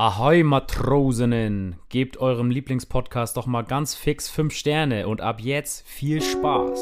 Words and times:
Ahoi 0.00 0.44
Matrosinnen, 0.44 1.76
gebt 1.90 2.16
eurem 2.16 2.48
Lieblingspodcast 2.48 3.36
doch 3.36 3.44
mal 3.44 3.60
ganz 3.60 3.94
fix 3.94 4.30
5 4.30 4.50
Sterne 4.54 5.06
und 5.06 5.20
ab 5.20 5.42
jetzt 5.42 5.86
viel 5.86 6.22
Spaß. 6.22 6.80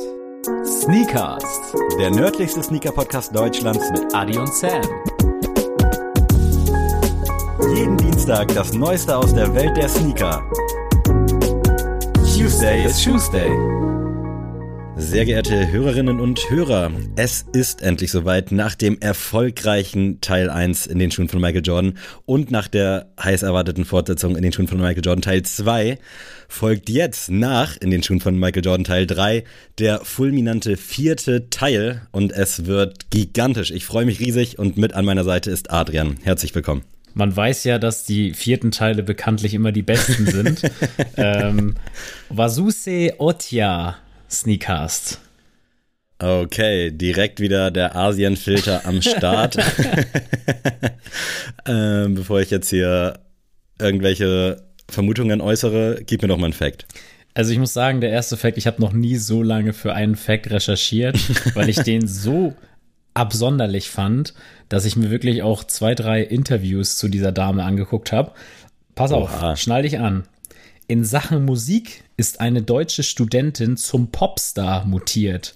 Sneakers, 0.65 1.75
der 1.99 2.13
nördlichste 2.13 2.63
Sneaker-Podcast 2.63 3.35
Deutschlands 3.35 3.91
mit 3.91 4.15
Adi 4.15 4.39
und 4.39 4.55
Sam. 4.55 4.83
jeden 7.75 7.97
Dienstag 7.97 8.55
das 8.55 8.73
Neueste 8.73 9.17
aus 9.17 9.35
der 9.35 9.53
Welt 9.53 9.77
der 9.77 9.89
Sneaker. 9.89 10.41
Tuesday 12.23 12.85
is 12.85 13.03
Tuesday. 13.03 13.51
Sehr 14.99 15.25
geehrte 15.25 15.71
Hörerinnen 15.71 16.19
und 16.19 16.51
Hörer, 16.51 16.91
es 17.15 17.47
ist 17.53 17.83
endlich 17.83 18.11
soweit. 18.11 18.51
Nach 18.51 18.75
dem 18.75 18.99
erfolgreichen 19.01 20.21
Teil 20.21 20.51
1 20.51 20.87
in 20.87 20.99
den 20.99 21.13
Schuhen 21.13 21.29
von 21.29 21.41
Michael 21.41 21.63
Jordan 21.65 21.97
und 22.27 22.51
nach 22.51 22.67
der 22.67 23.07
heiß 23.23 23.43
erwarteten 23.43 23.85
Fortsetzung 23.85 24.37
in 24.37 24.43
den 24.43 24.53
Schuhen 24.53 24.67
von 24.67 24.79
Michael 24.79 25.05
Jordan 25.05 25.23
Teil 25.23 25.43
2 25.43 25.99
folgt 26.49 26.91
jetzt 26.91 27.31
nach 27.31 27.77
in 27.77 27.91
den 27.91 28.03
Schuhen 28.03 28.21
von 28.21 28.39
Michael 28.39 28.65
Jordan 28.65 28.85
Teil 28.85 29.07
3 29.07 29.45
der 29.79 30.01
fulminante 30.01 30.77
vierte 30.77 31.49
Teil 31.49 32.03
und 32.11 32.33
es 32.33 32.67
wird 32.67 33.11
gigantisch. 33.11 33.71
Ich 33.71 33.87
freue 33.87 34.05
mich 34.05 34.19
riesig 34.19 34.59
und 34.59 34.77
mit 34.77 34.95
an 34.95 35.05
meiner 35.05 35.25
Seite 35.25 35.53
ist 35.53 35.71
Adrian. 35.71 36.17
Herzlich 36.25 36.55
willkommen. 36.57 36.83
Man 37.15 37.35
weiß 37.35 37.65
ja, 37.65 37.79
dass 37.79 38.05
die 38.05 38.35
vierten 38.35 38.73
Teile 38.73 39.05
bekanntlich 39.05 39.55
immer 39.55 39.71
die 39.73 39.83
besten 39.83 40.27
sind. 40.27 40.63
ähm, 41.17 41.77
Vasuse 42.29 43.15
Otja 43.19 43.97
Sneakast. 44.31 45.21
Okay, 46.21 46.91
direkt 46.91 47.39
wieder 47.39 47.71
der 47.71 47.95
Asien-Filter 47.95 48.87
am 48.87 49.01
Start. 49.03 49.57
ähm, 51.67 52.15
bevor 52.15 52.41
ich 52.41 52.51
jetzt 52.51 52.71
hier 52.71 53.21
irgendwelche 53.79 54.63
Vermutungen 54.91 55.41
äußere, 55.41 56.03
gib 56.05 56.23
mir 56.23 56.29
doch 56.29 56.39
mal 56.39 56.47
einen 56.47 56.55
Fact. 56.55 56.87
Also 57.35 57.53
ich 57.53 57.59
muss 57.59 57.73
sagen, 57.73 58.01
der 58.01 58.11
erste 58.11 58.37
Fact, 58.37 58.59
ich 58.59 58.67
habe 58.67 58.81
noch 58.81 58.93
nie 58.93 59.17
so 59.17 59.45
lange 59.45 59.73
für 59.73 59.95
einen 59.95 60.17
Fact 60.17 60.51
recherchiert, 60.51 61.17
weil 61.55 61.69
ich 61.69 61.79
den 61.79 62.09
so 62.09 62.55
absonderlich 63.15 63.91
fand, 63.91 64.35
dass 64.69 64.85
ich 64.85 64.97
mir 64.97 65.11
wirklich 65.11 65.43
auch 65.43 65.63
zwei, 65.65 65.95
drei 65.95 66.23
Interviews 66.23 66.97
zu 66.97 67.09
dieser 67.09 67.31
Dame 67.31 67.63
angeguckt 67.63 68.11
habe. 68.11 68.33
Pass 68.97 69.13
auf, 69.13 69.41
Oha. 69.41 69.57
schnall 69.57 69.83
dich 69.83 70.01
an. 70.01 70.25
In 70.91 71.05
Sachen 71.05 71.45
Musik 71.45 72.03
ist 72.17 72.41
eine 72.41 72.63
deutsche 72.63 73.03
Studentin 73.03 73.77
zum 73.77 74.11
Popstar 74.11 74.87
mutiert. 74.87 75.55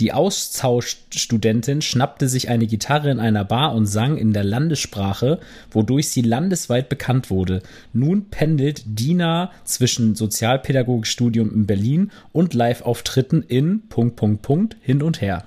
Die 0.00 0.12
Austauschstudentin 0.12 1.82
schnappte 1.82 2.28
sich 2.28 2.48
eine 2.48 2.66
Gitarre 2.66 3.12
in 3.12 3.20
einer 3.20 3.44
Bar 3.44 3.76
und 3.76 3.86
sang 3.86 4.16
in 4.16 4.32
der 4.32 4.42
Landessprache, 4.42 5.38
wodurch 5.70 6.08
sie 6.08 6.22
landesweit 6.22 6.88
bekannt 6.88 7.30
wurde. 7.30 7.62
Nun 7.92 8.28
pendelt 8.28 8.82
Dina 8.84 9.52
zwischen 9.62 10.16
Sozialpädagogikstudium 10.16 11.54
in 11.54 11.66
Berlin 11.66 12.10
und 12.32 12.52
Live-Auftritten 12.52 13.44
in 13.44 13.88
Punkt, 13.88 14.16
Punkt, 14.16 14.42
Punkt 14.42 14.76
hin 14.80 15.00
und 15.00 15.20
her. 15.20 15.46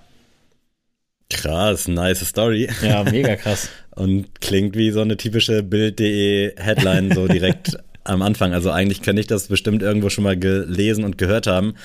Krass, 1.29 1.89
nice 1.89 2.25
Story. 2.25 2.69
Ja, 2.81 3.03
mega 3.03 3.35
krass. 3.35 3.67
Und 3.95 4.41
klingt 4.41 4.75
wie 4.75 4.91
so 4.91 5.01
eine 5.01 5.17
typische 5.17 5.63
Bild.de 5.63 6.53
Headline 6.57 7.13
so 7.13 7.27
direkt 7.27 7.77
am 8.05 8.21
Anfang. 8.21 8.53
Also 8.53 8.71
eigentlich 8.71 9.01
könnte 9.01 9.19
ich 9.19 9.27
das 9.27 9.47
bestimmt 9.47 9.81
irgendwo 9.81 10.09
schon 10.09 10.23
mal 10.23 10.37
gelesen 10.37 11.03
und 11.03 11.17
gehört 11.17 11.47
haben. 11.47 11.75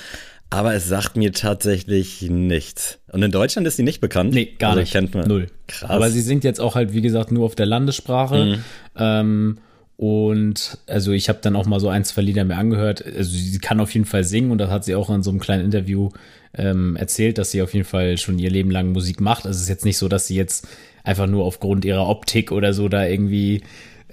Aber 0.49 0.73
es 0.73 0.87
sagt 0.87 1.15
mir 1.15 1.31
tatsächlich 1.31 2.23
nichts. 2.29 2.99
Und 3.11 3.23
in 3.23 3.31
Deutschland 3.31 3.65
ist 3.67 3.77
sie 3.77 3.83
nicht 3.83 4.01
bekannt. 4.01 4.33
Nee, 4.33 4.53
gar 4.59 4.71
also 4.71 4.81
nicht. 4.81 4.91
Kennt 4.91 5.13
man. 5.13 5.27
Null. 5.27 5.47
Krass. 5.67 5.89
Aber 5.89 6.09
sie 6.09 6.19
singt 6.19 6.43
jetzt 6.43 6.59
auch 6.59 6.75
halt, 6.75 6.93
wie 6.93 7.01
gesagt, 7.01 7.31
nur 7.31 7.45
auf 7.45 7.55
der 7.55 7.65
Landessprache. 7.65 8.45
Mhm. 8.45 8.63
Ähm, 8.97 9.57
und 9.95 10.77
also 10.87 11.11
ich 11.11 11.29
habe 11.29 11.39
dann 11.41 11.55
auch 11.55 11.67
mal 11.67 11.79
so 11.79 11.87
ein, 11.87 12.03
zwei 12.03 12.21
Lieder 12.21 12.43
mir 12.43 12.57
angehört. 12.57 13.05
Also 13.05 13.29
sie 13.31 13.59
kann 13.59 13.79
auf 13.79 13.93
jeden 13.93 14.05
Fall 14.05 14.25
singen 14.25 14.51
und 14.51 14.57
das 14.57 14.69
hat 14.69 14.83
sie 14.83 14.95
auch 14.95 15.09
in 15.09 15.23
so 15.23 15.29
einem 15.29 15.39
kleinen 15.39 15.63
Interview 15.63 16.09
ähm, 16.53 16.97
erzählt, 16.97 17.37
dass 17.37 17.51
sie 17.51 17.61
auf 17.61 17.73
jeden 17.73 17.85
Fall 17.85 18.17
schon 18.17 18.37
ihr 18.37 18.49
Leben 18.49 18.71
lang 18.71 18.91
Musik 18.91 19.21
macht. 19.21 19.45
Also 19.45 19.55
es 19.55 19.63
ist 19.63 19.69
jetzt 19.69 19.85
nicht 19.85 19.97
so, 19.97 20.09
dass 20.09 20.27
sie 20.27 20.35
jetzt 20.35 20.67
einfach 21.03 21.27
nur 21.27 21.45
aufgrund 21.45 21.85
ihrer 21.85 22.07
Optik 22.07 22.51
oder 22.51 22.73
so 22.73 22.89
da 22.89 23.05
irgendwie 23.05 23.61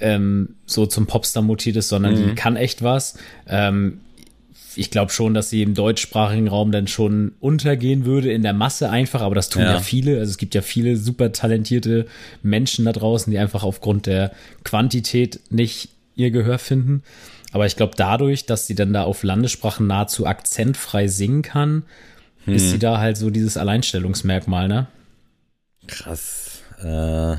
ähm, 0.00 0.56
so 0.66 0.86
zum 0.86 1.06
Popstar 1.06 1.42
mutiert 1.42 1.76
ist, 1.76 1.88
sondern 1.88 2.12
Mhm. 2.14 2.28
die 2.28 2.34
kann 2.34 2.56
echt 2.56 2.82
was. 2.82 3.16
Ähm, 3.46 4.00
ich 4.76 4.90
glaube 4.92 5.10
schon, 5.10 5.34
dass 5.34 5.50
sie 5.50 5.62
im 5.62 5.74
deutschsprachigen 5.74 6.46
Raum 6.46 6.70
dann 6.70 6.86
schon 6.86 7.32
untergehen 7.40 8.04
würde 8.04 8.30
in 8.32 8.42
der 8.42 8.52
Masse 8.52 8.90
einfach, 8.90 9.22
aber 9.22 9.34
das 9.34 9.48
tun 9.48 9.62
ja. 9.62 9.74
Ja. 9.74 9.80
viele. 9.80 10.18
Also 10.20 10.30
es 10.30 10.38
gibt 10.38 10.54
ja 10.54 10.62
viele 10.62 10.96
super 10.96 11.32
talentierte 11.32 12.06
Menschen 12.42 12.84
da 12.84 12.92
draußen, 12.92 13.30
die 13.30 13.38
einfach 13.38 13.64
aufgrund 13.64 14.06
der 14.06 14.30
Quantität 14.64 15.40
nicht 15.50 15.88
ihr 16.14 16.30
Gehör 16.30 16.58
finden. 16.58 17.02
Aber 17.52 17.66
ich 17.66 17.74
glaube, 17.76 17.94
dadurch, 17.96 18.46
dass 18.46 18.66
sie 18.66 18.74
dann 18.76 18.92
da 18.92 19.02
auf 19.04 19.22
Landessprachen 19.24 19.86
nahezu 19.86 20.26
akzentfrei 20.26 21.08
singen 21.08 21.42
kann, 21.42 21.82
ist 22.46 22.70
sie 22.70 22.78
da 22.78 22.98
halt 22.98 23.16
so 23.18 23.30
dieses 23.30 23.56
Alleinstellungsmerkmal, 23.58 24.68
ne? 24.68 24.86
Krass. 25.86 26.60
Äh, 26.82 27.36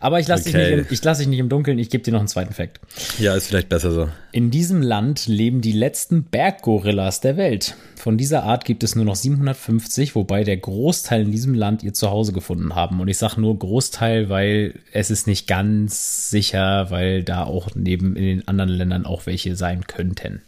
Aber 0.00 0.20
ich 0.20 0.28
lasse 0.28 0.44
dich, 0.44 0.54
Okay. 0.54 0.76
nicht 0.76 0.86
im- 0.90 0.94
ich 0.94 1.02
lass 1.04 1.18
dich 1.18 1.26
nicht 1.26 1.38
im 1.38 1.48
Dunkeln, 1.48 1.78
ich 1.78 1.90
gebe 1.90 2.04
dir 2.04 2.12
noch 2.12 2.20
einen 2.20 2.28
zweiten 2.28 2.54
Fakt. 2.54 2.80
ja, 3.18 3.34
ist 3.34 3.46
vielleicht 3.48 3.68
besser 3.68 3.90
so. 3.90 4.08
In 4.32 4.50
diesem 4.50 4.80
Land 4.82 5.26
leben 5.26 5.60
die 5.60 5.72
letzten 5.72 6.24
Berggorillas 6.24 7.20
der 7.20 7.36
Welt. 7.36 7.74
Von 7.96 8.16
dieser 8.16 8.44
Art 8.44 8.64
gibt 8.64 8.84
es 8.84 8.94
nur 8.94 9.04
noch 9.04 9.16
750, 9.16 10.14
wobei 10.14 10.44
der 10.44 10.56
Großteil 10.56 11.22
in 11.22 11.32
diesem 11.32 11.54
Land 11.54 11.82
ihr 11.82 11.94
Zuhause 11.94 12.32
gefunden 12.32 12.74
haben. 12.74 13.00
Und 13.00 13.08
ich 13.08 13.18
sage 13.18 13.40
nur 13.40 13.58
Großteil, 13.58 14.28
weil 14.28 14.74
es 14.92 15.10
ist 15.10 15.26
nicht 15.26 15.46
ganz 15.48 16.30
sicher, 16.30 16.90
weil 16.90 17.24
da 17.24 17.44
auch 17.44 17.68
neben 17.74 18.14
in 18.16 18.22
den 18.24 18.48
anderen 18.48 18.70
Ländern 18.70 19.04
auch 19.06 19.26
welche 19.26 19.56
sein 19.56 19.86
könnten. 19.86 20.42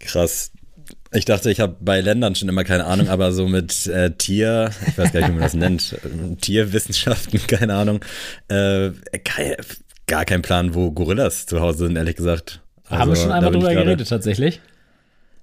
Krass. 0.00 0.50
Ich 1.16 1.24
dachte, 1.24 1.50
ich 1.50 1.60
habe 1.60 1.76
bei 1.80 2.00
Ländern 2.00 2.34
schon 2.34 2.48
immer 2.48 2.64
keine 2.64 2.86
Ahnung, 2.86 3.08
aber 3.08 3.30
so 3.32 3.46
mit 3.46 3.86
äh, 3.86 4.10
Tier, 4.10 4.70
ich 4.88 4.98
weiß 4.98 5.12
gar 5.12 5.20
nicht, 5.20 5.28
wie 5.28 5.32
man 5.34 5.42
das 5.42 5.54
nennt, 5.54 5.92
äh, 6.04 6.34
Tierwissenschaften, 6.40 7.40
keine 7.46 7.74
Ahnung, 7.74 8.00
äh, 8.48 8.90
kein, 9.24 9.54
gar 10.06 10.24
kein 10.24 10.42
Plan, 10.42 10.74
wo 10.74 10.90
Gorillas 10.90 11.46
zu 11.46 11.60
Hause 11.60 11.86
sind, 11.86 11.96
ehrlich 11.96 12.16
gesagt. 12.16 12.62
haben 12.88 12.98
wir 13.08 13.10
Also, 13.12 13.22
schon 13.22 13.32
einmal 13.32 13.52
drüber 13.52 13.72
gerade- 13.72 13.84
geredet, 13.86 14.08
tatsächlich. 14.08 14.60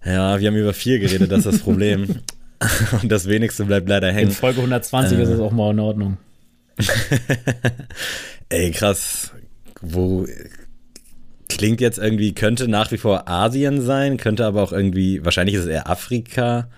Ja, 0.04 0.40
wir 0.40 0.48
haben 0.48 0.56
über 0.56 0.74
vier 0.74 1.00
geredet, 1.00 1.31
das 1.31 1.40
ist 1.40 1.54
das 1.54 1.60
Problem. 1.60 2.20
Und 3.02 3.12
das 3.12 3.28
wenigste 3.28 3.66
bleibt 3.66 3.88
leider 3.88 4.10
In 4.10 4.16
hängen. 4.16 4.31
Folge 4.31 4.58
120 4.60 5.18
ist 5.20 5.30
es 5.30 5.40
auch 5.40 5.52
mal 5.52 5.72
in 5.72 5.80
Ordnung. 5.80 6.18
Ey, 8.50 8.72
krass. 8.72 9.31
Wo 9.81 10.26
klingt 11.57 11.81
jetzt 11.81 11.97
irgendwie, 11.97 12.34
könnte 12.34 12.67
nach 12.67 12.91
wie 12.91 12.97
vor 12.97 13.28
Asien 13.28 13.81
sein, 13.81 14.17
könnte 14.17 14.45
aber 14.45 14.62
auch 14.63 14.72
irgendwie, 14.72 15.23
wahrscheinlich 15.23 15.56
ist 15.56 15.63
es 15.63 15.67
eher 15.67 15.89
Afrika. 15.89 16.69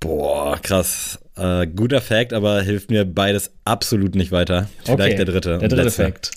Boah, 0.00 0.58
krass. 0.62 1.18
Äh, 1.36 1.66
guter 1.66 2.00
Fact, 2.00 2.32
aber 2.32 2.62
hilft 2.62 2.90
mir 2.90 3.04
beides 3.04 3.52
absolut 3.64 4.14
nicht 4.14 4.32
weiter. 4.32 4.68
Vielleicht 4.84 5.18
der 5.18 5.24
dritte. 5.24 5.58
Der 5.58 5.68
dritte. 5.68 5.90
Fakt. 5.90 6.30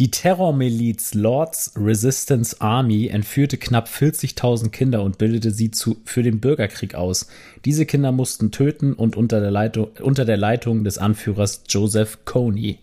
Die 0.00 0.10
Terrormiliz 0.10 1.14
Lords 1.14 1.72
Resistance 1.76 2.60
Army 2.60 3.06
entführte 3.06 3.58
knapp 3.58 3.86
40.000 3.86 4.70
Kinder 4.70 5.02
und 5.04 5.18
bildete 5.18 5.52
sie 5.52 5.70
zu, 5.70 5.98
für 6.04 6.24
den 6.24 6.40
Bürgerkrieg 6.40 6.96
aus. 6.96 7.28
Diese 7.64 7.86
Kinder 7.86 8.10
mussten 8.10 8.50
töten 8.50 8.92
und 8.92 9.16
unter 9.16 9.40
der 9.40 9.52
Leitung, 9.52 9.90
unter 10.02 10.24
der 10.24 10.36
Leitung 10.36 10.82
des 10.82 10.98
Anführers 10.98 11.62
Joseph 11.68 12.24
Kony. 12.24 12.80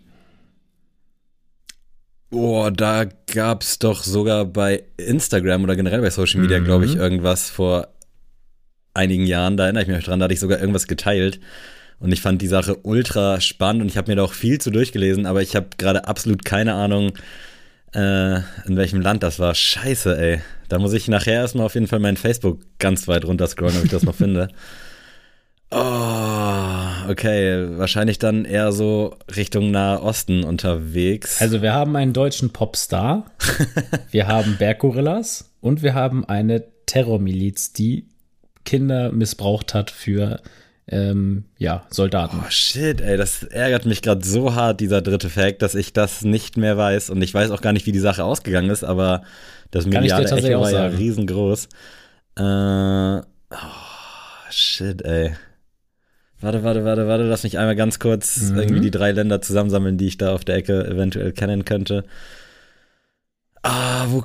Boah, 2.31 2.71
da 2.71 3.05
gab's 3.33 3.77
doch 3.77 4.03
sogar 4.03 4.45
bei 4.45 4.83
Instagram 4.97 5.63
oder 5.63 5.75
generell 5.75 6.01
bei 6.01 6.09
Social 6.09 6.39
Media, 6.41 6.59
Mhm. 6.59 6.63
glaube 6.65 6.85
ich, 6.85 6.95
irgendwas 6.95 7.49
vor 7.49 7.89
einigen 8.93 9.25
Jahren. 9.27 9.57
Da 9.57 9.65
erinnere 9.65 9.83
ich 9.83 9.89
mich 9.89 10.03
dran, 10.05 10.19
da 10.19 10.23
hatte 10.23 10.33
ich 10.33 10.39
sogar 10.39 10.59
irgendwas 10.59 10.87
geteilt. 10.87 11.39
Und 11.99 12.11
ich 12.11 12.21
fand 12.21 12.41
die 12.41 12.47
Sache 12.47 12.77
ultra 12.83 13.39
spannend 13.41 13.81
und 13.83 13.89
ich 13.89 13.97
habe 13.97 14.09
mir 14.11 14.15
da 14.15 14.23
auch 14.23 14.33
viel 14.33 14.59
zu 14.59 14.71
durchgelesen, 14.71 15.25
aber 15.25 15.41
ich 15.41 15.55
habe 15.55 15.67
gerade 15.77 16.07
absolut 16.07 16.43
keine 16.45 16.73
Ahnung, 16.73 17.11
äh, 17.93 18.37
in 18.65 18.75
welchem 18.77 19.01
Land 19.01 19.21
das 19.23 19.37
war. 19.37 19.53
Scheiße, 19.53 20.17
ey. 20.17 20.41
Da 20.69 20.79
muss 20.79 20.93
ich 20.93 21.09
nachher 21.09 21.33
erstmal 21.33 21.65
auf 21.65 21.73
jeden 21.75 21.87
Fall 21.87 21.99
mein 21.99 22.15
Facebook 22.17 22.61
ganz 22.79 23.07
weit 23.09 23.25
runter 23.25 23.45
scrollen, 23.47 23.77
ob 23.77 23.83
ich 23.83 23.91
das 23.91 24.03
noch 24.03 24.15
finde. 24.15 24.47
Oh, 25.71 27.09
okay. 27.09 27.77
Wahrscheinlich 27.77 28.19
dann 28.19 28.43
eher 28.43 28.73
so 28.73 29.15
Richtung 29.35 29.71
Nahe 29.71 30.01
Osten 30.01 30.43
unterwegs. 30.43 31.41
Also 31.41 31.61
wir 31.61 31.73
haben 31.73 31.95
einen 31.95 32.11
deutschen 32.11 32.51
Popstar, 32.51 33.31
wir 34.11 34.27
haben 34.27 34.57
Berggorillas 34.57 35.51
und 35.61 35.81
wir 35.81 35.93
haben 35.93 36.25
eine 36.25 36.63
Terrormiliz, 36.85 37.71
die 37.71 38.05
Kinder 38.65 39.13
missbraucht 39.13 39.73
hat 39.73 39.91
für 39.91 40.41
ähm, 40.87 41.45
ja, 41.57 41.85
Soldaten. 41.89 42.41
Oh 42.41 42.49
shit, 42.49 42.99
ey, 42.99 43.15
das 43.15 43.43
ärgert 43.43 43.85
mich 43.85 44.01
gerade 44.01 44.25
so 44.25 44.55
hart, 44.55 44.81
dieser 44.81 45.01
dritte 45.01 45.29
Fact, 45.29 45.61
dass 45.61 45.73
ich 45.73 45.93
das 45.93 46.23
nicht 46.23 46.57
mehr 46.57 46.75
weiß. 46.75 47.09
Und 47.11 47.21
ich 47.21 47.33
weiß 47.33 47.49
auch 47.51 47.61
gar 47.61 47.71
nicht, 47.71 47.85
wie 47.85 47.93
die 47.93 47.99
Sache 47.99 48.25
ausgegangen 48.25 48.69
ist, 48.69 48.83
aber 48.83 49.23
das 49.71 49.85
mediale 49.85 50.29
Echo 50.29 50.59
war 50.59 50.71
ja 50.71 50.85
riesengroß. 50.87 51.69
Äh, 52.37 52.41
oh, 52.41 53.21
shit, 54.49 55.01
ey. 55.03 55.31
Warte, 56.41 56.63
warte, 56.63 56.83
warte, 56.83 57.07
warte, 57.07 57.23
lass 57.23 57.43
mich 57.43 57.57
einmal 57.57 57.75
ganz 57.75 57.99
kurz 57.99 58.49
Mhm. 58.49 58.57
irgendwie 58.57 58.81
die 58.81 58.91
drei 58.91 59.11
Länder 59.11 59.41
zusammensammeln, 59.41 59.97
die 59.97 60.07
ich 60.07 60.17
da 60.17 60.33
auf 60.33 60.43
der 60.43 60.55
Ecke 60.55 60.85
eventuell 60.85 61.31
kennen 61.31 61.65
könnte. 61.65 62.03
Ah, 63.63 64.07
wo, 64.09 64.23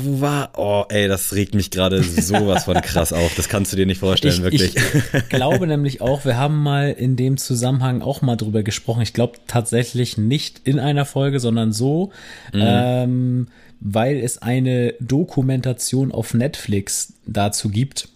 wo 0.00 0.20
war? 0.22 0.52
Oh, 0.56 0.84
ey, 0.88 1.06
das 1.06 1.34
regt 1.34 1.54
mich 1.54 1.70
gerade 1.70 2.02
sowas 2.02 2.64
von 2.64 2.74
krass 2.82 3.12
auf. 3.12 3.34
Das 3.34 3.48
kannst 3.50 3.72
du 3.72 3.76
dir 3.76 3.84
nicht 3.84 3.98
vorstellen, 3.98 4.36
ich, 4.36 4.42
wirklich. 4.42 4.74
Ich 5.12 5.28
glaube 5.28 5.66
nämlich 5.66 6.00
auch, 6.00 6.24
wir 6.24 6.38
haben 6.38 6.62
mal 6.62 6.90
in 6.90 7.14
dem 7.16 7.36
Zusammenhang 7.36 8.00
auch 8.00 8.22
mal 8.22 8.36
drüber 8.36 8.62
gesprochen. 8.62 9.02
Ich 9.02 9.12
glaube 9.12 9.38
tatsächlich 9.46 10.16
nicht 10.16 10.62
in 10.64 10.78
einer 10.78 11.04
Folge, 11.04 11.40
sondern 11.40 11.72
so, 11.72 12.10
mhm. 12.54 12.62
ähm, 12.62 13.48
weil 13.80 14.16
es 14.16 14.38
eine 14.38 14.94
Dokumentation 15.00 16.10
auf 16.10 16.32
Netflix 16.32 17.14
dazu 17.26 17.68
gibt. 17.68 18.08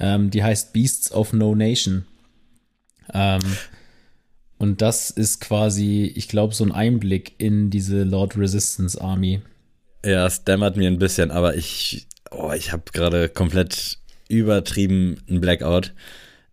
Ähm, 0.00 0.30
die 0.30 0.42
heißt 0.42 0.72
Beasts 0.72 1.12
of 1.12 1.32
No 1.32 1.54
Nation. 1.54 2.04
Ähm, 3.12 3.40
und 4.58 4.82
das 4.82 5.10
ist 5.10 5.40
quasi, 5.40 6.12
ich 6.14 6.28
glaube, 6.28 6.54
so 6.54 6.64
ein 6.64 6.72
Einblick 6.72 7.34
in 7.38 7.70
diese 7.70 8.02
Lord 8.02 8.36
Resistance 8.36 9.00
Army. 9.00 9.40
Ja, 10.04 10.26
es 10.26 10.44
dämmert 10.44 10.76
mir 10.76 10.88
ein 10.88 10.98
bisschen, 10.98 11.30
aber 11.30 11.56
ich, 11.56 12.06
oh, 12.30 12.52
ich 12.52 12.72
habe 12.72 12.84
gerade 12.92 13.28
komplett 13.28 13.98
übertrieben 14.28 15.20
einen 15.28 15.40
Blackout. 15.40 15.94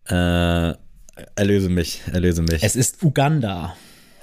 Äh, 0.07 0.73
erlöse 1.35 1.69
mich, 1.69 2.01
erlöse 2.11 2.41
mich. 2.41 2.63
Es 2.63 2.75
ist 2.75 3.03
Uganda. 3.03 3.75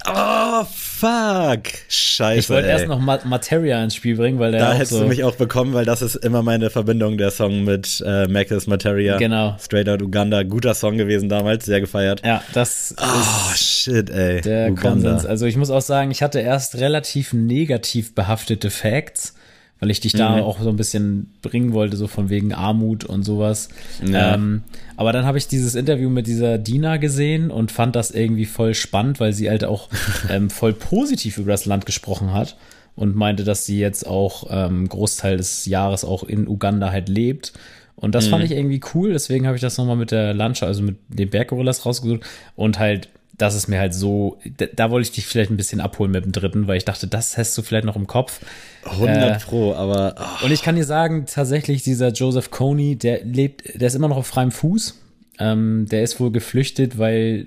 Oh, 0.06 0.64
fuck. 0.64 1.62
Scheiße. 1.88 2.38
Ich 2.38 2.50
wollte 2.50 2.68
erst 2.68 2.86
noch 2.86 3.00
Materia 3.00 3.82
ins 3.82 3.94
Spiel 3.94 4.16
bringen, 4.16 4.38
weil 4.38 4.52
der. 4.52 4.60
Da 4.60 4.72
hättest 4.72 4.92
so 4.92 5.00
du 5.00 5.06
mich 5.06 5.24
auch 5.24 5.36
bekommen, 5.36 5.74
weil 5.74 5.84
das 5.84 6.02
ist 6.02 6.16
immer 6.16 6.42
meine 6.42 6.70
Verbindung, 6.70 7.18
der 7.18 7.30
Song 7.30 7.64
mit 7.64 8.02
äh, 8.06 8.26
Mackes 8.26 8.66
Materia. 8.66 9.18
Genau. 9.18 9.56
Straight 9.60 9.88
Out 9.88 10.02
Uganda. 10.02 10.42
Guter 10.42 10.74
Song 10.74 10.96
gewesen 10.96 11.28
damals, 11.28 11.66
sehr 11.66 11.80
gefeiert. 11.80 12.22
Ja, 12.24 12.42
das 12.52 12.94
oh, 12.98 13.54
shit, 13.54 14.10
ey. 14.10 14.40
Der 14.40 14.70
Uganda. 14.70 15.10
Konsens. 15.10 15.26
Also 15.26 15.46
ich 15.46 15.56
muss 15.56 15.70
auch 15.70 15.82
sagen, 15.82 16.10
ich 16.10 16.22
hatte 16.22 16.40
erst 16.40 16.76
relativ 16.76 17.32
negativ 17.32 18.14
behaftete 18.14 18.70
Facts 18.70 19.34
weil 19.82 19.90
ich 19.90 19.98
dich 19.98 20.12
da 20.12 20.36
mhm. 20.36 20.42
auch 20.44 20.60
so 20.60 20.68
ein 20.68 20.76
bisschen 20.76 21.34
bringen 21.42 21.72
wollte, 21.72 21.96
so 21.96 22.06
von 22.06 22.30
wegen 22.30 22.54
Armut 22.54 23.04
und 23.04 23.24
sowas. 23.24 23.68
Ja. 24.06 24.34
Ähm, 24.34 24.62
aber 24.96 25.12
dann 25.12 25.24
habe 25.24 25.38
ich 25.38 25.48
dieses 25.48 25.74
Interview 25.74 26.08
mit 26.08 26.28
dieser 26.28 26.56
Dina 26.56 26.98
gesehen 26.98 27.50
und 27.50 27.72
fand 27.72 27.96
das 27.96 28.12
irgendwie 28.12 28.44
voll 28.44 28.74
spannend, 28.74 29.18
weil 29.18 29.32
sie 29.32 29.50
halt 29.50 29.64
auch 29.64 29.88
ähm, 30.30 30.50
voll 30.50 30.72
positiv 30.72 31.36
über 31.38 31.50
das 31.50 31.66
Land 31.66 31.84
gesprochen 31.84 32.32
hat 32.32 32.56
und 32.94 33.16
meinte, 33.16 33.42
dass 33.42 33.66
sie 33.66 33.80
jetzt 33.80 34.06
auch 34.06 34.46
ähm, 34.50 34.88
Großteil 34.88 35.36
des 35.36 35.66
Jahres 35.66 36.04
auch 36.04 36.22
in 36.22 36.46
Uganda 36.46 36.92
halt 36.92 37.08
lebt. 37.08 37.52
Und 37.96 38.14
das 38.14 38.26
mhm. 38.26 38.30
fand 38.30 38.44
ich 38.44 38.52
irgendwie 38.52 38.80
cool, 38.94 39.12
deswegen 39.12 39.48
habe 39.48 39.56
ich 39.56 39.62
das 39.62 39.78
nochmal 39.78 39.96
mit 39.96 40.12
der 40.12 40.32
Landschaft, 40.32 40.68
also 40.68 40.84
mit 40.84 40.98
den 41.08 41.28
Berggorillas 41.28 41.84
rausgesucht 41.84 42.20
und 42.54 42.78
halt 42.78 43.08
das 43.36 43.56
ist 43.56 43.66
mir 43.66 43.80
halt 43.80 43.94
so, 43.94 44.38
da, 44.58 44.66
da, 44.66 44.90
wollte 44.90 45.08
ich 45.08 45.14
dich 45.14 45.26
vielleicht 45.26 45.50
ein 45.50 45.56
bisschen 45.56 45.80
abholen 45.80 46.12
mit 46.12 46.24
dem 46.24 46.32
dritten, 46.32 46.68
weil 46.68 46.76
ich 46.76 46.84
dachte, 46.84 47.08
das 47.08 47.36
hast 47.38 47.56
du 47.58 47.62
vielleicht 47.62 47.86
noch 47.86 47.96
im 47.96 48.06
Kopf. 48.06 48.40
100 48.84 49.42
äh, 49.42 49.44
Pro, 49.44 49.74
aber. 49.74 50.14
Oh. 50.18 50.46
Und 50.46 50.52
ich 50.52 50.62
kann 50.62 50.76
dir 50.76 50.84
sagen, 50.84 51.26
tatsächlich, 51.26 51.82
dieser 51.82 52.08
Joseph 52.08 52.50
Coney, 52.50 52.96
der 52.96 53.24
lebt, 53.24 53.80
der 53.80 53.88
ist 53.88 53.94
immer 53.94 54.08
noch 54.08 54.16
auf 54.16 54.26
freiem 54.26 54.50
Fuß. 54.50 54.98
Ähm, 55.38 55.86
der 55.90 56.02
ist 56.02 56.20
wohl 56.20 56.30
geflüchtet, 56.30 56.98
weil 56.98 57.46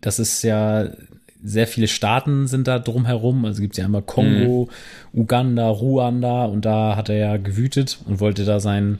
das 0.00 0.18
ist 0.18 0.42
ja 0.42 0.90
sehr 1.42 1.66
viele 1.66 1.88
Staaten 1.88 2.46
sind 2.46 2.66
da 2.68 2.78
drumherum. 2.78 3.44
Also 3.44 3.60
gibt 3.60 3.74
es 3.74 3.78
ja 3.78 3.84
einmal 3.84 4.02
Kongo, 4.02 4.68
mhm. 5.12 5.20
Uganda, 5.20 5.68
Ruanda 5.68 6.44
und 6.46 6.64
da 6.64 6.96
hat 6.96 7.08
er 7.08 7.16
ja 7.16 7.36
gewütet 7.36 7.98
und 8.06 8.20
wollte 8.20 8.44
da 8.44 8.60
seinen, 8.60 8.98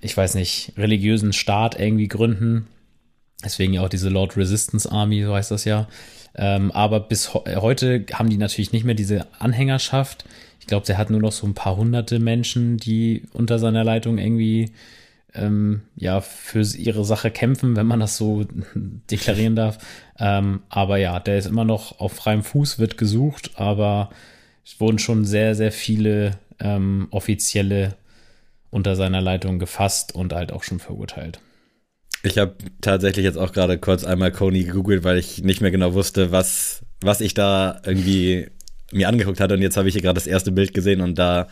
ich 0.00 0.16
weiß 0.16 0.34
nicht, 0.34 0.72
religiösen 0.76 1.32
Staat 1.32 1.78
irgendwie 1.78 2.08
gründen. 2.08 2.66
Deswegen 3.44 3.72
ja 3.72 3.82
auch 3.82 3.88
diese 3.88 4.10
Lord 4.10 4.36
Resistance 4.36 4.90
Army, 4.90 5.24
so 5.24 5.34
heißt 5.34 5.50
das 5.50 5.64
ja. 5.64 5.88
Ähm, 6.34 6.70
aber 6.72 7.00
bis 7.00 7.32
heute 7.34 8.04
haben 8.12 8.28
die 8.28 8.36
natürlich 8.36 8.72
nicht 8.72 8.84
mehr 8.84 8.94
diese 8.94 9.26
Anhängerschaft. 9.38 10.24
Ich 10.70 10.72
glaube, 10.72 10.86
der 10.86 10.98
hat 10.98 11.10
nur 11.10 11.18
noch 11.18 11.32
so 11.32 11.48
ein 11.48 11.54
paar 11.54 11.76
hunderte 11.76 12.20
Menschen, 12.20 12.76
die 12.76 13.24
unter 13.32 13.58
seiner 13.58 13.82
Leitung 13.82 14.18
irgendwie 14.18 14.70
ähm, 15.34 15.82
ja 15.96 16.20
für 16.20 16.60
ihre 16.60 17.04
Sache 17.04 17.32
kämpfen, 17.32 17.74
wenn 17.74 17.88
man 17.88 17.98
das 17.98 18.16
so 18.16 18.44
deklarieren 18.76 19.56
darf. 19.56 19.78
Ähm, 20.16 20.62
aber 20.68 20.98
ja, 20.98 21.18
der 21.18 21.38
ist 21.38 21.46
immer 21.46 21.64
noch 21.64 21.98
auf 21.98 22.12
freiem 22.12 22.44
Fuß, 22.44 22.78
wird 22.78 22.98
gesucht, 22.98 23.50
aber 23.56 24.10
es 24.64 24.78
wurden 24.78 25.00
schon 25.00 25.24
sehr, 25.24 25.56
sehr 25.56 25.72
viele 25.72 26.38
ähm, 26.60 27.08
offizielle 27.10 27.96
unter 28.70 28.94
seiner 28.94 29.20
Leitung 29.20 29.58
gefasst 29.58 30.14
und 30.14 30.32
halt 30.32 30.52
auch 30.52 30.62
schon 30.62 30.78
verurteilt. 30.78 31.40
Ich 32.22 32.38
habe 32.38 32.54
tatsächlich 32.80 33.24
jetzt 33.24 33.38
auch 33.38 33.50
gerade 33.50 33.76
kurz 33.76 34.04
einmal 34.04 34.30
Coney 34.30 34.62
gegoogelt, 34.62 35.02
weil 35.02 35.18
ich 35.18 35.42
nicht 35.42 35.62
mehr 35.62 35.72
genau 35.72 35.94
wusste, 35.94 36.30
was, 36.30 36.82
was 37.00 37.20
ich 37.20 37.34
da 37.34 37.80
irgendwie 37.84 38.50
mir 38.92 39.08
angeguckt 39.08 39.40
hatte. 39.40 39.54
Und 39.54 39.62
jetzt 39.62 39.76
habe 39.76 39.88
ich 39.88 39.94
hier 39.94 40.02
gerade 40.02 40.14
das 40.18 40.26
erste 40.26 40.52
Bild 40.52 40.74
gesehen 40.74 41.00
und 41.00 41.18
da 41.18 41.48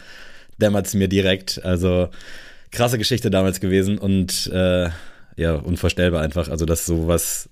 dämmert 0.61 0.87
es 0.87 0.95
mir 0.95 1.09
direkt. 1.09 1.65
Also 1.65 2.09
krasse 2.71 2.99
Geschichte 2.99 3.31
damals 3.31 3.61
gewesen 3.61 3.99
und 3.99 4.51
äh, 4.53 4.91
ja, 5.37 5.55
unvorstellbar 5.55 6.21
einfach. 6.21 6.49
Also, 6.49 6.67
dass 6.67 6.85
sowas 6.85 7.49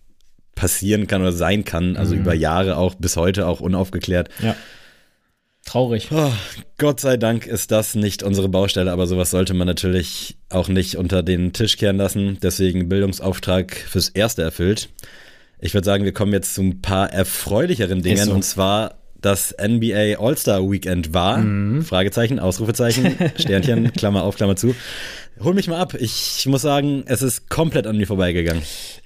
passieren 0.54 1.06
kann 1.06 1.22
oder 1.22 1.32
sein 1.32 1.64
kann, 1.64 1.96
also 1.96 2.14
mhm. 2.14 2.22
über 2.22 2.34
Jahre 2.34 2.78
auch 2.78 2.94
bis 2.94 3.16
heute 3.16 3.46
auch 3.46 3.60
unaufgeklärt. 3.60 4.30
Ja. 4.42 4.56
Traurig. 5.64 6.08
Oh, 6.12 6.32
Gott 6.78 7.00
sei 7.00 7.16
Dank 7.16 7.46
ist 7.46 7.72
das 7.72 7.96
nicht 7.96 8.22
unsere 8.22 8.48
Baustelle, 8.48 8.92
aber 8.92 9.06
sowas 9.06 9.32
sollte 9.32 9.52
man 9.52 9.66
natürlich 9.66 10.36
auch 10.48 10.68
nicht 10.68 10.96
unter 10.96 11.24
den 11.24 11.52
Tisch 11.52 11.76
kehren 11.76 11.96
lassen. 11.96 12.38
Deswegen 12.40 12.88
Bildungsauftrag 12.88 13.74
fürs 13.74 14.08
Erste 14.08 14.42
erfüllt. 14.42 14.88
Ich 15.58 15.74
würde 15.74 15.84
sagen, 15.84 16.04
wir 16.04 16.12
kommen 16.12 16.32
jetzt 16.32 16.54
zu 16.54 16.62
ein 16.62 16.82
paar 16.82 17.12
erfreulicheren 17.12 18.00
Dingen. 18.02 18.26
So. 18.26 18.32
Und 18.32 18.44
zwar 18.44 18.98
das 19.20 19.54
NBA 19.60 20.18
All-Star 20.18 20.70
Weekend 20.70 21.14
war. 21.14 21.38
Mhm. 21.38 21.82
Fragezeichen, 21.82 22.38
Ausrufezeichen, 22.38 23.16
Sternchen, 23.36 23.92
Klammer 23.92 24.24
auf, 24.24 24.36
Klammer 24.36 24.56
zu. 24.56 24.74
Hol 25.38 25.52
mich 25.52 25.68
mal 25.68 25.78
ab. 25.78 25.94
Ich 25.94 26.46
muss 26.46 26.62
sagen, 26.62 27.04
es 27.06 27.20
ist 27.20 27.50
komplett 27.50 27.86
an 27.86 27.98
mir 27.98 28.06
vorbeigegangen. 28.06 28.62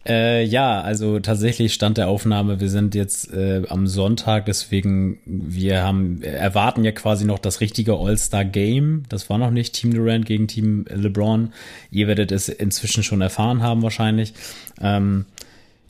Äh, 0.07 0.45
ja, 0.45 0.81
also 0.81 1.19
tatsächlich 1.19 1.75
stand 1.75 1.99
der 1.99 2.07
Aufnahme, 2.07 2.61
wir 2.61 2.71
sind 2.71 2.95
jetzt 2.95 3.33
äh, 3.33 3.63
am 3.69 3.89
Sonntag, 3.89 4.47
deswegen 4.47 5.19
wir 5.27 5.83
haben 5.83 6.23
erwarten 6.23 6.85
ja 6.85 6.93
quasi 6.93 7.25
noch 7.25 7.41
das 7.41 7.61
richtige 7.61 7.95
All-Star 7.95 8.45
Game. 8.45 9.03
Das 9.09 9.29
war 9.29 9.39
noch 9.39 9.51
nicht 9.51 9.75
Team 9.75 9.93
Durant 9.93 10.25
gegen 10.25 10.47
Team 10.47 10.85
LeBron. 10.89 11.53
Ihr 11.91 12.07
werdet 12.07 12.31
es 12.31 12.49
inzwischen 12.49 13.03
schon 13.03 13.23
erfahren 13.23 13.63
haben 13.63 13.83
wahrscheinlich. 13.83 14.33
Ähm, 14.81 15.27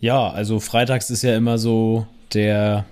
ja, 0.00 0.30
also 0.30 0.58
freitags 0.58 1.10
ist 1.10 1.22
ja 1.22 1.36
immer 1.36 1.58
so 1.58 2.06
der 2.32 2.86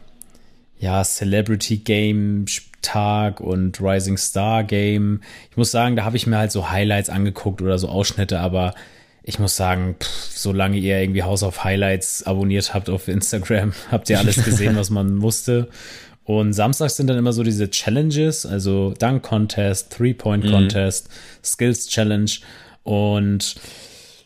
ja 0.78 1.02
Celebrity 1.02 1.78
Game 1.78 2.46
Tag 2.82 3.40
und 3.40 3.80
Rising 3.80 4.16
Star 4.16 4.64
Game. 4.64 5.20
Ich 5.50 5.56
muss 5.56 5.70
sagen, 5.70 5.96
da 5.96 6.04
habe 6.04 6.16
ich 6.16 6.26
mir 6.26 6.38
halt 6.38 6.52
so 6.52 6.70
Highlights 6.70 7.10
angeguckt 7.10 7.60
oder 7.60 7.78
so 7.78 7.88
Ausschnitte, 7.88 8.40
aber 8.40 8.74
ich 9.22 9.38
muss 9.38 9.56
sagen, 9.56 9.96
pff, 10.00 10.08
solange 10.08 10.78
ihr 10.78 10.98
irgendwie 10.98 11.22
House 11.22 11.42
of 11.42 11.64
Highlights 11.64 12.22
abonniert 12.22 12.72
habt 12.72 12.88
auf 12.88 13.08
Instagram, 13.08 13.72
habt 13.90 14.08
ihr 14.08 14.18
alles 14.18 14.42
gesehen, 14.44 14.76
was 14.76 14.90
man 14.90 15.14
musste. 15.16 15.68
Und 16.24 16.52
samstags 16.52 16.96
sind 16.96 17.08
dann 17.08 17.16
immer 17.18 17.32
so 17.32 17.42
diese 17.42 17.70
Challenges, 17.70 18.44
also 18.44 18.94
Dunk 18.98 19.22
Contest, 19.22 19.92
Three-Point 19.92 20.44
mhm. 20.44 20.50
Contest, 20.50 21.08
mhm. 21.08 21.44
Skills 21.44 21.88
Challenge. 21.88 22.30
Und 22.84 23.56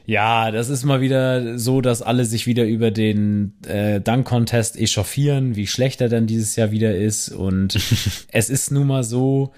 ja, 0.04 0.50
das 0.50 0.68
ist 0.68 0.84
mal 0.84 1.00
wieder 1.00 1.58
so, 1.58 1.80
dass 1.80 2.02
alle 2.02 2.24
sich 2.24 2.46
wieder 2.46 2.64
über 2.64 2.90
den 2.90 3.54
äh, 3.66 4.00
Dunk-Contest 4.00 4.76
echauffieren, 4.76 5.54
wie 5.54 5.66
schlecht 5.66 6.00
er 6.00 6.08
denn 6.08 6.26
dieses 6.26 6.56
Jahr 6.56 6.70
wieder 6.70 6.96
ist. 6.96 7.28
Und 7.28 7.76
es 8.32 8.50
ist 8.50 8.72
nun 8.72 8.88
mal 8.88 9.04
so, 9.04 9.52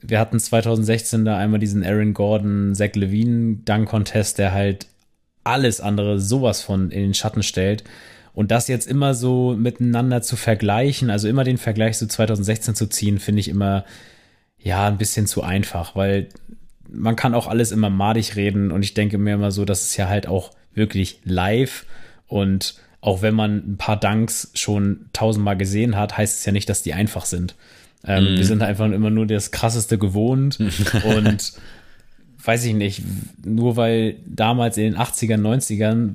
wir 0.00 0.18
hatten 0.18 0.40
2016 0.40 1.24
da 1.24 1.36
einmal 1.36 1.60
diesen 1.60 1.84
Aaron 1.84 2.14
Gordon, 2.14 2.74
Zach 2.74 2.94
Levine 2.94 3.58
Dunk-Contest, 3.64 4.38
der 4.38 4.52
halt 4.52 4.86
alles 5.44 5.80
andere 5.80 6.18
sowas 6.18 6.62
von 6.62 6.90
in 6.90 7.02
den 7.02 7.14
Schatten 7.14 7.42
stellt. 7.42 7.84
Und 8.32 8.50
das 8.50 8.68
jetzt 8.68 8.86
immer 8.86 9.14
so 9.14 9.54
miteinander 9.58 10.22
zu 10.22 10.36
vergleichen, 10.36 11.10
also 11.10 11.28
immer 11.28 11.44
den 11.44 11.58
Vergleich 11.58 11.98
zu 11.98 12.06
2016 12.06 12.74
zu 12.74 12.86
ziehen, 12.86 13.18
finde 13.18 13.40
ich 13.40 13.48
immer 13.48 13.84
ja 14.58 14.86
ein 14.86 14.98
bisschen 14.98 15.26
zu 15.26 15.42
einfach, 15.42 15.96
weil 15.96 16.28
man 16.88 17.16
kann 17.16 17.34
auch 17.34 17.46
alles 17.46 17.72
immer 17.72 17.90
madig 17.90 18.36
reden 18.36 18.72
und 18.72 18.82
ich 18.82 18.94
denke 18.94 19.18
mir 19.18 19.34
immer 19.34 19.50
so, 19.50 19.64
dass 19.64 19.82
es 19.82 19.96
ja 19.96 20.08
halt 20.08 20.26
auch 20.26 20.52
wirklich 20.74 21.20
live 21.24 21.86
und 22.26 22.74
auch 23.00 23.22
wenn 23.22 23.34
man 23.34 23.56
ein 23.56 23.76
paar 23.78 23.98
Danks 23.98 24.50
schon 24.54 25.06
tausendmal 25.12 25.56
gesehen 25.56 25.96
hat, 25.96 26.18
heißt 26.18 26.40
es 26.40 26.44
ja 26.44 26.52
nicht, 26.52 26.68
dass 26.68 26.82
die 26.82 26.92
einfach 26.92 27.24
sind. 27.24 27.54
Ähm, 28.04 28.34
mm. 28.34 28.36
Wir 28.36 28.44
sind 28.44 28.62
einfach 28.62 28.90
immer 28.90 29.10
nur 29.10 29.26
das 29.26 29.50
Krasseste 29.50 29.98
gewohnt 29.98 30.58
und 31.16 31.52
weiß 32.44 32.64
ich 32.64 32.74
nicht, 32.74 33.02
nur 33.44 33.76
weil 33.76 34.16
damals 34.26 34.76
in 34.76 34.84
den 34.84 34.96
80ern, 34.96 35.40
90ern 35.40 36.14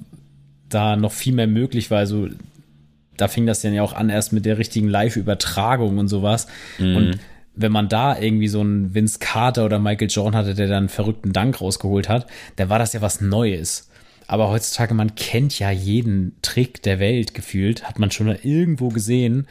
da 0.69 0.95
noch 0.95 1.11
viel 1.11 1.33
mehr 1.33 1.47
möglich 1.47 1.91
war, 1.91 1.99
also 1.99 2.27
da 3.17 3.27
fing 3.27 3.45
das 3.45 3.61
dann 3.61 3.73
ja 3.73 3.81
auch 3.81 3.93
an 3.93 4.09
erst 4.09 4.33
mit 4.33 4.45
der 4.45 4.57
richtigen 4.57 4.89
Live-Übertragung 4.89 5.97
und 5.97 6.07
sowas. 6.07 6.47
Mm. 6.79 6.95
Und 6.95 7.19
wenn 7.55 7.71
man 7.71 7.89
da 7.89 8.19
irgendwie 8.19 8.47
so 8.47 8.61
einen 8.61 8.93
Vince 8.93 9.19
Carter 9.19 9.65
oder 9.65 9.79
Michael 9.79 10.09
Jordan 10.09 10.35
hatte, 10.35 10.55
der 10.55 10.67
dann 10.67 10.77
einen 10.77 10.89
verrückten 10.89 11.33
Dank 11.33 11.61
rausgeholt 11.61 12.09
hat, 12.09 12.27
dann 12.57 12.69
war 12.69 12.79
das 12.79 12.93
ja 12.93 13.01
was 13.01 13.21
Neues. 13.21 13.89
Aber 14.27 14.49
heutzutage, 14.49 14.93
man 14.93 15.15
kennt 15.15 15.57
ja 15.59 15.71
jeden 15.71 16.35
Trick 16.41 16.81
der 16.81 16.99
Welt 16.99 17.33
gefühlt, 17.33 17.83
hat 17.87 17.99
man 17.99 18.11
schon 18.11 18.27
mal 18.27 18.39
irgendwo 18.41 18.89
gesehen. 18.89 19.47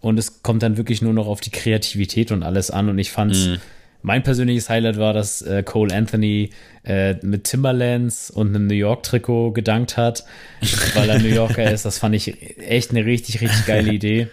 Und 0.00 0.18
es 0.18 0.42
kommt 0.42 0.62
dann 0.62 0.76
wirklich 0.76 1.02
nur 1.02 1.12
noch 1.12 1.26
auf 1.26 1.40
die 1.40 1.50
Kreativität 1.50 2.32
und 2.32 2.42
alles 2.42 2.70
an. 2.70 2.88
Und 2.88 2.98
ich 2.98 3.10
fand's 3.10 3.46
mm. 3.46 3.54
mein 4.02 4.22
persönliches 4.22 4.68
Highlight 4.68 4.98
war, 4.98 5.12
dass 5.12 5.42
äh, 5.42 5.62
Cole 5.62 5.94
Anthony 5.94 6.50
äh, 6.84 7.14
mit 7.22 7.44
Timberlands 7.44 8.30
und 8.30 8.48
einem 8.48 8.66
New 8.66 8.74
York-Trikot 8.74 9.52
gedankt 9.52 9.96
hat, 9.96 10.24
weil 10.94 11.08
er 11.08 11.18
New 11.18 11.28
Yorker 11.28 11.70
ist. 11.70 11.84
Das 11.84 11.98
fand 11.98 12.14
ich 12.14 12.58
echt 12.58 12.90
eine 12.90 13.04
richtig, 13.04 13.40
richtig 13.40 13.66
geile 13.66 13.92
Idee. 13.92 14.28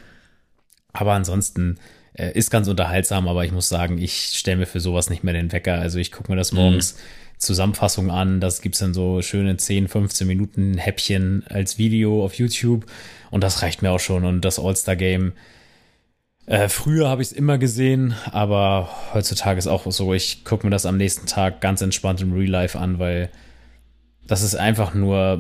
Aber 0.94 1.14
ansonsten 1.14 1.78
ist 2.30 2.52
ganz 2.52 2.68
unterhaltsam, 2.68 3.28
aber 3.28 3.44
ich 3.46 3.52
muss 3.52 3.70
sagen, 3.70 3.98
ich 3.98 4.32
stelle 4.34 4.58
mir 4.58 4.66
für 4.66 4.80
sowas 4.80 5.10
nicht 5.10 5.24
mehr 5.24 5.34
den 5.34 5.52
Wecker. 5.52 5.76
Also 5.76 5.98
ich 5.98 6.12
gucke 6.12 6.32
mir 6.32 6.38
das 6.38 6.52
morgens. 6.52 6.94
Mhm 6.94 7.00
Zusammenfassung 7.42 8.12
an. 8.12 8.40
Das 8.40 8.62
gibt's 8.62 8.80
dann 8.80 8.94
so 8.94 9.22
schöne 9.22 9.58
10, 9.58 9.88
15 9.88 10.28
Minuten 10.28 10.78
Häppchen 10.78 11.44
als 11.50 11.78
Video 11.78 12.24
auf 12.24 12.36
YouTube. 12.36 12.86
Und 13.32 13.44
das 13.44 13.62
reicht 13.62 13.82
mir 13.82 13.92
auch 13.92 14.00
schon. 14.00 14.24
Und 14.24 14.46
das 14.46 14.60
All-Star-Game. 14.60 15.34
Äh, 16.46 16.70
früher 16.70 17.10
habe 17.10 17.22
ich 17.22 17.30
es 17.30 17.34
immer 17.34 17.58
gesehen, 17.58 18.16
aber 18.32 18.90
heutzutage 19.14 19.60
ist 19.60 19.68
auch 19.68 19.90
so, 19.92 20.14
ich 20.14 20.44
gucke 20.44 20.66
mir 20.66 20.72
das 20.72 20.86
am 20.86 20.98
nächsten 20.98 21.28
Tag 21.28 21.62
ganz 21.62 21.82
entspannt 21.82 22.22
im 22.22 22.34
Real 22.34 22.50
Life 22.50 22.78
an, 22.78 23.00
weil 23.00 23.30
das 24.26 24.42
ist 24.42 24.56
einfach 24.56 24.94
nur 24.94 25.40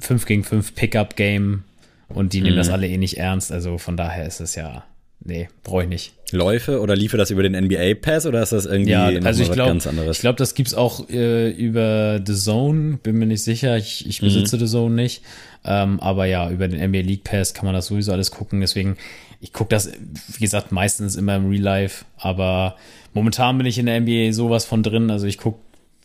5 0.00 0.26
gegen 0.26 0.44
5 0.44 0.74
Pickup-Game 0.74 1.64
und 2.08 2.34
die 2.34 2.42
nehmen 2.42 2.56
das 2.56 2.68
mhm. 2.68 2.74
alle 2.74 2.88
eh 2.88 2.98
nicht 2.98 3.18
ernst. 3.18 3.52
Also 3.52 3.78
von 3.78 3.96
daher 3.96 4.26
ist 4.26 4.40
es 4.40 4.54
ja 4.54 4.84
nee, 5.20 5.48
brauche 5.62 5.82
ich 5.82 5.88
nicht. 5.88 6.12
Läufe 6.32 6.80
oder 6.80 6.96
liefert 6.96 7.20
das 7.20 7.30
über 7.30 7.42
den 7.42 7.52
NBA 7.52 7.94
Pass 8.00 8.26
oder 8.26 8.42
ist 8.42 8.52
das 8.52 8.66
irgendwie 8.66 8.90
ja, 8.90 9.06
also 9.06 9.42
ich 9.42 9.52
glaub, 9.52 9.68
ganz 9.68 9.86
anderes? 9.86 10.16
Ich 10.16 10.20
glaube, 10.20 10.36
das 10.36 10.54
gibt's 10.54 10.74
auch 10.74 11.08
äh, 11.08 11.50
über 11.50 12.20
The 12.24 12.34
Zone, 12.34 12.98
bin 13.02 13.16
mir 13.16 13.26
nicht 13.26 13.42
sicher. 13.42 13.76
Ich, 13.76 14.06
ich 14.06 14.20
besitze 14.20 14.56
mhm. 14.56 14.60
The 14.60 14.66
Zone 14.66 14.94
nicht. 14.94 15.22
Ähm, 15.64 16.00
aber 16.00 16.26
ja, 16.26 16.50
über 16.50 16.68
den 16.68 16.82
NBA 16.82 17.00
League 17.00 17.24
Pass 17.24 17.54
kann 17.54 17.64
man 17.64 17.74
das 17.74 17.86
sowieso 17.86 18.12
alles 18.12 18.30
gucken. 18.30 18.60
Deswegen, 18.60 18.96
ich 19.40 19.52
gucke 19.52 19.70
das, 19.70 19.90
wie 19.92 20.40
gesagt, 20.40 20.72
meistens 20.72 21.16
immer 21.16 21.36
im 21.36 21.48
Real 21.48 21.62
Life. 21.62 22.04
Aber 22.16 22.76
momentan 23.12 23.56
bin 23.56 23.66
ich 23.66 23.78
in 23.78 23.86
der 23.86 24.00
NBA 24.00 24.32
sowas 24.32 24.64
von 24.64 24.82
drin. 24.82 25.10
Also 25.10 25.26
ich 25.26 25.38
gucke 25.38 25.58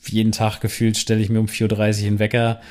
jeden 0.08 0.32
Tag 0.32 0.60
gefühlt 0.62 0.98
stelle 0.98 1.22
ich 1.22 1.30
mir 1.30 1.40
um 1.40 1.48
4.30 1.48 2.02
Uhr 2.02 2.08
einen 2.08 2.20
Wecker 2.20 2.62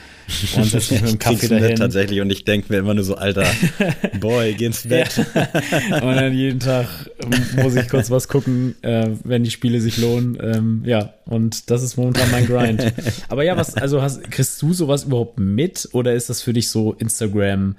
und 0.56 0.64
setze 0.64 0.94
mich 0.94 1.02
mit 1.02 1.12
dem 1.12 1.18
Kaffee 1.18 1.48
dahin. 1.48 1.76
tatsächlich 1.76 2.20
und 2.20 2.30
ich 2.30 2.44
denke 2.44 2.72
mir 2.72 2.78
immer 2.78 2.94
nur 2.94 3.04
so, 3.04 3.16
Alter, 3.16 3.46
Boy, 4.20 4.54
geh 4.54 4.66
ins 4.66 4.88
Bett. 4.88 5.10
Ja. 5.34 6.02
Und 6.02 6.16
dann 6.16 6.32
jeden 6.32 6.60
Tag 6.60 6.88
muss 7.56 7.74
ich 7.74 7.88
kurz 7.88 8.10
was 8.10 8.28
gucken, 8.28 8.74
äh, 8.82 9.10
wenn 9.24 9.44
die 9.44 9.50
Spiele 9.50 9.80
sich 9.80 9.98
lohnen. 9.98 10.38
Ähm, 10.40 10.82
ja, 10.84 11.14
und 11.26 11.70
das 11.70 11.82
ist 11.82 11.96
momentan 11.96 12.30
mein 12.30 12.46
Grind. 12.46 12.92
Aber 13.28 13.44
ja, 13.44 13.56
was, 13.56 13.74
also 13.74 14.02
hast, 14.02 14.30
kriegst 14.30 14.60
du 14.62 14.72
sowas 14.72 15.04
überhaupt 15.04 15.38
mit 15.38 15.88
oder 15.92 16.14
ist 16.14 16.30
das 16.30 16.42
für 16.42 16.52
dich 16.52 16.70
so 16.70 16.94
Instagram? 16.94 17.76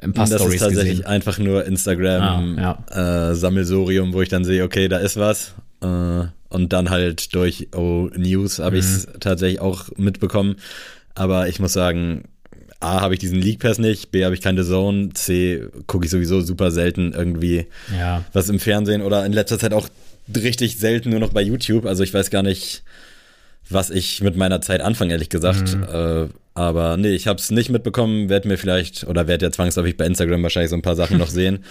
ein 0.00 0.12
paar 0.12 0.26
das 0.26 0.40
Stories 0.40 0.54
ist 0.54 0.60
tatsächlich 0.62 0.98
gesehen. 0.98 1.06
einfach 1.06 1.38
nur 1.38 1.64
Instagram 1.64 2.58
ah, 2.58 2.76
ja. 2.90 3.30
äh, 3.30 3.34
Sammelsurium, 3.36 4.12
wo 4.12 4.20
ich 4.20 4.28
dann 4.28 4.44
sehe, 4.44 4.64
okay, 4.64 4.88
da 4.88 4.98
ist 4.98 5.16
was. 5.16 5.54
Äh, 5.82 6.26
und 6.48 6.72
dann 6.72 6.90
halt 6.90 7.34
durch 7.34 7.68
O 7.74 8.10
News 8.14 8.58
habe 8.58 8.76
mhm. 8.76 8.80
ich 8.80 8.84
es 8.84 9.08
tatsächlich 9.20 9.60
auch 9.60 9.88
mitbekommen. 9.96 10.56
Aber 11.14 11.48
ich 11.48 11.60
muss 11.60 11.72
sagen, 11.72 12.24
A, 12.80 13.00
habe 13.00 13.14
ich 13.14 13.20
diesen 13.20 13.40
League 13.40 13.60
Pass 13.60 13.78
nicht, 13.78 14.10
B, 14.10 14.24
habe 14.24 14.34
ich 14.34 14.40
keine 14.40 14.64
Zone, 14.64 15.10
C, 15.14 15.62
gucke 15.86 16.04
ich 16.04 16.10
sowieso 16.10 16.40
super 16.40 16.70
selten 16.70 17.12
irgendwie 17.12 17.66
ja. 17.96 18.24
was 18.32 18.48
im 18.48 18.58
Fernsehen 18.58 19.02
oder 19.02 19.24
in 19.24 19.32
letzter 19.32 19.58
Zeit 19.58 19.72
auch 19.72 19.88
richtig 20.34 20.78
selten 20.78 21.10
nur 21.10 21.20
noch 21.20 21.32
bei 21.32 21.42
YouTube. 21.42 21.86
Also 21.86 22.02
ich 22.02 22.12
weiß 22.12 22.30
gar 22.30 22.42
nicht, 22.42 22.82
was 23.70 23.90
ich 23.90 24.20
mit 24.20 24.36
meiner 24.36 24.60
Zeit 24.60 24.80
anfange, 24.80 25.12
ehrlich 25.12 25.28
gesagt. 25.28 25.76
Mhm. 25.76 25.84
Äh, 25.84 26.28
aber 26.54 26.96
nee, 26.96 27.14
ich 27.14 27.28
habe 27.28 27.38
es 27.38 27.50
nicht 27.50 27.70
mitbekommen, 27.70 28.28
werde 28.28 28.48
mir 28.48 28.58
vielleicht 28.58 29.04
oder 29.04 29.26
werde 29.26 29.46
ja 29.46 29.52
zwangsläufig 29.52 29.96
bei 29.96 30.04
Instagram 30.04 30.42
wahrscheinlich 30.42 30.70
so 30.70 30.76
ein 30.76 30.82
paar 30.82 30.96
Sachen 30.96 31.18
noch 31.18 31.30
sehen. 31.30 31.64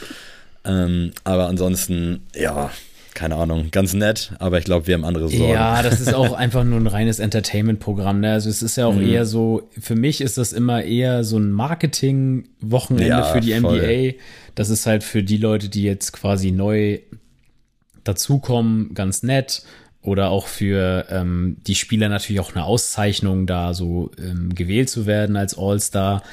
Ähm, 0.63 1.11
aber 1.23 1.47
ansonsten, 1.47 2.25
ja, 2.35 2.71
keine 3.13 3.35
Ahnung, 3.35 3.69
ganz 3.71 3.93
nett, 3.93 4.33
aber 4.39 4.57
ich 4.57 4.65
glaube, 4.65 4.87
wir 4.87 4.93
haben 4.93 5.03
andere 5.03 5.29
Sorgen. 5.29 5.53
Ja, 5.53 5.83
das 5.83 5.99
ist 5.99 6.13
auch 6.13 6.33
einfach 6.37 6.63
nur 6.63 6.79
ein 6.79 6.87
reines 6.87 7.19
Entertainment-Programm. 7.19 8.21
Ne? 8.21 8.33
Also 8.33 8.49
es 8.49 8.61
ist 8.61 8.77
ja 8.77 8.85
auch 8.85 8.95
mhm. 8.95 9.07
eher 9.07 9.25
so, 9.25 9.69
für 9.79 9.95
mich 9.95 10.21
ist 10.21 10.37
das 10.37 10.53
immer 10.53 10.83
eher 10.83 11.23
so 11.23 11.37
ein 11.37 11.51
Marketing-Wochenende 11.51 13.07
ja, 13.07 13.23
für 13.23 13.41
die 13.41 13.53
voll. 13.53 13.77
NBA. 13.77 14.17
Das 14.55 14.69
ist 14.69 14.85
halt 14.85 15.03
für 15.03 15.23
die 15.23 15.37
Leute, 15.37 15.69
die 15.69 15.83
jetzt 15.83 16.13
quasi 16.13 16.51
neu 16.51 16.99
dazukommen, 18.03 18.93
ganz 18.93 19.23
nett. 19.23 19.63
Oder 20.03 20.29
auch 20.29 20.47
für 20.47 21.05
ähm, 21.09 21.57
die 21.67 21.75
Spieler 21.75 22.09
natürlich 22.09 22.39
auch 22.39 22.55
eine 22.55 22.65
Auszeichnung, 22.65 23.45
da 23.45 23.75
so 23.75 24.09
ähm, 24.17 24.55
gewählt 24.55 24.89
zu 24.89 25.05
werden 25.05 25.35
als 25.35 25.55
All-Star. 25.55 26.23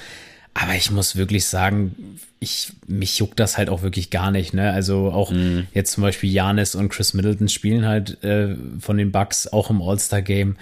Aber 0.60 0.74
ich 0.74 0.90
muss 0.90 1.14
wirklich 1.14 1.46
sagen, 1.46 2.18
ich, 2.40 2.72
mich 2.88 3.18
juckt 3.18 3.38
das 3.38 3.56
halt 3.56 3.70
auch 3.70 3.82
wirklich 3.82 4.10
gar 4.10 4.32
nicht, 4.32 4.54
ne? 4.54 4.72
Also 4.72 5.12
auch 5.12 5.30
mm. 5.30 5.68
jetzt 5.72 5.92
zum 5.92 6.02
Beispiel 6.02 6.32
Janis 6.32 6.74
und 6.74 6.88
Chris 6.88 7.14
Middleton 7.14 7.48
spielen 7.48 7.86
halt 7.86 8.22
äh, 8.24 8.56
von 8.80 8.96
den 8.96 9.12
Bucks 9.12 9.46
auch 9.46 9.70
im 9.70 9.80
All-Star-Game. 9.80 10.56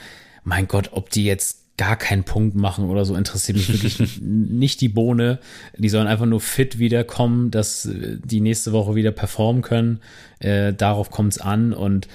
Mein 0.44 0.68
Gott, 0.68 0.90
ob 0.92 1.08
die 1.08 1.24
jetzt 1.24 1.62
gar 1.78 1.96
keinen 1.96 2.24
Punkt 2.24 2.56
machen 2.56 2.90
oder 2.90 3.06
so, 3.06 3.14
interessiert 3.14 3.56
mich 3.56 3.72
wirklich 3.72 4.18
nicht 4.20 4.82
die 4.82 4.90
Bohne. 4.90 5.38
Die 5.78 5.88
sollen 5.88 6.08
einfach 6.08 6.26
nur 6.26 6.42
fit 6.42 6.78
wiederkommen, 6.78 7.50
dass 7.50 7.86
äh, 7.86 8.18
die 8.22 8.40
nächste 8.40 8.72
Woche 8.72 8.96
wieder 8.96 9.12
performen 9.12 9.62
können. 9.62 10.00
Äh, 10.40 10.74
darauf 10.74 11.10
kommt 11.10 11.32
es 11.32 11.38
an 11.38 11.72
und 11.72 12.06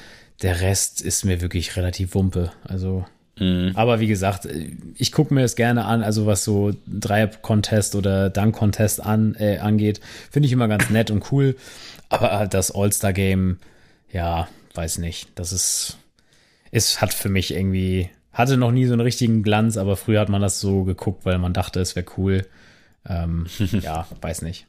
der 0.43 0.61
Rest 0.61 1.01
ist 1.01 1.25
mir 1.25 1.41
wirklich 1.41 1.75
relativ 1.77 2.13
Wumpe. 2.13 2.51
Also 2.63 3.05
Mhm. 3.41 3.71
Aber 3.73 3.99
wie 3.99 4.07
gesagt, 4.07 4.47
ich 4.97 5.11
gucke 5.11 5.33
mir 5.33 5.41
das 5.41 5.55
gerne 5.55 5.85
an, 5.85 6.03
also 6.03 6.27
was 6.27 6.43
so 6.43 6.73
Dreier-Contest 6.87 7.95
oder 7.95 8.29
Dunk-Contest 8.29 9.03
an, 9.03 9.35
äh, 9.39 9.57
angeht, 9.57 9.99
finde 10.29 10.45
ich 10.45 10.53
immer 10.53 10.67
ganz 10.67 10.91
nett 10.91 11.09
und 11.09 11.31
cool. 11.31 11.55
Aber 12.09 12.45
das 12.45 12.69
All-Star-Game, 12.69 13.57
ja, 14.13 14.47
weiß 14.75 14.99
nicht. 14.99 15.29
Das 15.33 15.53
ist, 15.53 15.97
es 16.69 17.01
hat 17.01 17.15
für 17.15 17.29
mich 17.29 17.51
irgendwie, 17.51 18.11
hatte 18.31 18.57
noch 18.57 18.71
nie 18.71 18.85
so 18.85 18.93
einen 18.93 19.01
richtigen 19.01 19.41
Glanz, 19.41 19.75
aber 19.75 19.97
früher 19.97 20.19
hat 20.19 20.29
man 20.29 20.41
das 20.41 20.59
so 20.59 20.83
geguckt, 20.83 21.25
weil 21.25 21.39
man 21.39 21.53
dachte, 21.53 21.79
es 21.79 21.95
wäre 21.95 22.05
cool. 22.17 22.45
Ähm, 23.09 23.47
ja, 23.81 24.05
weiß 24.21 24.43
nicht. 24.43 24.67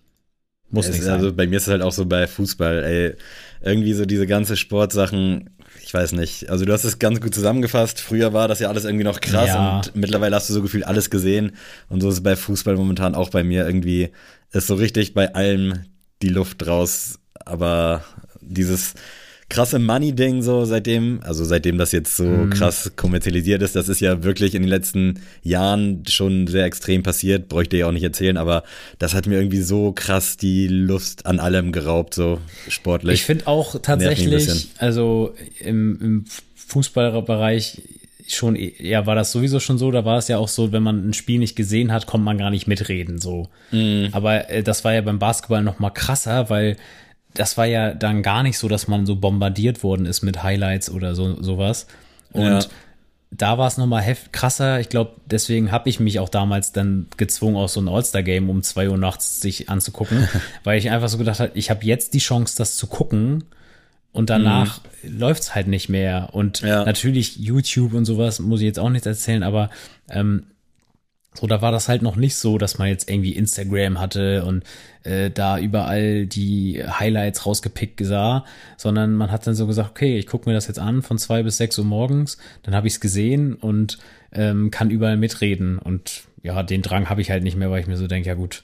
Muss 0.71 0.87
es, 0.87 0.95
nicht 0.95 1.05
sein. 1.05 1.17
Also 1.17 1.35
bei 1.35 1.47
mir 1.47 1.57
ist 1.57 1.65
es 1.65 1.69
halt 1.69 1.83
auch 1.83 1.93
so 1.93 2.07
bei 2.07 2.27
Fußball, 2.27 2.85
ey, 2.85 3.17
irgendwie 3.61 3.93
so 3.93 4.07
diese 4.07 4.27
ganze 4.27 4.57
Sportsachen, 4.57 5.51
ich 5.93 5.95
weiß 5.95 6.13
nicht. 6.13 6.49
Also 6.49 6.65
du 6.65 6.73
hast 6.73 6.85
es 6.85 6.99
ganz 6.99 7.21
gut 7.21 7.35
zusammengefasst. 7.35 8.01
Früher 8.01 8.33
war 8.33 8.49
das 8.49 8.61
ja 8.61 8.71
alles 8.71 8.87
irgendwie 8.87 9.05
noch 9.05 9.21
krass 9.21 9.49
ja. 9.49 9.77
und 9.77 9.95
mittlerweile 9.95 10.35
hast 10.35 10.49
du 10.49 10.55
so 10.55 10.63
gefühlt 10.63 10.87
alles 10.87 11.11
gesehen. 11.11 11.53
Und 11.91 12.01
so 12.01 12.09
ist 12.09 12.15
es 12.15 12.23
bei 12.23 12.35
Fußball 12.35 12.77
momentan 12.77 13.15
auch 13.15 13.29
bei 13.29 13.45
mir 13.45 13.67
irgendwie. 13.67 14.11
Ist 14.53 14.69
so 14.69 14.75
richtig 14.75 15.13
bei 15.13 15.35
allem 15.35 15.85
die 16.23 16.31
Luft 16.31 16.67
raus. 16.67 17.19
Aber 17.45 18.03
dieses, 18.41 18.95
krasse 19.53 19.79
Money-Ding 19.79 20.41
so 20.41 20.65
seitdem, 20.65 21.21
also 21.23 21.45
seitdem 21.45 21.77
das 21.77 21.93
jetzt 21.93 22.17
so 22.17 22.25
mhm. 22.25 22.49
krass 22.51 22.93
kommerzialisiert 22.97 23.61
ist, 23.61 23.77
das 23.77 23.91
ist 23.91 24.01
ja 24.01 24.25
wirklich 24.25 24.55
in 24.55 24.63
den 24.63 24.71
letzten 24.71 25.21
Jahren 25.43 26.05
schon 26.09 26.47
sehr 26.47 26.65
extrem 26.65 27.03
passiert, 27.03 27.51
bräuchte 27.51 27.77
ich 27.77 27.85
auch 27.85 27.93
nicht 27.93 28.03
erzählen, 28.03 28.39
aber 28.39 28.65
das 28.99 29.13
hat 29.13 29.27
mir 29.27 29.37
irgendwie 29.37 29.61
so 29.61 29.93
krass 29.93 30.39
die 30.39 30.69
Lust 30.69 31.27
an 31.27 31.39
allem 31.39 31.71
geraubt, 31.71 32.15
so 32.15 32.41
sportlich. 32.67 33.13
Ich 33.13 33.25
finde 33.25 33.47
auch 33.47 33.79
tatsächlich, 33.83 34.71
also 34.79 35.35
im, 35.61 36.01
im 36.01 36.25
Fußballbereich 36.55 37.83
schon, 38.29 38.57
ja, 38.57 39.05
war 39.05 39.15
das 39.15 39.33
sowieso 39.33 39.61
schon 39.61 39.77
so, 39.77 39.91
da 39.91 40.07
war 40.07 40.17
es 40.17 40.29
ja 40.29 40.39
auch 40.39 40.49
so, 40.49 40.73
wenn 40.73 40.83
man 40.83 41.11
ein 41.11 41.13
Spiel 41.13 41.39
nicht 41.39 41.57
gesehen 41.57 41.93
hat, 41.93 42.07
kommt 42.07 42.25
man 42.25 42.39
gar 42.39 42.51
nicht 42.51 42.67
mitreden, 42.67 43.19
so. 43.19 43.49
Mm. 43.71 44.07
Aber 44.13 44.49
äh, 44.49 44.63
das 44.63 44.83
war 44.83 44.95
ja 44.95 45.03
beim 45.03 45.19
Basketball 45.19 45.63
noch 45.63 45.79
mal 45.79 45.91
krasser, 45.91 46.49
weil 46.49 46.79
das 47.35 47.57
war 47.57 47.67
ja 47.67 47.95
dann 47.95 48.23
gar 48.23 48.43
nicht 48.43 48.59
so, 48.59 48.69
dass 48.69 48.89
man 48.89 49.07
so 49.07 49.17
bombardiert 49.17 49.83
worden 49.83 50.07
ist 50.07 50.23
mit 50.23 50.43
Highlights 50.43 50.91
oder 50.91 51.15
so 51.15 51.43
sowas. 51.43 51.87
Und 52.33 52.45
ja. 52.45 52.61
da 53.31 53.59
war 53.59 53.69
es 53.69 53.79
nochmal 53.79 54.03
heft 54.03 54.33
krasser. 54.33 54.81
Ich 54.81 54.89
glaube, 54.89 55.13
deswegen 55.27 55.73
habe 55.73 55.89
ich 55.89 56.01
mich 56.01 56.19
auch 56.19 56.29
damals 56.29 56.73
dann 56.73 57.07
gezwungen, 57.17 57.57
auch 57.57 57.69
so 57.69 57.81
ein 57.81 57.89
All-Star-Game 57.89 58.51
um 58.51 58.63
zwei 58.63 58.89
Uhr 58.89 58.99
nachts 58.99 59.41
sich 59.41 59.69
anzugucken, 59.69 60.29
weil 60.65 60.79
ich 60.79 60.91
einfach 60.91 61.09
so 61.09 61.19
gedacht 61.19 61.41
habe, 61.41 61.53
ich 61.55 61.71
habe 61.71 61.85
jetzt 61.85 62.15
die 62.15 62.19
Chance, 62.19 62.57
das 62.57 62.77
zu 62.77 62.87
gucken. 62.87 63.45
Und 64.15 64.29
danach 64.29 64.83
mhm. 65.03 65.19
läuft's 65.19 65.55
halt 65.55 65.69
nicht 65.69 65.89
mehr. 65.89 66.29
Und 66.33 66.61
ja. 66.61 66.85
natürlich 66.85 67.37
YouTube 67.39 67.95
und 67.95 68.05
sowas 68.05 68.41
muss 68.41 68.61
ich 68.61 68.67
jetzt 68.67 68.79
auch 68.79 68.91
nicht 68.91 69.07
erzählen, 69.07 69.43
aber 69.43 69.71
ähm, 70.11 70.45
so, 71.35 71.47
da 71.47 71.63
war 71.63 71.73
das 71.73 71.89
halt 71.89 72.03
noch 72.03 72.17
nicht 72.17 72.37
so, 72.37 72.59
dass 72.59 72.79
man 72.79 72.89
jetzt 72.89 73.11
irgendwie 73.11 73.33
Instagram 73.33 73.99
hatte 73.99 74.45
und 74.45 74.65
äh, 75.05 75.31
da 75.31 75.59
überall 75.59 76.27
die 76.27 76.85
Highlights 76.87 77.47
rausgepickt 77.47 78.05
sah, 78.05 78.45
sondern 78.77 79.15
man 79.15 79.31
hat 79.31 79.47
dann 79.47 79.55
so 79.55 79.67
gesagt, 79.67 79.91
okay, 79.91 80.19
ich 80.19 80.27
gucke 80.27 80.49
mir 80.49 80.55
das 80.55 80.67
jetzt 80.67 80.79
an 80.79 81.03
von 81.03 81.17
zwei 81.19 81.43
bis 81.43 81.57
sechs 81.57 81.79
Uhr 81.79 81.87
morgens, 81.87 82.37
dann 82.63 82.75
habe 82.75 82.87
ich 82.87 82.95
es 82.95 83.01
gesehen 83.01 83.55
und 83.55 83.99
ähm, 84.33 84.71
kann 84.71 84.91
überall 84.91 85.17
mitreden. 85.17 85.79
Und 85.79 86.25
ja, 86.43 86.63
den 86.63 86.83
Drang 86.83 87.09
habe 87.09 87.23
ich 87.23 87.31
halt 87.31 87.45
nicht 87.45 87.57
mehr, 87.57 87.71
weil 87.71 87.81
ich 87.81 87.87
mir 87.87 87.97
so 87.97 88.07
denke, 88.07 88.29
ja 88.29 88.35
gut, 88.35 88.63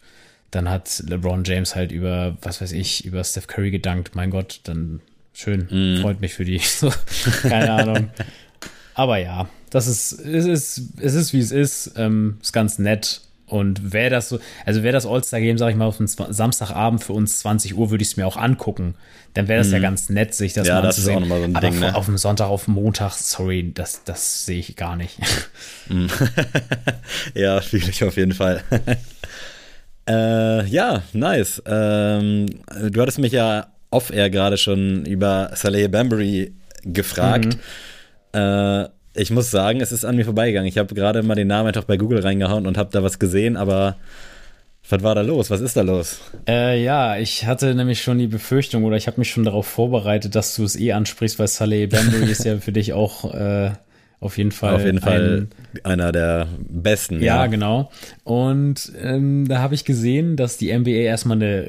dann 0.50 0.68
hat 0.68 1.02
LeBron 1.06 1.44
James 1.44 1.75
halt 1.75 1.90
über, 1.90 2.37
was 2.42 2.60
weiß 2.60 2.72
ich, 2.72 3.04
über 3.04 3.25
Steph 3.25 3.46
Curry 3.46 3.70
gedankt, 3.70 4.14
mein 4.14 4.30
Gott, 4.30 4.60
dann 4.64 5.00
schön, 5.32 5.68
mm. 5.70 6.02
freut 6.02 6.20
mich 6.20 6.34
für 6.34 6.44
die. 6.44 6.58
So, 6.62 6.92
keine 7.42 7.72
Ahnung. 7.72 8.10
Aber 8.99 9.17
ja, 9.19 9.49
das 9.71 9.87
ist, 9.87 10.12
es 10.12 10.45
ist, 10.45 10.83
es 11.00 11.14
ist 11.14 11.33
wie 11.33 11.38
es 11.38 11.52
ist, 11.52 11.93
ähm, 11.97 12.38
ist 12.43 12.52
ganz 12.52 12.81
nett, 12.81 13.21
Und 13.47 13.93
wäre 13.93 14.11
das 14.11 14.28
so, 14.28 14.40
also 14.67 14.83
wäre 14.83 14.93
das 14.93 15.07
All-Star-Game, 15.07 15.57
sag 15.57 15.71
ich 15.71 15.76
mal, 15.76 15.85
auf 15.87 16.00
einen 16.00 16.09
Samstagabend 16.09 17.05
für 17.05 17.12
uns 17.12 17.38
20 17.38 17.76
Uhr, 17.76 17.93
würde 17.93 18.02
ich 18.02 18.09
es 18.09 18.17
mir 18.17 18.26
auch 18.26 18.37
angucken. 18.37 18.97
Dann 19.35 19.47
wäre 19.47 19.61
das 19.61 19.69
mhm. 19.69 19.75
ja 19.75 19.78
ganz 19.78 20.11
nett, 20.11 20.35
sich 20.35 20.52
das 20.52 20.67
ja, 20.67 20.75
mal 20.75 20.83
das 20.83 20.97
anzusehen. 20.97 21.19
Ist 21.19 21.25
auch 21.25 21.28
noch 21.28 21.28
mal 21.28 21.38
so 21.38 21.45
ein 21.45 21.55
Aber 21.55 21.71
Ding, 21.71 21.78
ne? 21.78 21.95
auf 21.95 22.07
dem 22.07 22.19
Sonntag, 22.19 22.49
auf 22.49 22.64
dem 22.64 22.75
Montag, 22.75 23.12
sorry, 23.12 23.71
das, 23.73 24.02
das 24.02 24.47
sehe 24.47 24.59
ich 24.59 24.75
gar 24.75 24.97
nicht. 24.97 25.17
Mhm. 25.88 26.09
ja, 27.35 27.61
fühle 27.61 27.88
ich 27.88 28.02
auf 28.02 28.17
jeden 28.17 28.33
Fall. 28.33 28.64
äh, 30.11 30.67
ja, 30.67 31.02
nice. 31.12 31.62
Ähm, 31.67 32.47
du 32.90 33.00
hattest 33.00 33.21
mich 33.21 33.31
ja 33.31 33.69
off-air 33.90 34.28
gerade 34.28 34.57
schon 34.57 35.07
über 35.07 35.52
Saleh 35.55 35.87
Bambury 35.87 36.52
gefragt. 36.83 37.55
Mhm. 37.55 37.61
Äh, 38.38 38.88
ich 39.14 39.30
muss 39.30 39.50
sagen, 39.50 39.80
es 39.80 39.92
ist 39.92 40.04
an 40.04 40.16
mir 40.16 40.25
vorbeigegangen. 40.25 40.68
Ich 40.68 40.78
habe 40.78 40.95
gerade 40.95 41.23
mal 41.23 41.35
den 41.35 41.49
Namen 41.49 41.68
einfach 41.68 41.85
bei 41.85 41.97
Google 41.97 42.21
reingehauen 42.21 42.66
und 42.66 42.78
habe 42.78 42.90
da 42.92 43.02
was 43.02 43.18
gesehen, 43.18 43.57
aber 43.57 43.97
was 44.88 45.02
war 45.02 45.14
da 45.14 45.21
los? 45.23 45.50
Was 45.50 45.61
ist 45.61 45.76
da 45.76 45.83
los? 45.83 46.21
Äh, 46.49 46.83
ja, 46.83 47.18
ich 47.18 47.47
hatte 47.47 47.75
nämlich 47.75 48.02
schon 48.02 48.18
die 48.18 48.26
Befürchtung 48.26 48.85
oder 48.85 48.97
ich 48.97 49.07
habe 49.07 49.21
mich 49.21 49.30
schon 49.30 49.45
darauf 49.45 49.66
vorbereitet, 49.66 50.35
dass 50.35 50.54
du 50.54 50.64
es 50.64 50.78
eh 50.78 50.92
ansprichst, 50.92 51.38
weil 51.38 51.49
Saleh 51.49 51.87
Bambury 51.87 52.25
ist 52.30 52.45
ja 52.45 52.59
für 52.59 52.73
dich 52.73 52.92
auch 52.92 53.35
äh, 53.35 53.73
auf 54.21 54.38
jeden 54.38 54.50
Fall. 54.50 54.75
Auf 54.75 54.85
jeden 54.85 55.00
Fall 55.00 55.49
ein, 55.75 55.85
einer 55.85 56.12
der 56.12 56.49
besten. 56.59 57.21
Ja, 57.21 57.37
ja. 57.37 57.47
genau. 57.47 57.90
Und 58.25 58.92
ähm, 59.00 59.47
da 59.47 59.59
habe 59.59 59.75
ich 59.75 59.85
gesehen, 59.85 60.37
dass 60.37 60.57
die 60.57 60.76
NBA 60.76 60.90
erstmal 60.90 61.37
eine 61.37 61.66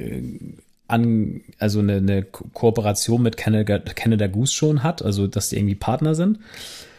an, 0.89 1.41
also 1.59 1.79
eine, 1.79 1.97
eine 1.97 2.23
Kooperation 2.23 3.21
mit 3.21 3.37
Canada, 3.37 3.79
Canada 3.79 4.27
Goose 4.27 4.53
schon 4.53 4.83
hat, 4.83 5.01
also 5.01 5.27
dass 5.27 5.49
die 5.49 5.57
irgendwie 5.57 5.75
Partner 5.75 6.15
sind. 6.15 6.39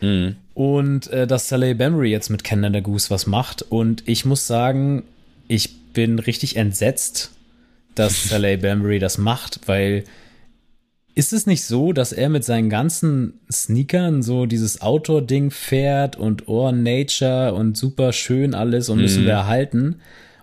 Mhm. 0.00 0.36
Und 0.54 1.08
äh, 1.08 1.26
dass 1.26 1.48
Saleh 1.48 1.74
Bambury 1.74 2.10
jetzt 2.10 2.30
mit 2.30 2.44
Canada 2.44 2.80
Goose 2.80 3.10
was 3.10 3.26
macht. 3.26 3.62
Und 3.62 4.02
ich 4.06 4.24
muss 4.24 4.46
sagen, 4.46 5.02
ich 5.48 5.92
bin 5.92 6.18
richtig 6.18 6.56
entsetzt, 6.56 7.32
dass 7.94 8.24
Saleh 8.28 8.56
Bambury 8.56 8.98
das 8.98 9.18
macht, 9.18 9.60
weil 9.66 10.04
ist 11.14 11.32
es 11.32 11.46
nicht 11.46 11.64
so, 11.64 11.92
dass 11.92 12.12
er 12.12 12.28
mit 12.28 12.44
seinen 12.44 12.70
ganzen 12.70 13.40
Sneakern 13.50 14.22
so 14.22 14.46
dieses 14.46 14.80
Outdoor-Ding 14.80 15.50
fährt 15.50 16.16
und 16.16 16.48
oh, 16.48 16.70
Nature 16.70 17.52
und 17.52 17.76
super 17.76 18.12
schön 18.12 18.54
alles 18.54 18.88
und 18.88 19.00
müssen 19.00 19.24
mhm. 19.24 19.26
wir 19.26 19.32
erhalten? 19.32 19.96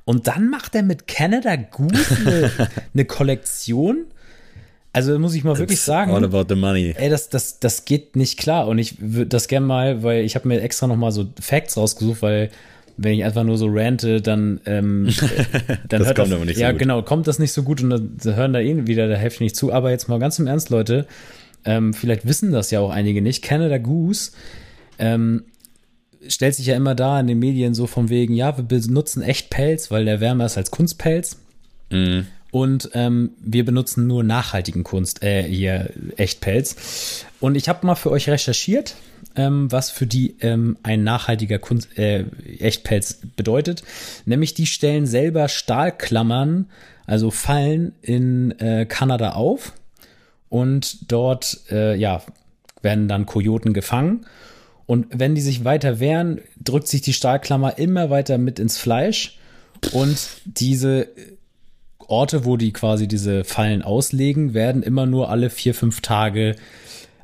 Und 0.08 0.28
dann 0.28 0.50
macht 0.50 0.74
er 0.74 0.84
mit 0.84 1.06
Canada 1.08 1.58
Goose 1.58 2.18
eine, 2.26 2.52
eine 2.94 3.06
Kollektion 3.06 4.06
also 4.94 5.20
muss 5.20 5.36
ich 5.36 5.44
mal 5.44 5.52
It's 5.52 5.60
wirklich 5.60 5.82
sagen. 5.82 6.12
All 6.12 6.26
about 6.26 6.46
the 6.50 6.56
money. 6.60 6.96
Ey, 6.98 7.08
das, 7.08 7.30
das, 7.30 7.60
das 7.60 7.86
geht 7.86 8.16
nicht 8.16 8.40
klar. 8.40 8.68
Und 8.68 8.80
ich 8.80 8.96
würde 9.00 9.28
das 9.28 9.48
gerne 9.48 9.68
mal, 9.68 10.02
weil 10.02 10.24
ich 10.24 10.34
habe 10.34 10.48
mir 10.48 10.60
extra 10.60 10.88
noch 10.88 10.96
mal 10.96 11.12
so 11.12 11.28
Facts 11.40 11.78
rausgesucht, 11.78 12.24
weil 12.24 12.50
wenn 12.98 13.14
ich 13.14 13.24
einfach 13.24 13.44
nur 13.44 13.60
so 13.60 13.68
rante, 13.70 14.22
dann, 14.24 14.60
ähm, 14.66 15.14
dann 15.88 16.04
hört 16.04 16.18
kommt 16.18 16.32
das, 16.32 16.40
nicht 16.40 16.58
ja, 16.58 16.70
so 16.70 16.74
gut. 16.74 16.80
genau, 16.80 17.02
kommt 17.04 17.28
das 17.28 17.38
nicht 17.38 17.52
so 17.52 17.62
gut 17.62 17.84
und 17.84 17.92
dann 17.92 18.36
hören 18.36 18.54
da 18.54 18.60
eh 18.60 18.88
wieder 18.88 19.08
der 19.08 19.18
Hälfte 19.18 19.44
nicht 19.44 19.56
zu. 19.56 19.72
Aber 19.72 19.92
jetzt 19.92 20.08
mal 20.10 20.18
ganz 20.18 20.40
im 20.40 20.48
Ernst, 20.48 20.72
Leute, 20.72 21.06
ähm, 21.64 21.94
vielleicht 21.94 22.26
wissen 22.26 22.52
das 22.52 22.72
ja 22.72 22.80
auch 22.80 22.90
einige 22.90 23.22
nicht. 23.22 23.44
Canada 23.44 23.78
Goose 23.78 24.32
ähm, 24.98 25.44
stellt 26.28 26.56
sich 26.56 26.66
ja 26.66 26.76
immer 26.76 26.96
da 26.96 27.20
in 27.20 27.28
den 27.28 27.40
Medien 27.40 27.74
so 27.74 27.88
von 27.88 28.10
wegen, 28.10 28.34
ja, 28.34 28.58
wir 28.58 28.64
benutzen 28.64 29.22
echt 29.22 29.50
Pelz, 29.50 29.92
weil 29.92 30.06
der 30.06 30.20
wärmer 30.20 30.46
ist 30.46 30.58
als 30.58 30.72
Kunstpelz. 30.72 31.38
Mhm. 31.90 32.28
Und 32.52 32.90
ähm, 32.94 33.32
wir 33.40 33.66
benutzen 33.66 34.08
nur 34.08 34.24
nachhaltigen 34.24 34.84
Kunst, 34.84 35.22
äh, 35.22 35.44
hier 35.44 35.92
Echtpelz. 36.16 37.26
Und 37.40 37.56
ich 37.56 37.68
habe 37.68 37.86
mal 37.86 37.96
für 37.96 38.10
euch 38.10 38.30
recherchiert, 38.30 38.96
ähm, 39.36 39.72
was 39.72 39.92
für 39.92 40.08
die 40.08 40.38
ähm, 40.40 40.78
ein 40.82 41.04
nachhaltiger 41.04 41.60
Kunst, 41.60 41.98
äh, 41.98 42.26
Echtpelz 42.60 43.20
bedeutet. 43.36 43.84
Nämlich 44.26 44.54
die 44.54 44.66
stellen 44.66 45.06
selber 45.06 45.50
Stahlklammern, 45.50 46.70
also 47.06 47.32
Fallen 47.32 47.94
in 48.02 48.52
äh, 48.60 48.86
Kanada 48.86 49.32
auf. 49.32 49.74
Und 50.50 51.12
dort, 51.12 51.60
äh, 51.70 51.96
ja, 51.96 52.24
werden 52.82 53.08
dann 53.08 53.26
Kojoten 53.26 53.74
gefangen. 53.74 54.26
Und 54.88 55.08
wenn 55.12 55.36
die 55.36 55.42
sich 55.42 55.66
weiter 55.66 56.00
wehren, 56.00 56.42
drückt 56.64 56.88
sich 56.88 57.02
die 57.02 57.14
Stahlklammer 57.14 57.78
immer 57.78 58.10
weiter 58.10 58.38
mit 58.38 58.58
ins 58.58 58.78
Fleisch. 58.78 59.38
Und 59.92 60.18
diese 60.46 61.10
Orte, 62.00 62.46
wo 62.46 62.58
die 62.58 62.72
quasi 62.72 63.08
diese 63.08 63.44
Fallen 63.44 63.82
auslegen, 63.82 64.54
werden 64.54 64.82
immer 64.82 65.06
nur 65.06 65.30
alle 65.30 65.50
vier, 65.50 65.76
fünf 65.76 66.02
Tage 66.02 66.56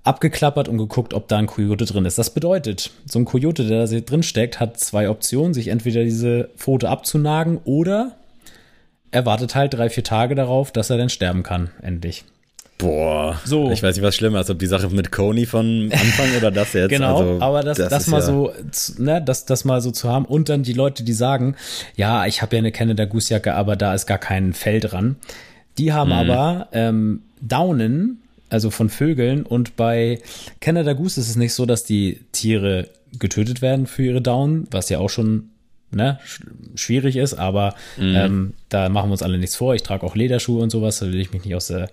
abgeklappert 0.03 0.67
und 0.67 0.77
geguckt, 0.77 1.13
ob 1.13 1.29
da 1.29 1.37
ein 1.37 1.47
Kojote 1.47 1.85
drin 1.85 2.03
ist. 2.05 2.17
Das 2.17 2.33
bedeutet, 2.33 2.91
so 3.05 3.19
ein 3.19 3.25
Kojote, 3.25 3.65
der 3.65 3.87
da 3.87 3.99
drin 4.01 4.23
steckt, 4.23 4.59
hat 4.59 4.77
zwei 4.77 5.09
Optionen, 5.09 5.53
sich 5.53 5.69
entweder 5.69 6.03
diese 6.03 6.49
Pfote 6.57 6.89
abzunagen 6.89 7.59
oder 7.63 8.17
er 9.11 9.25
wartet 9.25 9.55
halt 9.55 9.73
drei, 9.73 9.89
vier 9.89 10.03
Tage 10.03 10.35
darauf, 10.35 10.71
dass 10.71 10.89
er 10.89 10.97
dann 10.97 11.09
sterben 11.09 11.43
kann, 11.43 11.69
endlich. 11.81 12.25
Boah, 12.83 13.39
so. 13.45 13.71
ich 13.71 13.81
weiß 13.81 13.95
nicht, 13.95 14.03
was 14.03 14.15
schlimmer 14.15 14.41
ist, 14.41 14.49
ob 14.49 14.59
die 14.59 14.67
Sache 14.67 14.89
mit 14.89 15.11
Coney 15.11 15.45
von 15.45 15.89
Anfang 15.91 16.35
oder 16.37 16.51
das 16.51 16.73
jetzt. 16.73 16.89
genau, 16.89 17.17
also, 17.17 17.41
aber 17.41 17.63
das, 17.63 17.77
das, 17.77 17.89
das 17.89 18.07
mal 18.07 18.19
ja 18.19 18.25
so, 18.25 18.53
ne, 18.97 19.21
das, 19.21 19.45
das 19.45 19.63
mal 19.63 19.79
so 19.79 19.91
zu 19.91 20.09
haben 20.09 20.25
und 20.25 20.49
dann 20.49 20.63
die 20.63 20.73
Leute, 20.73 21.03
die 21.03 21.13
sagen, 21.13 21.55
ja, 21.95 22.25
ich 22.25 22.41
habe 22.41 22.55
ja 22.55 22.59
eine 22.59 22.73
Canada 22.73 23.05
Goose 23.05 23.33
Jacke, 23.33 23.53
aber 23.53 23.77
da 23.77 23.93
ist 23.93 24.05
gar 24.05 24.17
kein 24.17 24.53
Fell 24.53 24.81
dran. 24.81 25.15
Die 25.77 25.93
haben 25.93 26.09
mhm. 26.09 26.29
aber 26.29 26.67
ähm, 26.73 27.21
Daunen, 27.41 28.21
also 28.49 28.69
von 28.69 28.89
Vögeln 28.89 29.43
und 29.43 29.75
bei 29.77 30.19
Canada 30.59 30.93
Goose 30.93 31.21
ist 31.21 31.29
es 31.29 31.35
nicht 31.37 31.53
so, 31.53 31.65
dass 31.65 31.85
die 31.85 32.19
Tiere 32.33 32.89
getötet 33.17 33.61
werden 33.61 33.87
für 33.87 34.03
ihre 34.03 34.21
Daunen, 34.21 34.67
was 34.71 34.89
ja 34.89 34.99
auch 34.99 35.09
schon 35.09 35.51
ne, 35.91 36.19
schwierig 36.75 37.15
ist, 37.15 37.33
aber 37.33 37.75
mhm. 37.97 38.15
ähm, 38.15 38.53
da 38.69 38.89
machen 38.89 39.09
wir 39.09 39.13
uns 39.13 39.23
alle 39.23 39.37
nichts 39.37 39.55
vor. 39.55 39.73
Ich 39.73 39.83
trage 39.83 40.05
auch 40.05 40.15
Lederschuhe 40.15 40.61
und 40.61 40.69
sowas, 40.69 40.99
da 40.99 41.07
will 41.07 41.19
ich 41.19 41.31
mich 41.31 41.45
nicht 41.45 41.55
aus 41.55 41.67
der 41.67 41.89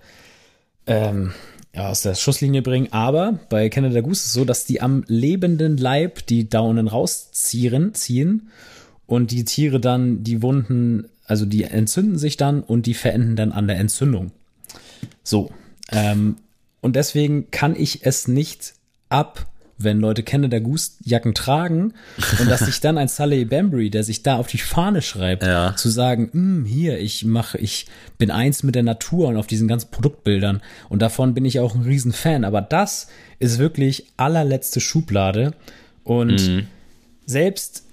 ähm, 0.87 1.31
ja, 1.73 1.89
aus 1.89 2.01
der 2.01 2.15
Schusslinie 2.15 2.61
bringen. 2.61 2.91
Aber 2.91 3.39
bei 3.49 3.69
Canada 3.69 4.01
Goose 4.01 4.21
ist 4.21 4.25
es 4.27 4.33
so, 4.33 4.45
dass 4.45 4.65
die 4.65 4.81
am 4.81 5.03
lebenden 5.07 5.77
Leib 5.77 6.25
die 6.27 6.49
Daunen 6.49 6.87
rausziehen 6.87 7.93
ziehen 7.93 8.49
und 9.07 9.31
die 9.31 9.45
Tiere 9.45 9.79
dann 9.79 10.23
die 10.23 10.41
Wunden, 10.41 11.05
also 11.25 11.45
die 11.45 11.63
entzünden 11.63 12.17
sich 12.17 12.37
dann 12.37 12.61
und 12.61 12.85
die 12.85 12.93
verenden 12.93 13.35
dann 13.35 13.51
an 13.51 13.67
der 13.67 13.77
Entzündung. 13.77 14.31
So. 15.23 15.51
Ähm, 15.91 16.37
und 16.81 16.95
deswegen 16.95 17.51
kann 17.51 17.75
ich 17.75 18.05
es 18.05 18.27
nicht 18.27 18.73
ab 19.09 19.50
wenn 19.83 19.99
Leute 19.99 20.23
Canada 20.23 20.59
Goose 20.59 20.91
Jacken 21.03 21.33
tragen 21.33 21.93
und 22.39 22.49
dass 22.49 22.61
sich 22.61 22.79
dann 22.79 22.97
ein 22.97 23.07
Sully 23.07 23.45
Bambury, 23.45 23.89
der 23.89 24.03
sich 24.03 24.23
da 24.23 24.37
auf 24.37 24.47
die 24.47 24.57
Fahne 24.57 25.01
schreibt, 25.01 25.43
ja. 25.43 25.75
zu 25.75 25.89
sagen, 25.89 26.29
hm, 26.31 26.65
hier, 26.65 26.99
ich 26.99 27.25
mache, 27.25 27.57
ich 27.57 27.87
bin 28.17 28.31
eins 28.31 28.63
mit 28.63 28.75
der 28.75 28.83
Natur 28.83 29.27
und 29.27 29.37
auf 29.37 29.47
diesen 29.47 29.67
ganzen 29.67 29.91
Produktbildern 29.91 30.61
und 30.89 31.01
davon 31.01 31.33
bin 31.33 31.45
ich 31.45 31.59
auch 31.59 31.75
ein 31.75 31.81
Riesenfan. 31.81 32.43
Aber 32.43 32.61
das 32.61 33.07
ist 33.39 33.59
wirklich 33.59 34.05
allerletzte 34.17 34.79
Schublade 34.79 35.53
und 36.03 36.47
mhm. 36.47 36.67
selbst 37.25 37.83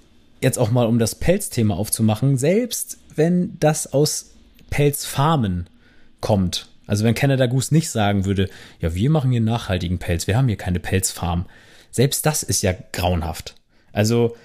jetzt 0.41 0.57
auch 0.57 0.71
mal, 0.71 0.85
um 0.85 0.99
das 0.99 1.15
Pelzthema 1.15 1.75
aufzumachen, 1.75 2.37
selbst 2.37 2.97
wenn 3.15 3.57
das 3.59 3.91
aus 3.91 4.31
Pelzfarmen 4.69 5.67
kommt, 6.21 6.67
also 6.89 7.05
wenn 7.05 7.13
Canada 7.13 7.45
Goose 7.45 7.73
nicht 7.73 7.89
sagen 7.89 8.25
würde, 8.25 8.49
ja, 8.79 8.95
wir 8.95 9.09
machen 9.09 9.31
hier 9.31 9.41
nachhaltigen 9.41 9.99
Pelz, 9.99 10.25
wir 10.25 10.35
haben 10.35 10.47
hier 10.47 10.57
keine 10.57 10.79
Pelzfarm, 10.79 11.45
selbst 11.91 12.25
das 12.25 12.43
ist 12.43 12.61
ja 12.61 12.73
grauenhaft. 12.91 13.55
Also, 13.91 14.35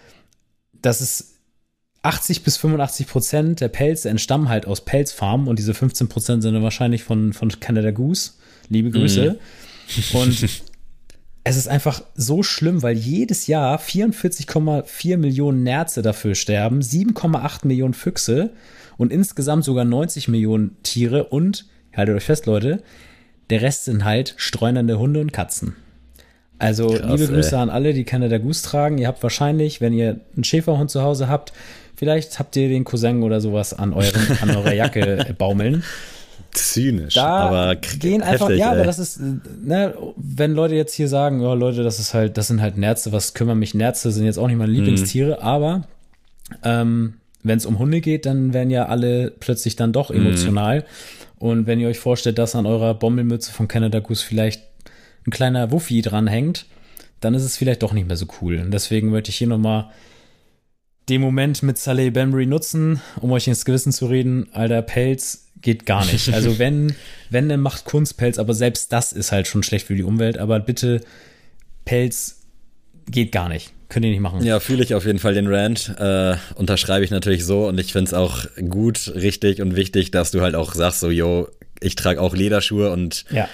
das 0.73 1.01
ist 1.01 1.35
80 2.03 2.43
bis 2.43 2.57
85 2.59 3.07
Prozent 3.07 3.61
der 3.61 3.69
Pelze 3.69 4.11
entstammen 4.11 4.49
halt 4.49 4.67
aus 4.67 4.85
Pelzfarmen 4.85 5.49
und 5.49 5.59
diese 5.59 5.73
15 5.73 6.09
Prozent 6.09 6.43
sind 6.43 6.55
dann 6.55 6.63
wahrscheinlich 6.63 7.03
von, 7.03 7.33
von 7.33 7.49
Canada 7.61 7.91
Goose. 7.91 8.33
Liebe 8.69 8.91
Grüße. 8.91 9.39
Mhm. 10.13 10.19
Und 10.19 10.43
es 11.45 11.57
ist 11.57 11.69
einfach 11.69 12.03
so 12.15 12.43
schlimm, 12.43 12.83
weil 12.83 12.97
jedes 12.97 13.47
Jahr 13.47 13.79
44,4 13.79 15.17
Millionen 15.17 15.63
Nerze 15.63 16.03
dafür 16.03 16.35
sterben, 16.35 16.81
7,8 16.81 17.67
Millionen 17.67 17.95
Füchse 17.95 18.51
und 18.97 19.13
insgesamt 19.13 19.65
sogar 19.65 19.85
90 19.85 20.29
Millionen 20.29 20.77
Tiere 20.83 21.25
und, 21.25 21.67
haltet 21.97 22.17
euch 22.17 22.25
fest, 22.25 22.47
Leute, 22.47 22.83
der 23.51 23.63
Rest 23.63 23.85
sind 23.85 24.05
halt 24.05 24.35
streunernde 24.37 24.99
Hunde 24.99 25.21
und 25.21 25.33
Katzen. 25.33 25.77
Also 26.59 26.89
Krass, 26.89 27.11
liebe 27.11 27.33
Grüße 27.33 27.57
ey. 27.57 27.63
an 27.63 27.71
alle, 27.71 27.93
die 27.95 28.05
Canada 28.05 28.39
Goose 28.39 28.63
tragen. 28.63 28.99
Ihr 28.99 29.09
habt 29.09 29.23
wahrscheinlich, 29.23 29.81
wenn 29.81 29.93
ihr 29.93 30.21
einen 30.35 30.45
Schäferhund 30.45 30.91
zu 30.91 31.03
Hause 31.03 31.29
habt, 31.29 31.53
vielleicht 31.97 32.39
habt 32.39 32.57
ihr 32.57 32.69
den 32.69 32.85
Cousin 32.85 33.23
oder 33.23 33.41
sowas 33.41 33.75
an, 33.75 33.93
euren, 33.93 34.39
an 34.41 34.51
eurer 34.51 34.73
Jacke 34.75 35.35
baumeln. 35.37 35.83
Zynisch, 36.53 37.15
da 37.15 37.27
aber 37.27 37.75
gehen 37.75 38.23
einfach, 38.23 38.47
heftig, 38.47 38.61
ja, 38.61 38.71
ey. 38.71 38.77
aber 38.77 38.85
das 38.85 39.01
ist, 39.01 39.21
ne, 39.21 39.93
wenn 40.17 40.53
Leute 40.53 40.77
jetzt 40.77 40.95
hier 40.95 41.09
sagen, 41.09 41.41
ja, 41.41 41.53
Leute, 41.53 41.83
das 41.83 41.99
ist 41.99 42.15
halt, 42.15 42.39
das 42.39 42.47
sind 42.47 42.63
halt 42.63 42.79
Nerze, 42.79 43.11
was 43.11 43.35
kümmern 43.35 43.59
mich 43.59 43.75
Nerze, 43.75 44.13
sind 44.13 44.25
jetzt 44.25 44.39
auch 44.39 44.47
nicht 44.47 44.57
meine 44.57 44.71
mhm. 44.71 44.79
Lieblingstiere, 44.79 45.33
mhm. 45.33 45.43
aber 45.43 45.83
ähm, 46.63 47.15
wenn 47.43 47.59
es 47.59 47.67
um 47.67 47.81
Hunde 47.81 48.01
geht, 48.01 48.25
dann 48.25 48.53
werden 48.53 48.71
ja 48.71 48.87
alle 48.87 49.33
plötzlich 49.33 49.75
dann 49.75 49.93
doch 49.93 50.11
mhm. 50.11 50.27
emotional. 50.27 50.81
Mhm. 50.81 50.85
Und 51.39 51.67
wenn 51.67 51.81
ihr 51.81 51.89
euch 51.89 51.99
vorstellt, 51.99 52.39
dass 52.39 52.55
an 52.55 52.67
eurer 52.67 52.95
Bommelmütze 52.95 53.53
von 53.53 53.67
Canada 53.67 53.99
Goose 53.99 54.25
vielleicht 54.25 54.63
ein 55.27 55.31
kleiner 55.31 55.71
Wuffi 55.71 56.03
dranhängt, 56.03 56.67
dann 57.21 57.35
ist 57.35 57.45
es 57.45 57.57
vielleicht 57.57 57.83
doch 57.83 57.93
nicht 57.93 58.07
mehr 58.07 58.17
so 58.17 58.27
cool. 58.41 58.59
Und 58.59 58.71
deswegen 58.71 59.11
möchte 59.11 59.31
ich 59.31 59.37
hier 59.37 59.47
nochmal 59.47 59.91
den 61.09 61.21
Moment 61.21 61.63
mit 61.63 61.79
Saleh 61.79 62.11
Bembry 62.11 62.47
nutzen, 62.47 63.01
um 63.21 63.33
euch 63.33 63.47
ins 63.47 63.65
Gewissen 63.65 63.93
zu 63.93 64.07
reden. 64.07 64.49
Alter, 64.53 64.83
Pelz 64.83 65.49
geht 65.61 65.87
gar 65.87 66.05
nicht. 66.07 66.33
Also 66.33 66.59
wenn, 66.59 66.95
wenn, 67.31 67.49
dann 67.49 67.61
macht 67.61 67.85
Kunstpelz, 67.85 68.39
aber 68.39 68.55
selbst 68.55 68.93
das 68.93 69.13
ist 69.13 69.33
halt 69.33 69.47
schon 69.47 69.63
schlecht 69.63 69.87
für 69.87 69.95
die 69.95 70.03
Umwelt. 70.03 70.39
Aber 70.39 70.61
bitte, 70.61 71.01
Pelz 71.85 72.41
geht 73.11 73.33
gar 73.33 73.49
nicht. 73.49 73.73
Könnt 73.89 74.07
ihr 74.07 74.11
nicht 74.11 74.21
machen. 74.21 74.43
Ja, 74.45 74.61
fühle 74.61 74.83
ich 74.83 74.95
auf 74.95 75.05
jeden 75.05 75.19
Fall 75.19 75.35
den 75.35 75.47
Rant. 75.47 75.95
Äh, 75.99 76.37
unterschreibe 76.55 77.05
ich 77.05 77.11
natürlich 77.11 77.45
so 77.45 77.69
und 77.69 77.79
ich 77.79 77.93
finde 77.93 78.09
es 78.09 78.15
auch 78.15 78.47
gut, 78.69 79.13
richtig 79.15 79.61
und 79.61 79.77
wichtig, 79.77 80.11
dass 80.11 80.31
du 80.31 80.41
halt 80.41 80.55
auch 80.55 80.75
sagst, 80.75 81.01
so, 81.01 81.11
yo, 81.11 81.49
ich 81.81 81.95
trage 81.95 82.21
auch 82.21 82.35
Lederschuhe 82.35 82.91
und 82.91 83.25
ja. 83.31 83.49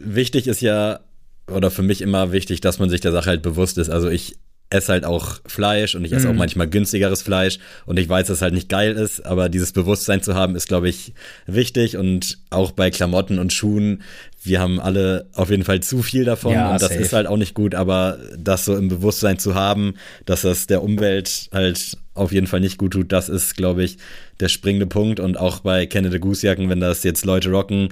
Wichtig 0.00 0.46
ist 0.46 0.60
ja, 0.60 1.00
oder 1.50 1.70
für 1.70 1.82
mich 1.82 2.02
immer 2.02 2.32
wichtig, 2.32 2.60
dass 2.60 2.78
man 2.78 2.90
sich 2.90 3.00
der 3.00 3.12
Sache 3.12 3.30
halt 3.30 3.42
bewusst 3.42 3.78
ist. 3.78 3.90
Also 3.90 4.08
ich 4.08 4.36
esse 4.70 4.92
halt 4.92 5.04
auch 5.04 5.38
Fleisch 5.46 5.94
und 5.94 6.04
ich 6.04 6.12
esse 6.12 6.26
mm. 6.26 6.30
auch 6.30 6.32
mhm. 6.32 6.38
manchmal 6.38 6.68
günstigeres 6.68 7.22
Fleisch 7.22 7.58
und 7.84 7.98
ich 7.98 8.08
weiß, 8.08 8.26
dass 8.26 8.38
es 8.38 8.42
halt 8.42 8.54
nicht 8.54 8.68
geil 8.68 8.96
ist, 8.96 9.24
aber 9.24 9.48
dieses 9.48 9.72
Bewusstsein 9.72 10.22
zu 10.22 10.34
haben, 10.34 10.56
ist, 10.56 10.66
glaube 10.66 10.88
ich, 10.88 11.12
wichtig 11.46 11.96
und 11.96 12.38
auch 12.50 12.72
bei 12.72 12.90
Klamotten 12.90 13.38
und 13.38 13.52
Schuhen, 13.52 14.02
wir 14.46 14.60
haben 14.60 14.80
alle 14.80 15.28
auf 15.34 15.50
jeden 15.50 15.64
Fall 15.64 15.80
zu 15.80 16.02
viel 16.02 16.24
davon 16.24 16.52
ja, 16.52 16.72
und 16.72 16.82
das 16.82 16.90
safe. 16.90 17.02
ist 17.02 17.12
halt 17.12 17.26
auch 17.26 17.36
nicht 17.36 17.54
gut, 17.54 17.74
aber 17.74 18.18
das 18.38 18.64
so 18.64 18.76
im 18.76 18.88
Bewusstsein 18.88 19.38
zu 19.38 19.54
haben, 19.54 19.94
dass 20.24 20.42
das 20.42 20.66
der 20.66 20.82
Umwelt 20.82 21.48
halt 21.52 21.96
auf 22.14 22.32
jeden 22.32 22.46
Fall 22.46 22.60
nicht 22.60 22.78
gut 22.78 22.92
tut, 22.92 23.12
das 23.12 23.28
ist, 23.28 23.56
glaube 23.56 23.84
ich, 23.84 23.98
der 24.40 24.48
springende 24.48 24.86
Punkt 24.86 25.20
und 25.20 25.36
auch 25.38 25.60
bei 25.60 25.86
Canada 25.86 26.18
Goose 26.18 26.46
Jacken, 26.46 26.68
wenn 26.70 26.80
das 26.80 27.02
jetzt 27.02 27.24
Leute 27.24 27.50
rocken, 27.50 27.90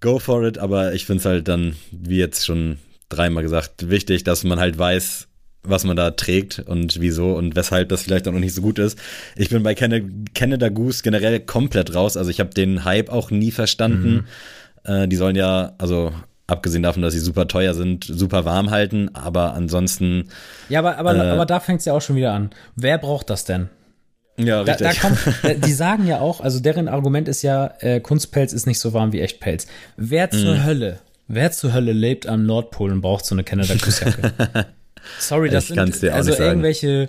go 0.00 0.18
for 0.18 0.44
it, 0.44 0.58
aber 0.58 0.92
ich 0.94 1.06
finde 1.06 1.20
es 1.20 1.24
halt 1.24 1.48
dann, 1.48 1.76
wie 1.90 2.18
jetzt 2.18 2.44
schon 2.44 2.78
dreimal 3.08 3.42
gesagt, 3.42 3.88
wichtig, 3.88 4.24
dass 4.24 4.44
man 4.44 4.58
halt 4.58 4.78
weiß, 4.78 5.28
was 5.64 5.84
man 5.84 5.96
da 5.96 6.10
trägt 6.10 6.58
und 6.58 7.00
wieso 7.00 7.34
und 7.34 7.54
weshalb 7.54 7.88
das 7.88 8.02
vielleicht 8.02 8.26
auch 8.26 8.32
noch 8.32 8.40
nicht 8.40 8.54
so 8.54 8.62
gut 8.62 8.78
ist. 8.78 8.98
Ich 9.36 9.48
bin 9.48 9.62
bei 9.62 9.74
Canada 9.74 10.68
Goose 10.68 11.02
generell 11.04 11.38
komplett 11.40 11.94
raus. 11.94 12.16
Also 12.16 12.30
ich 12.30 12.40
habe 12.40 12.50
den 12.50 12.84
Hype 12.84 13.10
auch 13.10 13.30
nie 13.30 13.52
verstanden. 13.52 14.12
Mhm. 14.12 14.24
Äh, 14.84 15.08
die 15.08 15.16
sollen 15.16 15.36
ja, 15.36 15.72
also 15.78 16.12
abgesehen 16.46 16.82
davon, 16.82 17.02
dass 17.02 17.14
sie 17.14 17.20
super 17.20 17.48
teuer 17.48 17.74
sind, 17.74 18.04
super 18.04 18.44
warm 18.44 18.70
halten, 18.70 19.10
aber 19.14 19.54
ansonsten. 19.54 20.28
Ja, 20.68 20.80
aber, 20.80 20.98
aber, 20.98 21.14
äh, 21.16 21.30
aber 21.30 21.46
da 21.46 21.60
fängt 21.60 21.80
es 21.80 21.86
ja 21.86 21.92
auch 21.92 22.02
schon 22.02 22.16
wieder 22.16 22.32
an. 22.32 22.50
Wer 22.76 22.98
braucht 22.98 23.30
das 23.30 23.44
denn? 23.44 23.68
Ja, 24.38 24.62
richtig. 24.62 24.86
Da, 24.86 24.92
da 24.92 25.00
kommt, 25.00 25.18
die 25.66 25.72
sagen 25.72 26.06
ja 26.06 26.20
auch, 26.20 26.40
also 26.40 26.60
deren 26.60 26.88
Argument 26.88 27.28
ist 27.28 27.42
ja, 27.42 27.74
äh, 27.80 28.00
Kunstpelz 28.00 28.52
ist 28.52 28.66
nicht 28.66 28.78
so 28.78 28.92
warm 28.92 29.12
wie 29.12 29.20
Echtpelz. 29.20 29.66
Wer 29.96 30.30
zur 30.30 30.54
mhm. 30.54 30.64
Hölle, 30.64 30.98
wer 31.28 31.52
zur 31.52 31.72
Hölle 31.72 31.92
lebt 31.92 32.26
am 32.26 32.46
Nordpol 32.46 32.92
und 32.92 33.00
braucht 33.00 33.24
so 33.24 33.34
eine 33.34 33.44
Canada 33.44 33.74
Goose 33.74 34.04
Jacke? 34.04 34.32
Sorry, 35.18 35.50
das 35.50 35.64
ich 35.64 35.76
sind 35.76 36.12
also 36.12 36.32
irgendwelche 36.32 37.08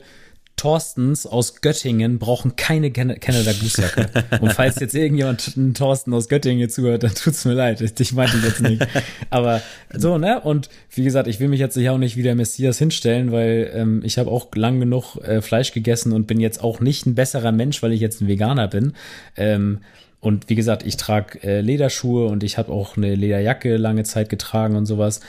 Thorstens 0.56 1.26
aus 1.26 1.62
Göttingen 1.62 2.20
brauchen 2.20 2.56
keine 2.56 2.92
Can 2.92 3.20
Canada 3.20 3.52
Goose 3.52 3.82
Jacke. 3.82 4.10
Und 4.40 4.54
falls 4.54 4.80
jetzt 4.80 4.94
irgendjemand 4.96 5.54
einen 5.58 5.74
Thorsten 5.74 6.14
aus 6.14 6.30
Göttingen 6.30 6.70
zuhört, 6.70 7.04
dann 7.04 7.14
tut's 7.16 7.44
mir 7.46 7.54
leid. 7.54 7.82
Ich 7.82 8.14
meinte 8.14 8.38
jetzt 8.38 8.62
nicht. 8.62 8.86
Aber 9.30 9.62
so, 9.94 10.18
ne? 10.18 10.40
Und 10.42 10.70
wie 10.92 11.04
gesagt, 11.04 11.28
ich 11.28 11.40
will 11.40 11.48
mich 11.48 11.60
jetzt 11.60 11.74
sicher 11.74 11.94
auch 11.94 11.98
nicht 11.98 12.18
wie 12.18 12.24
der 12.24 12.36
Messias 12.36 12.78
hinstellen, 12.78 13.32
weil 13.32 13.72
ähm, 13.74 14.02
ich 14.06 14.18
habe 14.18 14.30
auch 14.30 14.48
lang 14.56 14.80
genug 14.80 15.18
äh, 15.18 15.42
Fleisch 15.42 15.72
gegessen 15.74 16.14
und 16.14 16.28
bin 16.28 16.40
jetzt 16.40 16.64
auch 16.64 16.80
nicht 16.80 17.06
ein 17.06 17.16
besserer 17.16 17.52
Mensch, 17.52 17.82
weil 17.82 17.92
ich 17.92 18.00
jetzt 18.00 18.22
ein 18.22 18.28
Veganer 18.28 18.68
bin. 18.68 18.94
Ähm, 19.36 19.80
und 20.20 20.50
wie 20.50 20.56
gesagt, 20.56 20.86
ich 20.86 20.96
trage 20.96 21.44
äh, 21.44 21.60
Lederschuhe 21.60 22.28
und 22.28 22.44
ich 22.44 22.58
habe 22.58 22.72
auch 22.72 22.96
eine 22.96 23.16
Lederjacke 23.16 23.76
lange 23.76 24.04
Zeit 24.04 24.30
getragen 24.30 24.78
und 24.78 24.86
sowas 24.86 25.20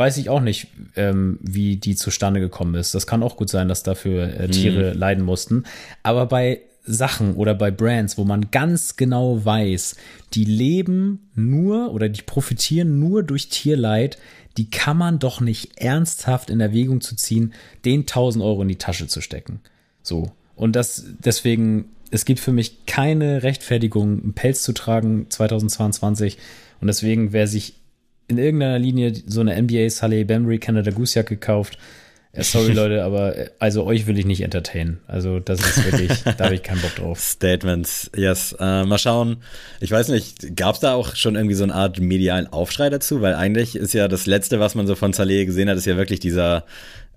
weiß 0.00 0.16
ich 0.16 0.30
auch 0.30 0.40
nicht, 0.40 0.68
ähm, 0.96 1.38
wie 1.42 1.76
die 1.76 1.94
zustande 1.94 2.40
gekommen 2.40 2.74
ist. 2.74 2.94
Das 2.94 3.06
kann 3.06 3.22
auch 3.22 3.36
gut 3.36 3.50
sein, 3.50 3.68
dass 3.68 3.82
dafür 3.82 4.40
äh, 4.40 4.48
Tiere 4.48 4.94
mhm. 4.94 4.98
leiden 4.98 5.24
mussten. 5.24 5.64
Aber 6.02 6.24
bei 6.24 6.62
Sachen 6.86 7.34
oder 7.34 7.54
bei 7.54 7.70
Brands, 7.70 8.16
wo 8.16 8.24
man 8.24 8.50
ganz 8.50 8.96
genau 8.96 9.44
weiß, 9.44 9.96
die 10.32 10.46
leben 10.46 11.28
nur 11.34 11.92
oder 11.92 12.08
die 12.08 12.22
profitieren 12.22 12.98
nur 12.98 13.22
durch 13.22 13.50
Tierleid, 13.50 14.16
die 14.56 14.70
kann 14.70 14.96
man 14.96 15.18
doch 15.18 15.42
nicht 15.42 15.78
ernsthaft 15.78 16.48
in 16.48 16.60
Erwägung 16.60 17.02
zu 17.02 17.14
ziehen, 17.14 17.52
den 17.84 18.00
1000 18.00 18.42
Euro 18.42 18.62
in 18.62 18.68
die 18.68 18.78
Tasche 18.78 19.06
zu 19.06 19.20
stecken. 19.20 19.60
So. 20.02 20.32
Und 20.56 20.76
das, 20.76 21.04
deswegen, 21.18 21.90
es 22.10 22.24
gibt 22.24 22.40
für 22.40 22.52
mich 22.52 22.86
keine 22.86 23.42
Rechtfertigung, 23.42 24.22
einen 24.22 24.32
Pelz 24.32 24.62
zu 24.62 24.72
tragen 24.72 25.26
2022. 25.28 26.38
Und 26.80 26.86
deswegen, 26.86 27.34
wer 27.34 27.46
sich 27.46 27.74
in 28.30 28.38
irgendeiner 28.38 28.78
Linie 28.78 29.12
so 29.26 29.40
eine 29.40 29.60
NBA 29.60 29.90
Sully 29.90 30.24
Bembry 30.24 30.58
Canada 30.58 30.90
Goose 30.90 31.18
Jacke 31.18 31.36
gekauft. 31.36 31.76
Sorry 32.32 32.72
Leute, 32.74 33.02
aber 33.02 33.36
äh, 33.36 33.50
also 33.58 33.84
euch 33.84 34.06
will 34.06 34.18
ich 34.18 34.24
nicht 34.24 34.42
entertainen. 34.42 35.00
Also 35.08 35.40
das 35.40 35.60
ist 35.60 35.84
wirklich, 35.84 36.22
da 36.38 36.44
habe 36.44 36.54
ich 36.54 36.62
keinen 36.62 36.80
Bock 36.80 36.94
drauf. 36.94 37.18
Statements, 37.18 38.10
yes. 38.16 38.54
Äh, 38.58 38.84
mal 38.84 38.98
schauen. 38.98 39.38
Ich 39.80 39.90
weiß 39.90 40.08
nicht, 40.08 40.56
gab 40.56 40.76
es 40.76 40.80
da 40.80 40.94
auch 40.94 41.16
schon 41.16 41.34
irgendwie 41.34 41.56
so 41.56 41.64
eine 41.64 41.74
Art 41.74 41.98
medialen 41.98 42.46
Aufschrei 42.46 42.88
dazu? 42.88 43.20
Weil 43.20 43.34
eigentlich 43.34 43.74
ist 43.74 43.94
ja 43.94 44.06
das 44.06 44.26
Letzte, 44.26 44.60
was 44.60 44.74
man 44.74 44.86
so 44.86 44.94
von 44.94 45.12
Saleh 45.12 45.44
gesehen 45.44 45.68
hat, 45.68 45.76
ist 45.76 45.86
ja 45.86 45.96
wirklich 45.96 46.20
dieser 46.20 46.64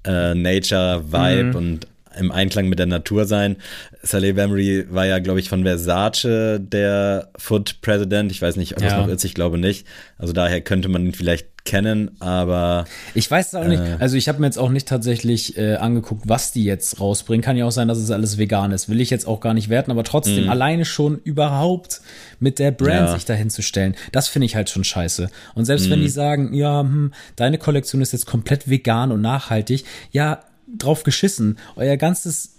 äh, 0.04 0.34
Nature-Vibe 0.34 1.44
mhm. 1.44 1.56
und 1.56 1.88
im 2.18 2.32
Einklang 2.32 2.70
mit 2.70 2.80
der 2.80 2.86
Natur 2.86 3.26
sein. 3.26 3.58
Saleh 4.02 4.34
Bamry 4.34 4.86
war 4.90 5.06
ja, 5.06 5.20
glaube 5.20 5.40
ich, 5.40 5.50
von 5.50 5.64
Versace 5.64 6.60
der 6.60 7.30
Food 7.38 7.82
President. 7.82 8.32
Ich 8.32 8.42
weiß 8.42 8.56
nicht, 8.56 8.76
ob 8.76 8.84
ja. 8.84 8.90
das 8.90 8.98
noch 8.98 9.08
ist, 9.08 9.24
ich 9.24 9.34
glaube 9.34 9.58
nicht. 9.58 9.88
Also 10.18 10.34
daher 10.34 10.62
könnte 10.62 10.90
man 10.90 11.06
ihn 11.06 11.14
vielleicht 11.14 11.54
kennen, 11.66 12.12
aber. 12.20 12.86
Ich 13.14 13.30
weiß 13.30 13.48
es 13.48 13.56
auch 13.56 13.64
äh, 13.64 13.70
nicht. 13.70 13.82
Also 14.00 14.18
ich 14.18 14.28
habe 14.28 14.40
mir 14.40 14.48
jetzt 14.48 14.58
auch 14.58 14.70
nicht 14.70 14.88
tatsächlich 14.88 15.58
äh, 15.58 15.76
angeguckt, 15.76 16.24
was 16.28 16.52
die 16.52 16.64
jetzt 16.64 17.00
rausbringen. 17.00 17.44
Kann 17.44 17.58
ja 17.58 17.66
auch 17.66 17.72
sein, 17.72 17.88
dass 17.88 17.98
es 17.98 18.12
alles 18.12 18.38
vegan 18.38 18.72
ist. 18.72 18.90
Will 18.90 19.02
ich 19.02 19.10
jetzt 19.10 19.28
auch 19.28 19.40
gar 19.40 19.54
nicht 19.54 19.70
werten, 19.70 19.92
aber 19.92 20.04
trotzdem, 20.04 20.46
mh. 20.46 20.52
alleine 20.52 20.86
schon 20.86 21.20
überhaupt 21.20 22.02
mit 22.40 22.60
der 22.60 22.72
Brand 22.72 23.08
ja. 23.08 23.14
sich 23.14 23.26
dahin 23.26 23.50
zu 23.50 23.62
stellen, 23.62 23.96
das 24.12 24.28
finde 24.28 24.46
ich 24.46 24.56
halt 24.56 24.70
schon 24.70 24.84
scheiße. 24.84 25.30
Und 25.56 25.66
selbst 25.66 25.86
mh. 25.86 25.92
wenn 25.92 26.02
die 26.02 26.10
sagen, 26.10 26.54
ja, 26.54 26.82
hm, 26.82 27.14
deine 27.36 27.58
Kollektion 27.58 28.02
ist 28.02 28.12
jetzt 28.12 28.26
komplett 28.26 28.70
vegan 28.70 29.12
und 29.12 29.22
nachhaltig, 29.22 29.86
ja, 30.12 30.44
drauf 30.78 31.04
geschissen. 31.04 31.58
Euer 31.76 31.98
ganzes 31.98 32.56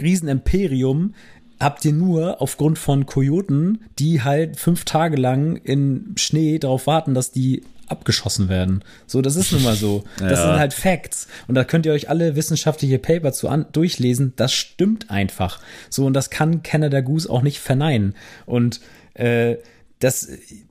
Riesenimperium 0.00 1.14
habt 1.60 1.84
ihr 1.84 1.92
nur 1.92 2.42
aufgrund 2.42 2.78
von 2.78 3.06
Kojoten, 3.06 3.84
die 3.98 4.22
halt 4.22 4.56
fünf 4.56 4.84
Tage 4.84 5.16
lang 5.16 5.56
in 5.56 6.14
Schnee 6.16 6.58
darauf 6.58 6.86
warten, 6.86 7.14
dass 7.14 7.30
die 7.30 7.62
abgeschossen 7.86 8.48
werden. 8.48 8.82
So, 9.06 9.22
das 9.22 9.36
ist 9.36 9.52
nun 9.52 9.62
mal 9.62 9.76
so. 9.76 10.04
Das 10.18 10.38
ja. 10.38 10.46
sind 10.46 10.58
halt 10.58 10.72
Facts. 10.72 11.28
Und 11.46 11.54
da 11.54 11.64
könnt 11.64 11.86
ihr 11.86 11.92
euch 11.92 12.08
alle 12.08 12.36
wissenschaftliche 12.36 12.98
Paper 12.98 13.32
zu 13.32 13.48
an 13.48 13.66
durchlesen. 13.72 14.32
Das 14.36 14.52
stimmt 14.52 15.10
einfach. 15.10 15.60
So, 15.90 16.06
und 16.06 16.14
das 16.14 16.30
kann 16.30 16.62
Canada 16.62 17.00
Goose 17.00 17.28
auch 17.28 17.42
nicht 17.42 17.60
verneinen. 17.60 18.14
Und 18.46 18.80
äh, 19.14 19.56
das, 19.98 20.28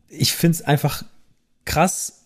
ich 0.10 0.34
finde 0.34 0.56
es 0.56 0.62
einfach 0.62 1.06
krass, 1.66 2.21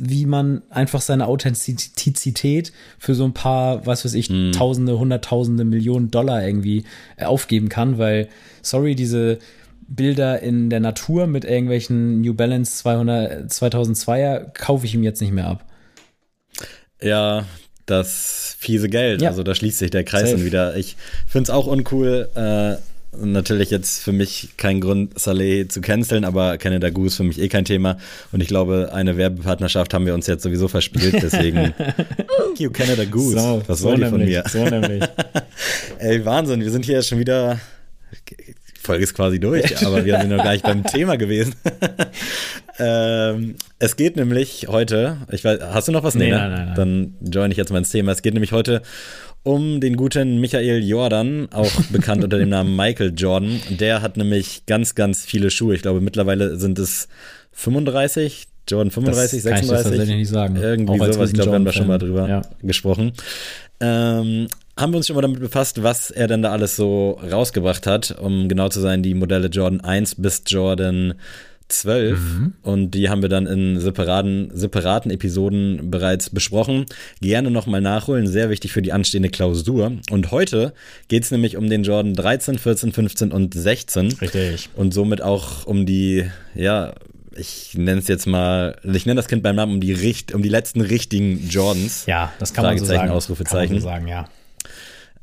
wie 0.00 0.24
man 0.24 0.62
einfach 0.70 1.02
seine 1.02 1.26
Authentizität 1.26 2.72
für 2.98 3.14
so 3.14 3.24
ein 3.24 3.34
paar, 3.34 3.86
was 3.86 4.04
weiß 4.04 4.14
ich, 4.14 4.30
mhm. 4.30 4.52
Tausende, 4.52 4.98
Hunderttausende, 4.98 5.64
Millionen 5.64 6.10
Dollar 6.10 6.44
irgendwie 6.44 6.84
äh, 7.16 7.24
aufgeben 7.24 7.68
kann, 7.68 7.98
weil, 7.98 8.28
sorry, 8.62 8.94
diese 8.94 9.38
Bilder 9.86 10.40
in 10.40 10.70
der 10.70 10.80
Natur 10.80 11.26
mit 11.26 11.44
irgendwelchen 11.44 12.22
New 12.22 12.32
Balance 12.32 12.78
200, 12.78 13.50
2002er 13.50 14.52
kaufe 14.54 14.86
ich 14.86 14.94
ihm 14.94 15.02
jetzt 15.02 15.20
nicht 15.20 15.32
mehr 15.32 15.46
ab. 15.46 15.64
Ja, 17.02 17.44
das 17.86 18.56
fiese 18.58 18.88
Geld. 18.88 19.20
Ja. 19.20 19.30
Also 19.30 19.42
da 19.42 19.54
schließt 19.54 19.78
sich 19.78 19.90
der 19.90 20.04
Kreis 20.04 20.22
Safe. 20.22 20.36
dann 20.36 20.44
wieder. 20.44 20.76
Ich 20.76 20.96
finde 21.26 21.44
es 21.44 21.50
auch 21.50 21.66
uncool. 21.66 22.28
Äh, 22.34 22.76
natürlich 23.16 23.70
jetzt 23.70 24.02
für 24.02 24.12
mich 24.12 24.50
kein 24.56 24.80
Grund, 24.80 25.18
Saleh 25.18 25.68
zu 25.68 25.80
canceln, 25.80 26.24
aber 26.24 26.58
Canada 26.58 26.90
Goose 26.90 27.16
für 27.16 27.24
mich 27.24 27.40
eh 27.40 27.48
kein 27.48 27.64
Thema. 27.64 27.98
Und 28.32 28.40
ich 28.40 28.48
glaube, 28.48 28.90
eine 28.92 29.16
Werbepartnerschaft 29.16 29.92
haben 29.94 30.06
wir 30.06 30.14
uns 30.14 30.26
jetzt 30.26 30.42
sowieso 30.42 30.68
verspielt. 30.68 31.14
Deswegen, 31.14 31.74
thank 31.76 32.60
you, 32.60 32.70
Canada 32.70 33.04
Goose. 33.04 33.38
So, 33.38 33.62
Was 33.66 33.80
so 33.80 33.88
wollt 33.88 34.00
ihr 34.00 34.08
von 34.08 34.24
mir? 34.24 34.44
So 34.48 34.64
nämlich. 34.64 35.02
Ey, 35.98 36.24
Wahnsinn, 36.24 36.60
wir 36.60 36.70
sind 36.70 36.84
hier 36.84 37.02
schon 37.02 37.18
wieder. 37.18 37.60
Folge 38.80 39.04
ist 39.04 39.14
quasi 39.14 39.38
durch, 39.38 39.84
aber 39.86 40.04
wir 40.04 40.18
sind 40.18 40.30
noch 40.30 40.42
gar 40.42 40.52
nicht 40.52 40.64
beim 40.64 40.84
Thema 40.84 41.16
gewesen. 41.16 41.54
ähm, 42.78 43.56
es 43.78 43.94
geht 43.94 44.16
nämlich 44.16 44.68
heute, 44.68 45.18
ich 45.30 45.44
weiß, 45.44 45.60
hast 45.60 45.88
du 45.88 45.92
noch 45.92 46.02
was? 46.02 46.14
Nee, 46.14 46.26
nee 46.26 46.30
nein, 46.30 46.50
nein, 46.50 46.66
nein. 46.66 46.74
Dann 47.20 47.30
join 47.30 47.50
ich 47.50 47.58
jetzt 47.58 47.70
mal 47.70 47.78
ins 47.78 47.90
Thema. 47.90 48.12
Es 48.12 48.22
geht 48.22 48.32
nämlich 48.32 48.52
heute 48.52 48.80
um 49.42 49.80
den 49.80 49.96
guten 49.96 50.40
Michael 50.40 50.84
Jordan, 50.84 51.48
auch 51.52 51.70
bekannt 51.92 52.24
unter 52.24 52.38
dem 52.38 52.50
Namen 52.50 52.76
Michael 52.76 53.12
Jordan. 53.16 53.60
Der 53.70 54.02
hat 54.02 54.16
nämlich 54.16 54.66
ganz, 54.66 54.94
ganz 54.94 55.24
viele 55.24 55.50
Schuhe. 55.50 55.74
Ich 55.74 55.82
glaube, 55.82 56.00
mittlerweile 56.00 56.56
sind 56.56 56.78
es 56.78 57.08
35, 57.52 58.46
Jordan 58.68 58.90
35, 58.90 59.42
das 59.42 59.42
36. 59.42 59.52
Kann 59.52 59.64
ich 59.64 59.82
tatsächlich 59.84 60.16
nicht 60.18 60.28
sagen. 60.28 60.56
Irgendwie 60.56 60.98
sowas. 61.12 61.30
Ich 61.30 61.34
glaube, 61.34 61.50
wir 61.50 61.54
haben 61.54 61.64
da 61.64 61.72
schon 61.72 61.86
mal 61.86 61.98
drüber 61.98 62.28
ja. 62.28 62.42
gesprochen. 62.62 63.12
Ähm, 63.80 64.48
haben 64.76 64.92
wir 64.92 64.96
uns 64.98 65.06
schon 65.06 65.16
mal 65.16 65.22
damit 65.22 65.40
befasst, 65.40 65.82
was 65.82 66.10
er 66.10 66.26
denn 66.26 66.42
da 66.42 66.52
alles 66.52 66.76
so 66.76 67.18
rausgebracht 67.30 67.86
hat. 67.86 68.16
Um 68.18 68.48
genau 68.48 68.68
zu 68.68 68.80
sein, 68.80 69.02
die 69.02 69.14
Modelle 69.14 69.48
Jordan 69.48 69.80
1 69.80 70.16
bis 70.16 70.42
Jordan 70.46 71.14
12 71.70 72.18
mhm. 72.18 72.52
und 72.62 72.90
die 72.92 73.08
haben 73.08 73.22
wir 73.22 73.28
dann 73.28 73.46
in 73.46 73.80
separaten, 73.80 74.50
separaten 74.54 75.10
Episoden 75.10 75.90
bereits 75.90 76.30
besprochen. 76.30 76.86
Gerne 77.20 77.50
nochmal 77.50 77.80
nachholen, 77.80 78.26
sehr 78.26 78.50
wichtig 78.50 78.72
für 78.72 78.82
die 78.82 78.92
anstehende 78.92 79.30
Klausur. 79.30 79.92
Und 80.10 80.30
heute 80.30 80.74
geht 81.08 81.24
es 81.24 81.30
nämlich 81.30 81.56
um 81.56 81.70
den 81.70 81.82
Jordan 81.82 82.14
13, 82.14 82.58
14, 82.58 82.92
15 82.92 83.32
und 83.32 83.54
16. 83.54 84.12
Richtig. 84.20 84.68
Und 84.76 84.92
somit 84.92 85.22
auch 85.22 85.66
um 85.66 85.86
die, 85.86 86.30
ja, 86.54 86.94
ich 87.34 87.74
nenne 87.76 88.00
es 88.00 88.08
jetzt 88.08 88.26
mal, 88.26 88.76
ich 88.82 89.06
nenne 89.06 89.16
das 89.16 89.28
Kind 89.28 89.42
beim 89.42 89.56
Namen 89.56 89.74
um 89.74 89.80
die, 89.80 89.92
Richt, 89.92 90.34
um 90.34 90.42
die 90.42 90.48
letzten 90.48 90.80
richtigen 90.80 91.48
Jordans. 91.48 92.06
Ja, 92.06 92.32
das 92.38 92.52
kann 92.52 92.64
man 92.64 92.78
so 92.78 92.84
sagen. 92.84 93.10
Ausrufezeichen. 93.10 93.80
Kann 93.80 93.82
man 93.82 93.82
so 93.82 93.88
sagen, 93.88 94.08
ja. 94.08 94.28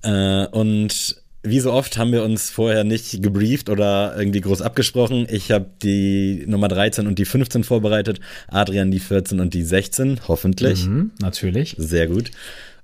Äh, 0.04 0.48
und 0.48 1.22
wie 1.44 1.60
so 1.60 1.72
oft 1.72 1.98
haben 1.98 2.12
wir 2.12 2.24
uns 2.24 2.50
vorher 2.50 2.84
nicht 2.84 3.22
gebrieft 3.22 3.70
oder 3.70 4.16
irgendwie 4.18 4.42
groß 4.42 4.62
abgesprochen. 4.62 5.28
Ich 5.30 5.52
habe 5.52 5.68
die 5.82 6.44
Nummer 6.48 6.68
13 6.68 7.08
und 7.08 7.20
die 7.20 7.26
15 7.26 7.64
vorbereitet, 7.64 8.20
Adrian 8.48 8.92
die 8.92 9.00
14 9.00 9.40
und 9.40 9.54
die 9.54 9.64
16, 9.64 10.22
hoffentlich. 10.28 10.86
Mhm, 10.86 11.12
natürlich. 11.22 11.76
Sehr 11.78 12.08
gut. 12.08 12.32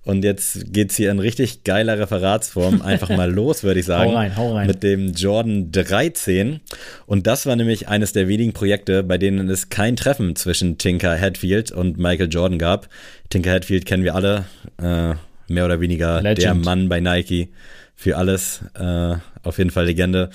Und 0.05 0.25
jetzt 0.25 0.73
geht's 0.73 0.97
hier 0.97 1.11
in 1.11 1.19
richtig 1.19 1.63
geiler 1.63 1.97
Referatsform 1.97 2.81
einfach 2.83 3.09
mal 3.09 3.31
los, 3.31 3.63
würde 3.63 3.79
ich 3.79 3.85
sagen. 3.85 4.11
Hau 4.11 4.15
rein, 4.15 4.35
hau 4.35 4.53
rein. 4.53 4.67
Mit 4.67 4.83
dem 4.83 5.13
Jordan 5.13 5.71
13. 5.71 6.59
Und 7.05 7.25
das 7.25 7.45
war 7.45 7.55
nämlich 7.55 7.87
eines 7.87 8.11
der 8.11 8.27
wenigen 8.27 8.53
Projekte, 8.53 9.03
bei 9.03 9.17
denen 9.17 9.49
es 9.49 9.69
kein 9.69 9.95
Treffen 9.95 10.35
zwischen 10.35 10.77
Tinker 10.77 11.17
Hatfield 11.17 11.71
und 11.71 11.97
Michael 11.97 12.29
Jordan 12.29 12.59
gab. 12.59 12.89
Tinker 13.29 13.51
Hatfield 13.51 13.85
kennen 13.85 14.03
wir 14.03 14.15
alle, 14.15 14.45
äh, 14.77 15.15
mehr 15.47 15.65
oder 15.65 15.79
weniger 15.79 16.21
Legend. 16.21 16.43
der 16.43 16.53
Mann 16.55 16.89
bei 16.89 16.99
Nike 16.99 17.49
für 17.95 18.17
alles. 18.17 18.62
Äh, 18.75 19.15
auf 19.43 19.58
jeden 19.58 19.69
Fall 19.69 19.86
Legende. 19.86 20.29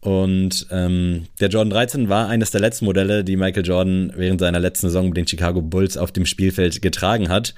Und 0.00 0.66
ähm, 0.70 1.26
der 1.40 1.48
Jordan 1.48 1.70
13 1.70 2.08
war 2.10 2.28
eines 2.28 2.50
der 2.50 2.60
letzten 2.60 2.84
Modelle, 2.84 3.24
die 3.24 3.36
Michael 3.36 3.66
Jordan 3.66 4.12
während 4.14 4.40
seiner 4.40 4.60
letzten 4.60 4.88
Saison 4.88 5.06
mit 5.06 5.16
den 5.16 5.26
Chicago 5.26 5.62
Bulls 5.62 5.96
auf 5.96 6.12
dem 6.12 6.26
Spielfeld 6.26 6.82
getragen 6.82 7.30
hat. 7.30 7.54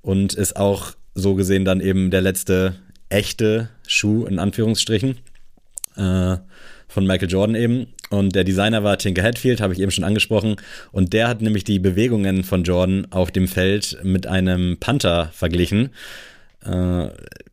Und 0.00 0.34
ist 0.34 0.56
auch 0.56 0.92
so 1.14 1.34
gesehen 1.34 1.64
dann 1.64 1.80
eben 1.80 2.10
der 2.10 2.20
letzte 2.20 2.76
echte 3.08 3.68
Schuh 3.86 4.26
in 4.26 4.38
Anführungsstrichen 4.38 5.18
äh, 5.96 6.36
von 6.86 7.06
Michael 7.06 7.30
Jordan 7.30 7.56
eben. 7.56 7.88
Und 8.10 8.34
der 8.34 8.44
Designer 8.44 8.84
war 8.84 8.96
Tinker 8.96 9.22
Hatfield, 9.22 9.60
habe 9.60 9.74
ich 9.74 9.80
eben 9.80 9.90
schon 9.90 10.04
angesprochen. 10.04 10.56
Und 10.92 11.12
der 11.12 11.28
hat 11.28 11.42
nämlich 11.42 11.64
die 11.64 11.78
Bewegungen 11.78 12.44
von 12.44 12.62
Jordan 12.62 13.08
auf 13.10 13.30
dem 13.30 13.48
Feld 13.48 13.98
mit 14.02 14.26
einem 14.26 14.78
Panther 14.78 15.30
verglichen. 15.32 15.90
Äh, 16.64 17.08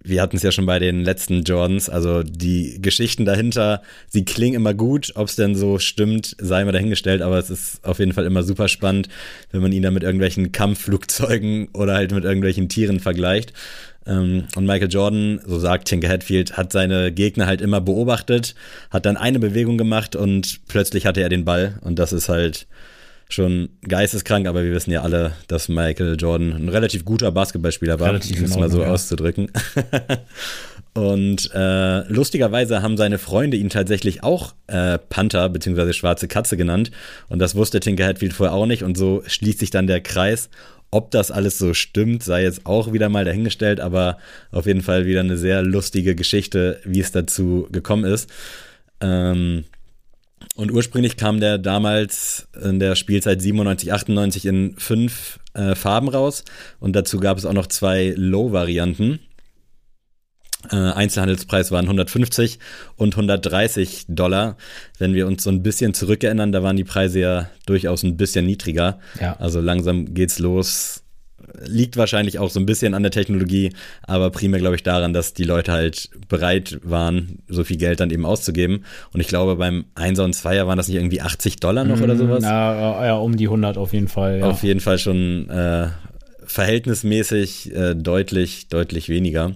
wir 0.06 0.22
hatten 0.22 0.38
es 0.38 0.44
ja 0.44 0.52
schon 0.52 0.66
bei 0.66 0.80
den 0.80 1.04
letzten 1.04 1.44
Jordans, 1.44 1.90
also 1.90 2.24
die 2.24 2.82
Geschichten 2.82 3.26
dahinter, 3.26 3.82
sie 4.08 4.24
klingen 4.24 4.56
immer 4.56 4.74
gut, 4.74 5.12
ob 5.16 5.28
es 5.28 5.36
denn 5.36 5.56
so 5.56 5.80
stimmt, 5.80 6.36
sei 6.40 6.64
mal 6.64 6.72
dahingestellt, 6.72 7.22
aber 7.22 7.38
es 7.40 7.50
ist 7.50 7.84
auf 7.84 8.00
jeden 8.00 8.14
Fall 8.14 8.26
immer 8.26 8.44
super 8.44 8.68
spannend, 8.68 9.10
wenn 9.52 9.62
man 9.62 9.72
ihn 9.72 9.84
dann 9.84 9.94
mit 9.94 10.04
irgendwelchen 10.04 10.52
Kampfflugzeugen 10.52 11.70
oder 11.74 11.96
halt 11.96 12.12
mit 12.12 12.24
irgendwelchen 12.24 12.70
Tieren 12.70 13.00
vergleicht. 13.00 13.54
Ähm, 14.06 14.46
und 14.56 14.66
Michael 14.66 14.92
Jordan, 14.92 15.42
so 15.46 15.60
sagt 15.60 15.88
Tinker 15.88 16.10
Hatfield, 16.10 16.58
hat 16.58 16.72
seine 16.72 17.12
Gegner 17.12 17.48
halt 17.48 17.62
immer 17.62 17.82
beobachtet, 17.82 18.56
hat 18.92 19.06
dann 19.06 19.18
eine 19.18 19.40
Bewegung 19.40 19.78
gemacht 19.78 20.16
und 20.16 20.60
plötzlich 20.68 21.06
hatte 21.06 21.22
er 21.22 21.30
den 21.30 21.46
Ball 21.46 21.80
und 21.82 21.98
das 21.98 22.14
ist 22.14 22.30
halt 22.30 22.68
schon 23.30 23.70
geisteskrank, 23.88 24.48
aber 24.48 24.64
wir 24.64 24.72
wissen 24.72 24.92
ja 24.92 25.02
alle, 25.02 25.34
dass 25.48 25.68
Michael 25.68 26.16
Jordan 26.18 26.54
ein 26.54 26.70
relativ 26.70 27.06
guter 27.06 27.32
Basketballspieler 27.32 28.00
war, 28.00 28.12
um 28.12 28.18
es 28.18 28.58
mal 28.58 28.70
so 28.70 28.82
ja. 28.82 28.92
auszudrücken. 28.92 29.52
Und 30.96 31.52
äh, 31.54 32.08
lustigerweise 32.08 32.82
haben 32.82 32.96
seine 32.96 33.18
Freunde 33.18 33.58
ihn 33.58 33.70
tatsächlich 33.70 34.24
auch 34.24 34.56
äh, 34.68 34.98
Panther 34.98 35.50
bzw. 35.50 35.92
schwarze 35.92 36.30
Katze 36.30 36.56
genannt. 36.56 36.90
Und 37.28 37.40
das 37.40 37.54
wusste 37.54 37.82
Tinker 37.82 38.08
Hatfield 38.08 38.32
vorher 38.32 38.56
auch 38.56 38.66
nicht. 38.66 38.82
Und 38.82 38.98
so 38.98 39.22
schließt 39.28 39.60
sich 39.60 39.72
dann 39.72 39.88
der 39.88 40.00
Kreis. 40.00 40.50
Ob 40.92 41.12
das 41.12 41.32
alles 41.32 41.58
so 41.58 41.74
stimmt, 41.74 42.24
sei 42.24 42.44
jetzt 42.44 42.66
auch 42.66 42.94
wieder 42.94 43.10
mal 43.10 43.26
dahingestellt, 43.26 43.82
aber 43.82 44.20
auf 44.52 44.68
jeden 44.68 44.82
Fall 44.82 45.06
wieder 45.06 45.20
eine 45.20 45.36
sehr 45.36 45.62
lustige 45.64 46.16
Geschichte, 46.16 46.80
wie 46.86 47.02
es 47.02 47.12
dazu 47.12 47.68
gekommen 47.72 48.06
ist. 48.06 48.30
Ähm, 49.02 49.66
und 50.56 50.72
ursprünglich 50.72 51.18
kam 51.18 51.40
der 51.40 51.58
damals 51.58 52.48
in 52.62 52.80
der 52.80 52.96
Spielzeit 52.96 53.42
97, 53.42 53.92
98 53.92 54.46
in 54.46 54.76
fünf 54.78 55.40
äh, 55.54 55.76
Farben 55.76 56.08
raus. 56.08 56.46
Und 56.80 56.96
dazu 56.96 57.20
gab 57.20 57.38
es 57.38 57.46
auch 57.46 57.54
noch 57.54 57.68
zwei 57.68 58.14
Low-Varianten. 58.16 59.20
Äh, 60.72 60.76
Einzelhandelspreis 60.76 61.72
waren 61.72 61.86
150 61.86 62.60
und 62.96 63.14
130 63.14 64.06
Dollar. 64.08 64.56
Wenn 64.98 65.14
wir 65.14 65.28
uns 65.28 65.44
so 65.44 65.50
ein 65.50 65.62
bisschen 65.62 65.94
zurückerinnern, 65.94 66.54
da 66.54 66.64
waren 66.64 66.78
die 66.78 66.86
Preise 66.86 67.20
ja 67.20 67.50
durchaus 67.66 68.04
ein 68.04 68.18
bisschen 68.18 68.46
niedriger. 68.46 69.00
Ja. 69.20 69.36
Also 69.38 69.60
langsam 69.60 70.14
geht's 70.14 70.40
los 70.40 71.05
liegt 71.66 71.98
wahrscheinlich 71.98 72.40
auch 72.40 72.50
so 72.50 72.60
ein 72.60 72.66
bisschen 72.66 72.94
an 72.94 73.04
der 73.04 73.12
Technologie, 73.12 73.72
aber 74.04 74.30
primär 74.30 74.60
glaube 74.60 74.76
ich 74.76 74.84
daran, 74.84 75.14
dass 75.14 75.34
die 75.34 75.44
Leute 75.44 75.72
halt 75.72 76.10
bereit 76.28 76.80
waren, 76.84 77.40
so 77.48 77.64
viel 77.64 77.78
Geld 77.78 78.00
dann 78.00 78.12
eben 78.12 78.26
auszugeben. 78.26 78.86
Und 79.14 79.20
ich 79.20 79.28
glaube, 79.28 79.56
beim 79.56 79.86
1er 79.96 80.24
und 80.24 80.36
2er 80.36 80.68
waren 80.68 80.78
das 80.78 80.88
nicht 80.88 80.98
irgendwie 80.98 81.22
80 81.22 81.58
Dollar 81.58 81.84
noch 81.84 82.02
oder 82.02 82.16
mm, 82.16 82.18
sowas? 82.18 82.44
Ja, 82.44 83.06
ja 83.06 83.16
um 83.16 83.38
die 83.38 83.46
100 83.46 83.78
auf 83.78 83.94
jeden 83.94 84.08
Fall. 84.08 84.40
Ja. 84.40 84.46
Auf 84.46 84.64
jeden 84.64 84.80
Fall 84.80 84.98
schon 84.98 85.50
äh, 85.50 85.88
verhältnismäßig 86.46 87.74
äh, 87.76 87.96
deutlich, 87.96 88.68
deutlich 88.70 89.10
weniger. 89.10 89.54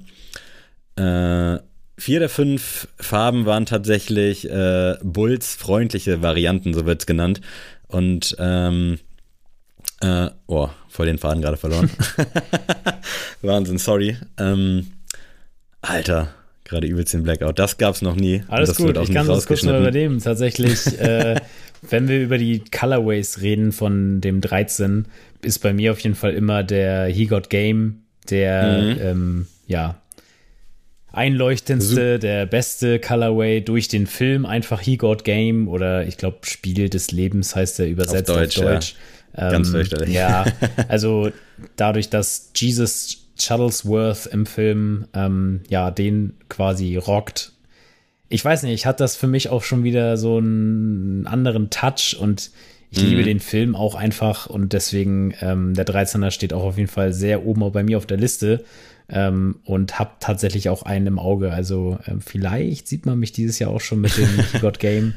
Äh, 0.95 1.59
vier 1.97 2.19
der 2.19 2.29
fünf 2.29 2.87
Farben 2.97 3.45
waren 3.45 3.65
tatsächlich 3.65 4.49
äh, 4.49 4.95
Bulls 5.03 5.55
freundliche 5.55 6.21
Varianten, 6.21 6.73
so 6.73 6.85
wird 6.85 7.01
es 7.01 7.05
genannt. 7.05 7.41
Und 7.87 8.35
ähm, 8.39 8.99
äh, 10.01 10.29
oh, 10.47 10.69
voll 10.89 11.05
den 11.05 11.17
Faden 11.17 11.41
gerade 11.41 11.57
verloren. 11.57 11.89
Wahnsinn, 13.41 13.77
sorry. 13.77 14.17
Ähm, 14.37 14.87
Alter, 15.81 16.33
gerade 16.65 16.87
übelst 16.87 17.13
den 17.13 17.23
Blackout. 17.23 17.59
Das 17.59 17.77
gab's 17.77 18.01
noch 18.01 18.15
nie. 18.15 18.43
Alles 18.47 18.75
gut, 18.75 18.97
ich 18.97 19.11
kann 19.11 19.27
das 19.27 19.45
kurz 19.45 19.63
mal 19.63 19.79
übernehmen. 19.79 20.19
Tatsächlich, 20.19 20.87
äh, 20.99 21.35
wenn 21.89 22.07
wir 22.07 22.21
über 22.21 22.37
die 22.37 22.59
Colorways 22.59 23.41
reden 23.41 23.71
von 23.71 24.21
dem 24.21 24.41
13, 24.41 25.05
ist 25.41 25.59
bei 25.59 25.73
mir 25.73 25.91
auf 25.91 25.99
jeden 25.99 26.15
Fall 26.15 26.33
immer 26.33 26.63
der 26.63 27.05
He 27.07 27.25
Got 27.25 27.49
Game, 27.49 28.03
der, 28.29 28.81
mhm. 28.81 29.01
ähm, 29.01 29.47
ja, 29.67 30.01
einleuchtendste, 31.11 32.19
der 32.19 32.45
beste 32.45 32.99
Colorway 32.99 33.61
durch 33.61 33.87
den 33.87 34.05
Film, 34.05 34.45
einfach 34.45 34.79
He 34.81 34.97
Got 34.97 35.23
Game 35.23 35.67
oder 35.67 36.05
ich 36.05 36.17
glaube 36.17 36.39
Spiel 36.43 36.89
des 36.89 37.11
Lebens 37.11 37.55
heißt 37.55 37.79
er 37.79 37.87
übersetzt 37.87 38.29
auf 38.29 38.37
Deutsch. 38.37 38.59
Auf 38.59 38.65
Deutsch. 38.65 38.91
Ja. 38.91 38.97
Ganz 39.35 39.67
ähm, 39.67 39.73
fürchterlich. 39.73 40.13
Ja, 40.13 40.45
also 40.87 41.31
dadurch, 41.75 42.09
dass 42.09 42.51
Jesus 42.55 43.27
Shuttlesworth 43.39 44.27
im 44.27 44.45
Film 44.45 45.05
ähm, 45.13 45.61
ja 45.69 45.91
den 45.91 46.33
quasi 46.49 46.97
rockt. 46.97 47.53
Ich 48.27 48.43
weiß 48.43 48.63
nicht, 48.63 48.85
hat 48.85 48.99
das 48.99 49.15
für 49.15 49.27
mich 49.27 49.49
auch 49.49 49.63
schon 49.63 49.83
wieder 49.83 50.17
so 50.17 50.37
einen 50.37 51.25
anderen 51.25 51.69
Touch 51.69 52.15
und 52.19 52.51
ich 52.91 53.01
mhm. 53.01 53.09
liebe 53.09 53.23
den 53.23 53.39
Film 53.39 53.75
auch 53.75 53.95
einfach 53.95 54.47
und 54.47 54.73
deswegen 54.73 55.33
ähm, 55.41 55.73
der 55.73 55.85
13er 55.85 56.31
steht 56.31 56.53
auch 56.53 56.63
auf 56.63 56.77
jeden 56.77 56.89
Fall 56.89 57.13
sehr 57.13 57.45
oben 57.45 57.71
bei 57.71 57.83
mir 57.83 57.97
auf 57.97 58.05
der 58.05 58.17
Liste 58.17 58.63
ähm, 59.09 59.59
und 59.63 59.99
habe 59.99 60.11
tatsächlich 60.19 60.69
auch 60.69 60.83
einen 60.83 61.07
im 61.07 61.19
Auge. 61.19 61.51
Also 61.51 61.99
ähm, 62.05 62.21
vielleicht 62.21 62.87
sieht 62.87 63.05
man 63.05 63.19
mich 63.19 63.31
dieses 63.31 63.59
Jahr 63.59 63.71
auch 63.71 63.81
schon 63.81 64.01
mit 64.01 64.17
dem 64.17 64.29
God 64.61 64.79
Game. 64.79 65.15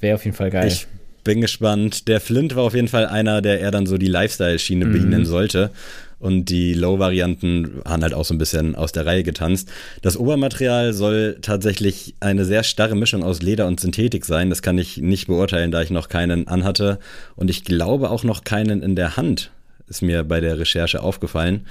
Wäre 0.00 0.14
auf 0.14 0.24
jeden 0.24 0.36
Fall 0.36 0.50
geil. 0.50 0.68
Ich 0.68 0.86
bin 1.26 1.42
gespannt. 1.42 2.08
Der 2.08 2.20
Flint 2.20 2.56
war 2.56 2.62
auf 2.62 2.74
jeden 2.74 2.88
Fall 2.88 3.04
einer, 3.04 3.42
der 3.42 3.60
eher 3.60 3.72
dann 3.72 3.86
so 3.86 3.98
die 3.98 4.06
Lifestyle-Schiene 4.06 4.86
mhm. 4.86 4.92
bedienen 4.92 5.26
sollte. 5.26 5.70
Und 6.18 6.46
die 6.46 6.72
Low-Varianten 6.72 7.82
haben 7.84 8.02
halt 8.02 8.14
auch 8.14 8.24
so 8.24 8.32
ein 8.32 8.38
bisschen 8.38 8.74
aus 8.74 8.92
der 8.92 9.04
Reihe 9.04 9.22
getanzt. 9.22 9.68
Das 10.00 10.16
Obermaterial 10.16 10.94
soll 10.94 11.36
tatsächlich 11.42 12.14
eine 12.20 12.46
sehr 12.46 12.62
starre 12.62 12.94
Mischung 12.94 13.22
aus 13.22 13.42
Leder 13.42 13.66
und 13.66 13.80
Synthetik 13.80 14.24
sein. 14.24 14.48
Das 14.48 14.62
kann 14.62 14.78
ich 14.78 14.96
nicht 14.96 15.26
beurteilen, 15.26 15.72
da 15.72 15.82
ich 15.82 15.90
noch 15.90 16.08
keinen 16.08 16.48
anhatte. 16.48 16.98
Und 17.34 17.50
ich 17.50 17.64
glaube 17.64 18.08
auch 18.08 18.24
noch 18.24 18.44
keinen 18.44 18.80
in 18.80 18.96
der 18.96 19.18
Hand, 19.18 19.50
ist 19.88 20.00
mir 20.00 20.24
bei 20.24 20.40
der 20.40 20.58
Recherche 20.58 21.02
aufgefallen. 21.02 21.66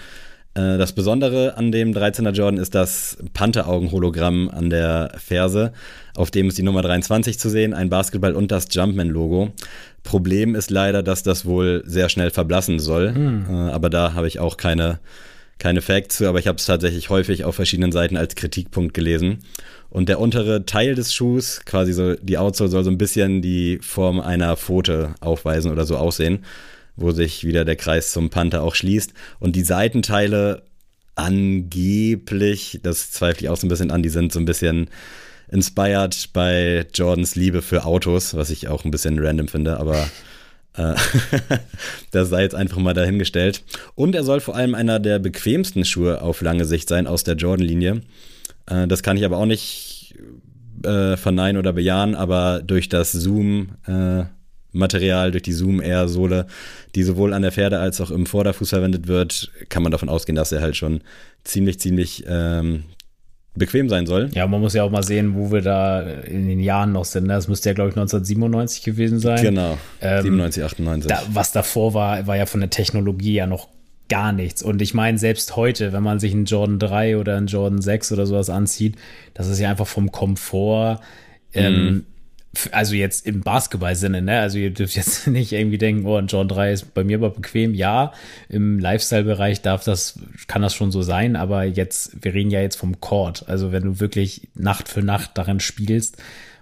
Äh, 0.55 0.77
das 0.77 0.93
Besondere 0.93 1.57
an 1.57 1.71
dem 1.71 1.93
13er 1.93 2.31
Jordan 2.31 2.59
ist 2.59 2.73
das 2.73 3.17
Pantheraugen-Hologramm 3.33 4.49
an 4.49 4.69
der 4.69 5.11
Ferse, 5.17 5.73
auf 6.15 6.31
dem 6.31 6.47
ist 6.47 6.57
die 6.57 6.63
Nummer 6.63 6.81
23 6.81 7.37
zu 7.37 7.49
sehen, 7.49 7.73
ein 7.73 7.89
Basketball 7.89 8.33
und 8.33 8.51
das 8.51 8.67
Jumpman-Logo. 8.71 9.51
Problem 10.03 10.55
ist 10.55 10.71
leider, 10.71 11.03
dass 11.03 11.23
das 11.23 11.45
wohl 11.45 11.83
sehr 11.85 12.09
schnell 12.09 12.31
verblassen 12.31 12.79
soll, 12.79 13.11
mhm. 13.11 13.49
aber 13.49 13.89
da 13.89 14.13
habe 14.13 14.27
ich 14.27 14.39
auch 14.39 14.55
keine, 14.55 14.99
keine 15.59 15.81
Facts 15.81 16.17
zu, 16.17 16.27
aber 16.27 16.39
ich 16.39 16.47
habe 16.47 16.57
es 16.57 16.65
tatsächlich 16.65 17.09
häufig 17.09 17.43
auf 17.43 17.55
verschiedenen 17.55 17.91
Seiten 17.91 18.15
als 18.15 18.35
Kritikpunkt 18.35 18.93
gelesen. 18.93 19.39
Und 19.89 20.09
der 20.09 20.19
untere 20.19 20.65
Teil 20.65 20.93
des 20.93 21.13
Schuhs, 21.13 21.61
quasi 21.65 21.93
so 21.93 22.15
die 22.15 22.37
Outsole, 22.37 22.69
soll 22.69 22.83
so 22.83 22.89
ein 22.89 22.97
bisschen 22.97 23.41
die 23.41 23.79
Form 23.81 24.19
einer 24.19 24.55
Pfote 24.57 25.15
aufweisen 25.21 25.71
oder 25.71 25.85
so 25.85 25.97
aussehen 25.97 26.43
wo 26.95 27.11
sich 27.11 27.43
wieder 27.43 27.65
der 27.65 27.75
Kreis 27.75 28.11
zum 28.11 28.29
Panther 28.29 28.63
auch 28.63 28.75
schließt. 28.75 29.13
Und 29.39 29.55
die 29.55 29.63
Seitenteile 29.63 30.63
angeblich, 31.15 32.79
das 32.83 33.11
zweifle 33.11 33.43
ich 33.43 33.49
auch 33.49 33.57
so 33.57 33.65
ein 33.65 33.69
bisschen 33.69 33.91
an, 33.91 34.03
die 34.03 34.09
sind 34.09 34.31
so 34.31 34.39
ein 34.39 34.45
bisschen 34.45 34.89
inspired 35.49 36.29
bei 36.33 36.85
Jordans 36.93 37.35
Liebe 37.35 37.61
für 37.61 37.85
Autos, 37.85 38.35
was 38.35 38.49
ich 38.49 38.67
auch 38.67 38.83
ein 38.83 38.91
bisschen 38.91 39.19
random 39.19 39.47
finde, 39.47 39.79
aber 39.79 40.09
äh, 40.75 40.95
das 42.11 42.29
sei 42.29 42.41
jetzt 42.41 42.55
einfach 42.55 42.77
mal 42.77 42.93
dahingestellt. 42.93 43.63
Und 43.95 44.15
er 44.15 44.23
soll 44.23 44.39
vor 44.39 44.55
allem 44.55 44.75
einer 44.75 44.99
der 44.99 45.19
bequemsten 45.19 45.85
Schuhe 45.85 46.21
auf 46.21 46.41
lange 46.41 46.65
Sicht 46.65 46.89
sein 46.89 47.07
aus 47.07 47.23
der 47.23 47.35
Jordan-Linie. 47.35 48.01
Äh, 48.65 48.87
das 48.87 49.03
kann 49.03 49.17
ich 49.17 49.25
aber 49.25 49.37
auch 49.37 49.45
nicht 49.45 50.15
äh, 50.83 51.15
verneinen 51.17 51.57
oder 51.57 51.73
bejahen, 51.73 52.15
aber 52.15 52.61
durch 52.61 52.89
das 52.89 53.11
Zoom 53.11 53.75
äh, 53.87 54.25
Material, 54.75 55.31
durch 55.31 55.43
die 55.43 55.53
Zoom 55.53 55.81
Air 55.81 56.07
Sohle, 56.07 56.47
die 56.93 57.03
sowohl 57.03 57.33
an 57.33 57.41
der 57.41 57.51
Pferde 57.51 57.79
als 57.79 58.01
auch 58.01 58.11
im 58.11 58.25
Vorderfuß 58.25 58.69
verwendet 58.69 59.07
wird, 59.07 59.51
kann 59.69 59.83
man 59.83 59.91
davon 59.91 60.09
ausgehen, 60.09 60.35
dass 60.35 60.51
er 60.51 60.61
halt 60.61 60.75
schon 60.75 61.01
ziemlich, 61.43 61.79
ziemlich 61.79 62.25
ähm, 62.27 62.83
bequem 63.55 63.89
sein 63.89 64.05
soll. 64.05 64.29
Ja, 64.33 64.45
man 64.47 64.61
muss 64.61 64.73
ja 64.73 64.83
auch 64.83 64.91
mal 64.91 65.03
sehen, 65.03 65.35
wo 65.35 65.51
wir 65.51 65.61
da 65.61 66.01
in 66.01 66.47
den 66.47 66.59
Jahren 66.59 66.91
noch 66.91 67.05
sind. 67.05 67.27
Das 67.27 67.47
müsste 67.47 67.69
ja, 67.69 67.73
glaube 67.73 67.89
ich, 67.89 67.95
1997 67.95 68.83
gewesen 68.83 69.19
sein. 69.19 69.41
Genau, 69.41 69.77
ähm, 70.01 70.23
97, 70.23 70.63
98. 70.63 71.09
Da, 71.09 71.23
was 71.29 71.51
davor 71.51 71.93
war, 71.93 72.27
war 72.27 72.35
ja 72.35 72.45
von 72.45 72.59
der 72.59 72.69
Technologie 72.69 73.33
ja 73.33 73.47
noch 73.47 73.69
gar 74.09 74.33
nichts. 74.33 74.61
Und 74.61 74.81
ich 74.81 74.93
meine, 74.93 75.17
selbst 75.17 75.55
heute, 75.55 75.93
wenn 75.93 76.03
man 76.03 76.19
sich 76.19 76.33
einen 76.33 76.45
Jordan 76.45 76.79
3 76.79 77.17
oder 77.17 77.37
einen 77.37 77.47
Jordan 77.47 77.81
6 77.81 78.11
oder 78.11 78.25
sowas 78.25 78.49
anzieht, 78.49 78.97
das 79.33 79.47
ist 79.47 79.59
ja 79.59 79.69
einfach 79.69 79.87
vom 79.87 80.11
Komfort 80.11 80.99
ähm, 81.53 81.85
mhm 81.85 82.05
also 82.71 82.95
jetzt 82.95 83.25
im 83.25 83.41
Basketball-Sinne, 83.41 84.21
ne? 84.21 84.39
Also 84.39 84.57
ihr 84.57 84.71
dürft 84.71 84.95
jetzt 84.95 85.27
nicht 85.27 85.51
irgendwie 85.51 85.77
denken, 85.77 86.05
oh, 86.05 86.15
ein 86.15 86.27
John 86.27 86.47
3 86.47 86.71
ist 86.71 86.93
bei 86.93 87.03
mir 87.03 87.17
aber 87.17 87.29
bequem. 87.29 87.73
Ja, 87.73 88.13
im 88.49 88.79
Lifestyle-Bereich 88.79 89.61
darf 89.61 89.83
das, 89.83 90.19
kann 90.47 90.61
das 90.61 90.73
schon 90.73 90.91
so 90.91 91.01
sein, 91.01 91.35
aber 91.35 91.63
jetzt, 91.63 92.23
wir 92.23 92.33
reden 92.33 92.51
ja 92.51 92.61
jetzt 92.61 92.77
vom 92.77 92.99
Court. 92.99 93.45
Also 93.47 93.71
wenn 93.71 93.83
du 93.83 93.99
wirklich 93.99 94.47
Nacht 94.55 94.87
für 94.89 95.01
Nacht 95.01 95.31
darin 95.35 95.59
spielst, 95.59 96.17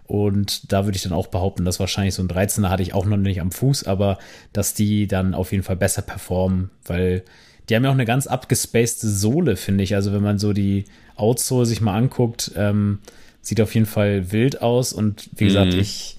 und 0.05 0.71
da 0.71 0.85
würde 0.85 0.97
ich 0.97 1.03
dann 1.03 1.13
auch 1.13 1.27
behaupten, 1.27 1.63
dass 1.65 1.79
wahrscheinlich 1.79 2.13
so 2.13 2.21
ein 2.21 2.27
13er 2.27 2.69
hatte 2.69 2.83
ich 2.83 2.93
auch 2.93 3.05
noch 3.05 3.17
nicht 3.17 3.39
am 3.39 3.51
Fuß, 3.51 3.85
aber 3.85 4.19
dass 4.51 4.73
die 4.73 5.07
dann 5.07 5.33
auf 5.33 5.51
jeden 5.51 5.63
Fall 5.63 5.77
besser 5.77 6.01
performen, 6.01 6.69
weil 6.85 7.23
die 7.69 7.75
haben 7.75 7.83
ja 7.83 7.89
auch 7.89 7.95
eine 7.95 8.05
ganz 8.05 8.27
abgespacede 8.27 9.11
Sohle, 9.11 9.55
finde 9.55 9.83
ich. 9.83 9.95
Also 9.95 10.13
wenn 10.13 10.21
man 10.21 10.37
so 10.37 10.53
die 10.53 10.85
Outsole 11.15 11.65
sich 11.65 11.81
mal 11.81 11.97
anguckt, 11.97 12.51
ähm, 12.57 12.99
Sieht 13.43 13.59
auf 13.59 13.75
jeden 13.75 13.85
Fall 13.85 14.31
wild 14.31 14.61
aus 14.61 14.93
und 14.93 15.29
wie 15.35 15.45
gesagt, 15.45 15.73
mhm. 15.73 15.79
ich 15.79 16.17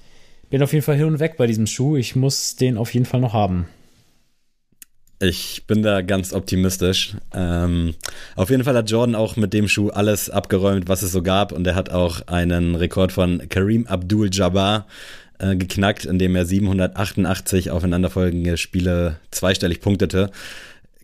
bin 0.51 0.63
auf 0.63 0.73
jeden 0.73 0.85
Fall 0.85 0.97
hin 0.97 1.07
und 1.07 1.21
weg 1.21 1.37
bei 1.37 1.47
diesem 1.47 1.67
Schuh. 1.67 1.97
Ich 1.97 2.15
muss 2.15 2.55
den 2.55 2.77
auf 2.77 2.93
jeden 2.93 3.07
Fall 3.07 3.21
noch 3.21 3.33
haben. 3.33 3.67
Ich 5.21 5.67
bin 5.67 5.83
da 5.83 6.03
ganz 6.03 6.35
optimistisch. 6.35 7.17
Ähm, 7.33 7.95
auf 8.37 8.51
jeden 8.51 8.63
Fall 8.63 8.77
hat 8.77 8.91
Jordan 8.91 9.15
auch 9.15 9.37
mit 9.37 9.55
dem 9.55 9.69
Schuh 9.69 9.89
alles 9.89 10.29
abgeräumt, 10.29 10.87
was 10.87 11.03
es 11.03 11.13
so 11.13 11.23
gab. 11.23 11.53
Und 11.53 11.67
er 11.67 11.75
hat 11.75 11.91
auch 11.91 12.29
einen 12.29 12.75
Rekord 12.75 13.11
von 13.11 13.49
Kareem 13.49 13.87
Abdul-Jabbar 13.87 14.87
äh, 15.39 15.57
geknackt, 15.57 16.05
indem 16.05 16.37
er 16.37 16.45
788 16.45 17.71
aufeinanderfolgende 17.71 18.59
Spiele 18.59 19.17
zweistellig 19.31 19.81
punktete 19.81 20.31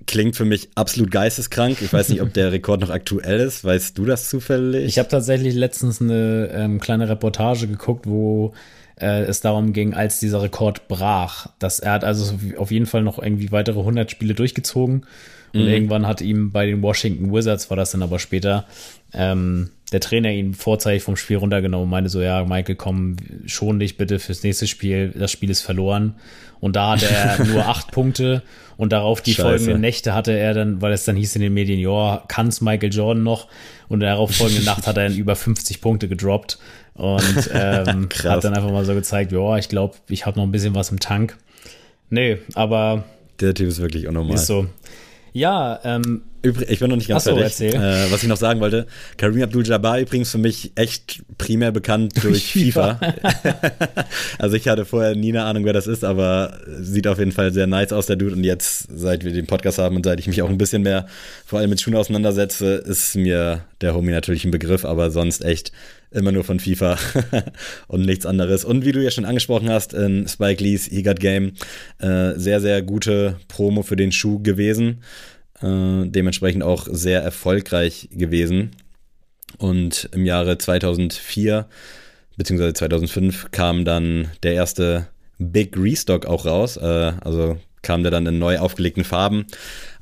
klingt 0.07 0.37
für 0.37 0.45
mich 0.45 0.69
absolut 0.75 1.11
geisteskrank. 1.11 1.83
Ich 1.83 1.93
weiß 1.93 2.09
nicht, 2.09 2.23
ob 2.23 2.33
der 2.33 2.53
Rekord 2.53 2.81
noch 2.81 2.91
aktuell 2.91 3.41
ist. 3.41 3.65
Weißt 3.65 3.97
du 3.97 4.05
das 4.05 4.29
zufällig? 4.29 4.87
Ich 4.87 4.99
habe 4.99 5.09
tatsächlich 5.09 5.55
letztens 5.55 6.01
eine 6.01 6.51
ähm, 6.53 6.81
kleine 6.81 7.09
Reportage 7.09 7.67
geguckt, 7.67 8.07
wo 8.07 8.53
äh, 8.97 9.23
es 9.23 9.41
darum 9.41 9.73
ging, 9.73 9.95
als 9.95 10.21
dieser 10.21 10.43
Rekord 10.43 10.89
brach, 10.89 11.49
dass 11.59 11.81
er 11.81 11.93
hat 11.93 12.05
also 12.05 12.39
auf 12.57 12.71
jeden 12.71 12.87
Fall 12.87 13.03
noch 13.03 13.23
irgendwie 13.23 13.53
weitere 13.53 13.79
100 13.79 14.11
Spiele 14.11 14.35
durchgezogen 14.35 15.07
und 15.53 15.63
mhm. 15.63 15.69
irgendwann 15.69 16.07
hat 16.07 16.21
ihm 16.21 16.53
bei 16.53 16.67
den 16.67 16.83
Washington 16.83 17.33
Wizards, 17.33 17.71
war 17.71 17.77
das 17.77 17.91
dann 17.91 18.03
aber 18.03 18.19
später, 18.19 18.67
ähm, 19.13 19.71
der 19.93 20.01
Trainer 20.01 20.31
ihn 20.31 20.55
vorzeitig 20.55 21.03
vom 21.03 21.17
Spiel 21.17 21.39
runtergenommen 21.39 21.85
und 21.85 21.91
meinte 21.91 22.11
so, 22.11 22.21
ja, 22.21 22.45
Michael, 22.45 22.77
komm, 22.77 23.17
schon 23.47 23.81
dich 23.81 23.97
bitte 23.97 24.21
fürs 24.21 24.45
nächste 24.45 24.69
Spiel, 24.69 25.13
das 25.17 25.33
Spiel 25.33 25.51
ist 25.51 25.63
verloren. 25.63 26.15
Und 26.61 26.77
da 26.77 26.93
hatte 26.93 27.07
er 27.07 27.45
nur 27.47 27.67
acht 27.67 27.91
Punkte 27.91 28.43
und 28.81 28.93
darauf 28.93 29.21
die 29.21 29.35
Scheiße. 29.35 29.43
folgenden 29.43 29.83
Nächte 29.83 30.15
hatte 30.15 30.33
er 30.33 30.55
dann, 30.55 30.81
weil 30.81 30.95
es 30.95 31.05
dann 31.05 31.15
hieß 31.15 31.37
in 31.37 31.43
den 31.43 31.53
Medien, 31.53 31.79
ja, 31.79 32.25
kann's 32.29 32.63
Michael 32.63 32.91
Jordan 32.91 33.23
noch? 33.23 33.47
Und 33.89 34.01
darauf 34.01 34.35
folgende 34.35 34.65
Nacht 34.65 34.87
hat 34.87 34.97
er 34.97 35.11
dann 35.11 35.17
über 35.19 35.37
50 35.37 35.83
Punkte 35.83 36.09
gedroppt 36.09 36.59
und 36.95 37.51
ähm, 37.53 38.09
hat 38.25 38.43
dann 38.43 38.55
einfach 38.55 38.71
mal 38.71 38.87
so 38.87 38.95
gezeigt, 38.95 39.33
ja, 39.33 39.59
ich 39.59 39.69
glaube, 39.69 39.97
ich 40.09 40.25
habe 40.25 40.39
noch 40.39 40.47
ein 40.47 40.51
bisschen 40.51 40.75
was 40.75 40.91
im 40.91 40.99
Tank. 40.99 41.37
Nee, 42.09 42.39
aber 42.55 43.05
der 43.39 43.53
Typ 43.53 43.69
ist 43.69 43.83
wirklich 43.83 44.07
unnormal. 44.07 44.37
Ist 44.37 44.47
so. 44.47 44.67
Ja, 45.35 45.79
ähm, 45.85 46.23
ich 46.43 46.79
bin 46.79 46.89
noch 46.89 46.97
nicht 46.97 47.09
ganz 47.09 47.25
so, 47.25 47.37
fertig. 47.37 47.75
Äh, 47.75 48.11
was 48.11 48.23
ich 48.23 48.29
noch 48.29 48.37
sagen 48.37 48.61
wollte, 48.61 48.87
Kareem 49.17 49.43
Abdul-Jabbar 49.43 50.01
übrigens 50.01 50.31
für 50.31 50.39
mich 50.39 50.73
echt 50.75 51.23
primär 51.39 51.71
bekannt 51.71 52.15
durch 52.23 52.53
FIFA. 52.53 52.99
also 54.39 54.57
ich 54.57 54.67
hatte 54.67 54.85
vorher 54.85 55.15
nie 55.15 55.31
eine 55.31 55.45
Ahnung, 55.45 55.65
wer 55.65 55.73
das 55.73 55.87
ist, 55.87 56.05
aber 56.05 56.59
sieht 56.81 57.07
auf 57.07 57.19
jeden 57.19 57.33
Fall 57.33 57.53
sehr 57.53 57.67
nice 57.67 57.93
aus, 57.93 58.07
der 58.07 58.17
Dude. 58.17 58.35
Und 58.35 58.45
jetzt, 58.45 58.89
seit 58.95 59.25
wir 59.25 59.33
den 59.33 59.47
Podcast 59.47 59.79
haben 59.79 59.97
und 59.97 60.05
seit 60.05 60.19
ich 60.19 60.29
mich 60.29 60.41
auch 60.43 60.49
ein 60.49 60.59
bisschen 60.59 60.83
mehr 60.83 61.07
vor 61.45 61.59
allem 61.59 61.71
mit 61.71 61.81
Schuhen 61.81 61.97
auseinandersetze, 61.97 62.75
ist 62.75 63.17
mir 63.17 63.65
der 63.81 63.95
Homie 63.95 64.13
natürlich 64.13 64.45
ein 64.45 64.51
Begriff, 64.51 64.85
aber 64.85 65.11
sonst 65.11 65.45
echt 65.45 65.73
immer 66.11 66.33
nur 66.33 66.45
von 66.45 66.59
FIFA 66.59 66.99
und 67.87 68.03
nichts 68.03 68.27
anderes. 68.27 68.65
Und 68.65 68.85
wie 68.85 68.93
du 68.93 69.03
ja 69.03 69.11
schon 69.11 69.25
angesprochen 69.25 69.71
hast, 69.71 69.93
in 69.93 70.27
Spike 70.27 70.63
Lee's 70.63 70.87
He 70.87 71.03
Got 71.03 71.21
Game, 71.21 71.53
äh, 71.99 72.33
sehr, 72.37 72.61
sehr 72.61 72.83
gute 72.83 73.37
Promo 73.49 73.83
für 73.83 73.97
den 73.97 74.11
Schuh 74.11 74.41
gewesen. 74.43 75.03
Äh, 75.63 76.07
dementsprechend 76.07 76.63
auch 76.63 76.87
sehr 76.91 77.23
erfolgreich 77.23 78.09
gewesen. 78.13 78.71
Und 79.59 80.09
im 80.13 80.25
Jahre 80.25 80.59
2004 80.59 81.67
beziehungsweise 82.37 82.73
2005 82.73 83.51
kam 83.51 83.85
dann 83.85 84.29
der 84.43 84.55
erste 84.55 85.09
Big 85.39 85.77
Restock 85.77 86.25
auch 86.25 86.47
raus. 86.47 86.77
Äh, 86.77 87.13
also 87.21 87.59
kam 87.83 88.03
der 88.03 88.11
dann 88.11 88.27
in 88.27 88.39
neu 88.39 88.59
aufgelegten 88.59 89.05
Farben, 89.05 89.47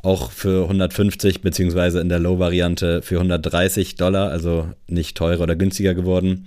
auch 0.02 0.30
für 0.32 0.64
150 0.64 1.42
beziehungsweise 1.42 2.00
in 2.00 2.08
der 2.08 2.18
Low-Variante 2.18 3.02
für 3.02 3.16
130 3.16 3.94
Dollar, 3.94 4.30
also 4.30 4.68
nicht 4.88 5.16
teurer 5.16 5.42
oder 5.42 5.56
günstiger 5.56 5.94
geworden. 5.94 6.46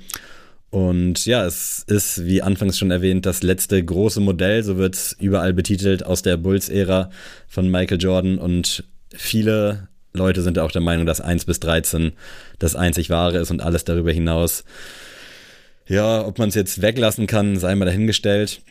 Und 0.71 1.25
ja, 1.25 1.45
es 1.45 1.83
ist, 1.87 2.25
wie 2.25 2.41
anfangs 2.41 2.77
schon 2.77 2.91
erwähnt, 2.91 3.25
das 3.25 3.43
letzte 3.43 3.83
große 3.83 4.21
Modell, 4.21 4.63
so 4.63 4.77
wird 4.77 4.95
es 4.95 5.15
überall 5.19 5.53
betitelt, 5.53 6.05
aus 6.05 6.21
der 6.21 6.37
Bulls-Ära 6.37 7.09
von 7.49 7.69
Michael 7.69 8.01
Jordan. 8.01 8.37
Und 8.37 8.85
viele 9.15 9.87
Leute 10.13 10.41
sind 10.41 10.59
auch 10.59 10.71
der 10.71 10.81
Meinung, 10.81 11.05
dass 11.05 11.21
1 11.21 11.45
bis 11.45 11.59
13 11.59 12.13
das 12.59 12.75
einzig 12.75 13.09
wahre 13.09 13.37
ist 13.37 13.51
und 13.51 13.61
alles 13.61 13.85
darüber 13.85 14.11
hinaus. 14.11 14.63
Ja, 15.87 16.25
ob 16.25 16.37
man 16.37 16.49
es 16.49 16.55
jetzt 16.55 16.81
weglassen 16.81 17.27
kann, 17.27 17.57
sei 17.57 17.75
mal 17.75 17.85
dahingestellt. 17.85 18.61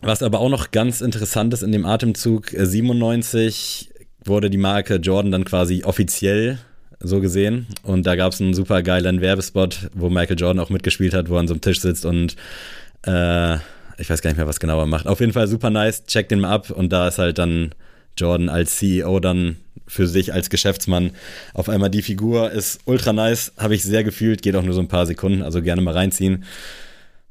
Was 0.00 0.22
aber 0.22 0.38
auch 0.40 0.48
noch 0.48 0.70
ganz 0.70 1.00
interessant 1.00 1.52
ist 1.52 1.62
in 1.62 1.72
dem 1.72 1.84
Atemzug, 1.84 2.50
97 2.50 3.90
äh, 3.92 4.04
wurde 4.24 4.50
die 4.50 4.58
Marke 4.58 4.96
Jordan 4.96 5.32
dann 5.32 5.44
quasi 5.44 5.82
offiziell 5.84 6.58
so 7.00 7.20
gesehen. 7.20 7.66
Und 7.82 8.06
da 8.06 8.16
gab 8.16 8.32
es 8.32 8.40
einen 8.40 8.54
super 8.54 8.82
geilen 8.82 9.20
Werbespot, 9.20 9.90
wo 9.94 10.08
Michael 10.08 10.38
Jordan 10.38 10.60
auch 10.60 10.70
mitgespielt 10.70 11.14
hat, 11.14 11.28
wo 11.28 11.34
er 11.34 11.40
an 11.40 11.48
so 11.48 11.54
einem 11.54 11.60
Tisch 11.60 11.80
sitzt 11.80 12.04
und 12.04 12.36
äh, 13.06 13.56
ich 14.00 14.08
weiß 14.08 14.22
gar 14.22 14.30
nicht 14.30 14.36
mehr, 14.36 14.46
was 14.46 14.60
genau 14.60 14.78
er 14.78 14.86
macht. 14.86 15.08
Auf 15.08 15.20
jeden 15.20 15.32
Fall 15.32 15.48
super 15.48 15.70
nice, 15.70 16.04
check 16.06 16.28
den 16.28 16.40
mal 16.40 16.52
ab 16.52 16.70
und 16.70 16.92
da 16.92 17.08
ist 17.08 17.18
halt 17.18 17.38
dann 17.38 17.72
Jordan 18.18 18.48
als 18.48 18.76
CEO 18.76 19.20
dann 19.20 19.56
für 19.86 20.06
sich 20.06 20.32
als 20.32 20.50
Geschäftsmann 20.50 21.12
auf 21.54 21.68
einmal 21.68 21.90
die 21.90 22.02
Figur 22.02 22.50
ist 22.50 22.80
ultra 22.84 23.12
nice, 23.12 23.52
habe 23.56 23.74
ich 23.74 23.82
sehr 23.82 24.04
gefühlt, 24.04 24.42
geht 24.42 24.54
auch 24.54 24.62
nur 24.62 24.74
so 24.74 24.80
ein 24.80 24.88
paar 24.88 25.06
Sekunden, 25.06 25.42
also 25.42 25.62
gerne 25.62 25.80
mal 25.80 25.94
reinziehen. 25.94 26.44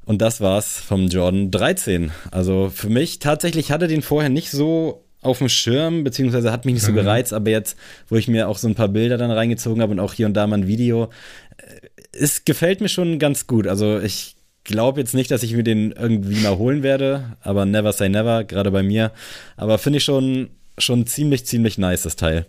Und 0.04 0.22
das 0.22 0.40
war's 0.40 0.78
vom 0.80 1.08
Jordan 1.08 1.50
13. 1.50 2.10
Also 2.30 2.72
für 2.74 2.88
mich 2.88 3.18
tatsächlich 3.18 3.70
hatte 3.70 3.88
den 3.88 4.02
vorher 4.02 4.30
nicht 4.30 4.50
so 4.50 5.04
auf 5.20 5.38
dem 5.38 5.48
Schirm, 5.48 6.04
beziehungsweise 6.04 6.52
hat 6.52 6.64
mich 6.64 6.74
nicht 6.74 6.84
so 6.84 6.92
mhm. 6.92 6.96
gereizt, 6.96 7.32
aber 7.32 7.50
jetzt, 7.50 7.76
wo 8.08 8.16
ich 8.16 8.28
mir 8.28 8.48
auch 8.48 8.58
so 8.58 8.68
ein 8.68 8.74
paar 8.74 8.88
Bilder 8.88 9.18
dann 9.18 9.30
reingezogen 9.30 9.82
habe 9.82 9.92
und 9.92 10.00
auch 10.00 10.14
hier 10.14 10.26
und 10.26 10.34
da 10.34 10.46
mal 10.46 10.58
ein 10.58 10.66
Video, 10.66 11.10
äh, 11.58 11.88
es 12.12 12.44
gefällt 12.44 12.80
mir 12.80 12.88
schon 12.88 13.18
ganz 13.18 13.46
gut. 13.46 13.66
Also 13.66 14.00
ich 14.00 14.36
glaube 14.64 15.00
jetzt 15.00 15.14
nicht, 15.14 15.30
dass 15.30 15.42
ich 15.42 15.54
mir 15.54 15.62
den 15.62 15.92
irgendwie 15.92 16.40
mal 16.40 16.56
holen 16.56 16.82
werde, 16.82 17.36
aber 17.42 17.66
never 17.66 17.92
say 17.92 18.08
never, 18.08 18.44
gerade 18.44 18.70
bei 18.70 18.82
mir. 18.82 19.12
Aber 19.56 19.78
finde 19.78 19.98
ich 19.98 20.04
schon, 20.04 20.50
schon 20.82 21.06
ziemlich, 21.06 21.46
ziemlich 21.46 21.78
nice, 21.78 22.02
das 22.02 22.16
Teil. 22.16 22.46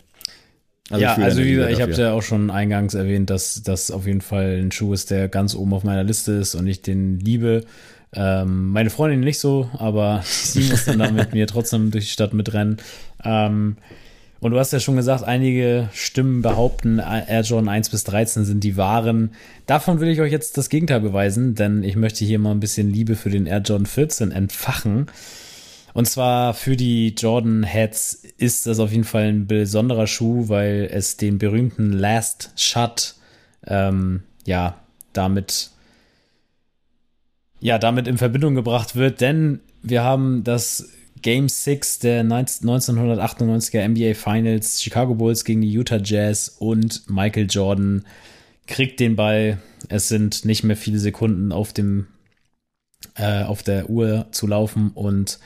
Also 0.90 1.04
ja, 1.04 1.14
also 1.14 1.42
wie 1.44 1.52
gesagt, 1.52 1.72
ich 1.72 1.80
habe 1.80 1.92
ja 1.92 2.12
auch 2.12 2.22
schon 2.22 2.50
eingangs 2.50 2.94
erwähnt, 2.94 3.30
dass 3.30 3.62
das 3.62 3.92
auf 3.92 4.06
jeden 4.06 4.20
Fall 4.20 4.60
ein 4.60 4.72
Schuh 4.72 4.92
ist, 4.92 5.10
der 5.10 5.28
ganz 5.28 5.54
oben 5.54 5.72
auf 5.72 5.84
meiner 5.84 6.02
Liste 6.02 6.32
ist 6.32 6.56
und 6.56 6.66
ich 6.66 6.82
den 6.82 7.20
liebe. 7.20 7.64
Ähm, 8.12 8.70
meine 8.70 8.90
Freundin 8.90 9.20
nicht 9.20 9.38
so, 9.38 9.70
aber 9.78 10.22
sie 10.24 10.64
muss 10.64 10.86
dann 10.86 10.98
da 10.98 11.10
mit 11.12 11.32
mir 11.32 11.46
trotzdem 11.46 11.92
durch 11.92 12.06
die 12.06 12.10
Stadt 12.10 12.34
mitrennen. 12.34 12.78
Ähm, 13.24 13.76
und 14.40 14.52
du 14.52 14.58
hast 14.58 14.72
ja 14.72 14.80
schon 14.80 14.96
gesagt, 14.96 15.22
einige 15.22 15.90
Stimmen 15.92 16.40
behaupten, 16.40 16.98
Air 16.98 17.42
Jordan 17.42 17.68
1 17.68 17.90
bis 17.90 18.04
13 18.04 18.46
sind 18.46 18.64
die 18.64 18.76
wahren. 18.78 19.32
Davon 19.66 20.00
will 20.00 20.08
ich 20.08 20.20
euch 20.20 20.32
jetzt 20.32 20.56
das 20.56 20.70
Gegenteil 20.70 21.00
beweisen, 21.00 21.54
denn 21.54 21.82
ich 21.82 21.94
möchte 21.94 22.24
hier 22.24 22.38
mal 22.38 22.52
ein 22.52 22.60
bisschen 22.60 22.90
Liebe 22.90 23.16
für 23.16 23.28
den 23.28 23.46
Air 23.46 23.60
Jordan 23.60 23.86
14 23.86 24.32
entfachen. 24.32 25.08
Und 25.92 26.06
zwar 26.06 26.54
für 26.54 26.76
die 26.76 27.14
Jordan 27.16 27.62
Heads 27.62 28.24
ist 28.38 28.66
das 28.66 28.78
auf 28.78 28.92
jeden 28.92 29.04
Fall 29.04 29.24
ein 29.24 29.46
besonderer 29.46 30.06
Schuh, 30.06 30.48
weil 30.48 30.88
es 30.92 31.16
den 31.16 31.38
berühmten 31.38 31.92
Last 31.92 32.52
Shot 32.56 33.14
ähm, 33.66 34.22
ja 34.46 34.78
damit 35.12 35.70
ja 37.60 37.78
damit 37.78 38.08
in 38.08 38.18
Verbindung 38.18 38.54
gebracht 38.54 38.96
wird, 38.96 39.20
denn 39.20 39.60
wir 39.82 40.02
haben 40.02 40.44
das 40.44 40.90
Game 41.22 41.48
6 41.48 41.98
der 41.98 42.24
1998er 42.24 43.86
NBA 43.86 44.14
Finals, 44.14 44.82
Chicago 44.82 45.14
Bulls 45.14 45.44
gegen 45.44 45.60
die 45.60 45.70
Utah 45.70 46.00
Jazz 46.02 46.56
und 46.58 47.08
Michael 47.10 47.46
Jordan 47.50 48.06
kriegt 48.66 49.00
den 49.00 49.16
Ball. 49.16 49.58
Es 49.88 50.08
sind 50.08 50.44
nicht 50.44 50.62
mehr 50.62 50.76
viele 50.76 50.98
Sekunden 50.98 51.52
auf 51.52 51.72
dem 51.72 52.06
äh, 53.16 53.42
auf 53.42 53.62
der 53.62 53.90
Uhr 53.90 54.26
zu 54.30 54.46
laufen 54.46 54.92
und 54.94 55.38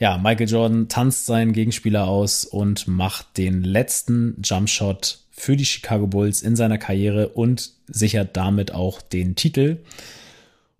ja, 0.00 0.16
Michael 0.16 0.48
Jordan 0.48 0.88
tanzt 0.88 1.26
seinen 1.26 1.52
Gegenspieler 1.52 2.08
aus 2.08 2.46
und 2.46 2.88
macht 2.88 3.36
den 3.36 3.62
letzten 3.62 4.40
Jumpshot 4.42 5.18
für 5.30 5.56
die 5.56 5.66
Chicago 5.66 6.06
Bulls 6.06 6.40
in 6.40 6.56
seiner 6.56 6.78
Karriere 6.78 7.28
und 7.28 7.72
sichert 7.86 8.34
damit 8.34 8.72
auch 8.72 9.02
den 9.02 9.36
Titel. 9.36 9.78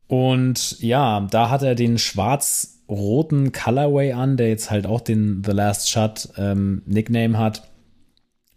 Und 0.06 0.80
ja, 0.80 1.28
da 1.30 1.50
hat 1.50 1.62
er 1.62 1.74
den 1.74 1.98
schwarz-roten 1.98 3.52
Colorway 3.52 4.12
an, 4.12 4.38
der 4.38 4.48
jetzt 4.48 4.70
halt 4.70 4.86
auch 4.86 5.02
den 5.02 5.42
The 5.44 5.52
Last 5.52 5.90
Shot 5.90 6.30
ähm, 6.38 6.82
Nickname 6.86 7.36
hat. 7.36 7.68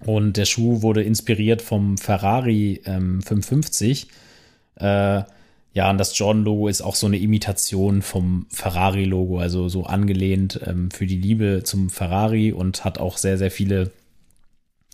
Und 0.06 0.38
der 0.38 0.46
Schuh 0.46 0.82
wurde 0.82 1.04
inspiriert 1.04 1.62
vom 1.62 1.98
Ferrari 1.98 2.82
ähm, 2.86 3.22
550. 3.22 4.08
Äh, 4.76 5.24
ja, 5.74 5.90
und 5.90 5.98
das 5.98 6.18
Jordan-Logo 6.18 6.68
ist 6.68 6.82
auch 6.82 6.94
so 6.94 7.08
eine 7.08 7.18
Imitation 7.18 8.04
vom 8.04 8.46
Ferrari-Logo, 8.52 9.40
also 9.40 9.70
so 9.70 9.86
angelehnt 9.86 10.60
ähm, 10.66 10.92
für 10.92 11.08
die 11.08 11.18
Liebe 11.18 11.64
zum 11.64 11.90
Ferrari 11.90 12.52
und 12.52 12.86
hat 12.86 13.00
auch 13.00 13.18
sehr, 13.18 13.40
sehr 13.40 13.50
viele. 13.50 13.92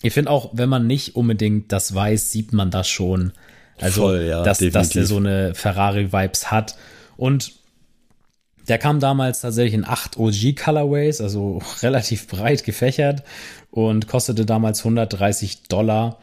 Ich 0.01 0.13
finde 0.13 0.31
auch, 0.31 0.51
wenn 0.53 0.69
man 0.69 0.87
nicht 0.87 1.17
unbedingt 1.17 1.73
das 1.73 1.93
weiß, 1.93 2.31
sieht 2.31 2.53
man 2.53 2.71
das 2.71 2.87
schon. 2.87 3.33
Also, 3.77 4.03
Voll, 4.03 4.23
ja, 4.23 4.43
dass, 4.43 4.59
dass 4.59 4.89
der 4.89 5.05
so 5.05 5.17
eine 5.17 5.53
Ferrari-Vibes 5.53 6.49
hat. 6.49 6.77
Und 7.17 7.53
der 8.69 8.77
kam 8.77 9.01
damals 9.01 9.41
tatsächlich 9.41 9.73
in 9.73 9.85
acht 9.85 10.17
OG-Colorways, 10.17 11.19
also 11.19 11.59
relativ 11.81 12.27
breit 12.27 12.63
gefächert 12.63 13.23
und 13.69 14.07
kostete 14.07 14.45
damals 14.45 14.79
130 14.79 15.63
Dollar. 15.63 16.19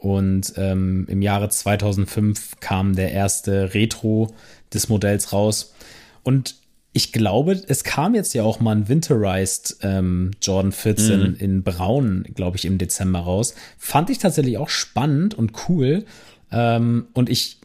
Und 0.00 0.54
ähm, 0.56 1.06
im 1.08 1.22
Jahre 1.22 1.48
2005 1.48 2.60
kam 2.60 2.96
der 2.96 3.12
erste 3.12 3.74
Retro 3.74 4.34
des 4.72 4.88
Modells 4.88 5.32
raus. 5.32 5.74
Und 6.22 6.56
ich 6.92 7.12
glaube, 7.12 7.60
es 7.68 7.84
kam 7.84 8.14
jetzt 8.14 8.34
ja 8.34 8.42
auch 8.42 8.58
mal 8.60 8.74
ein 8.74 8.88
Winterized 8.88 9.76
ähm, 9.82 10.32
Jordan 10.42 10.72
14 10.72 11.20
mhm. 11.20 11.36
in 11.38 11.62
Braun, 11.62 12.24
glaube 12.34 12.56
ich, 12.56 12.64
im 12.64 12.78
Dezember 12.78 13.20
raus. 13.20 13.54
Fand 13.78 14.10
ich 14.10 14.18
tatsächlich 14.18 14.58
auch 14.58 14.70
spannend 14.70 15.34
und 15.34 15.52
cool, 15.68 16.04
ähm, 16.52 17.06
und 17.12 17.28
ich 17.30 17.58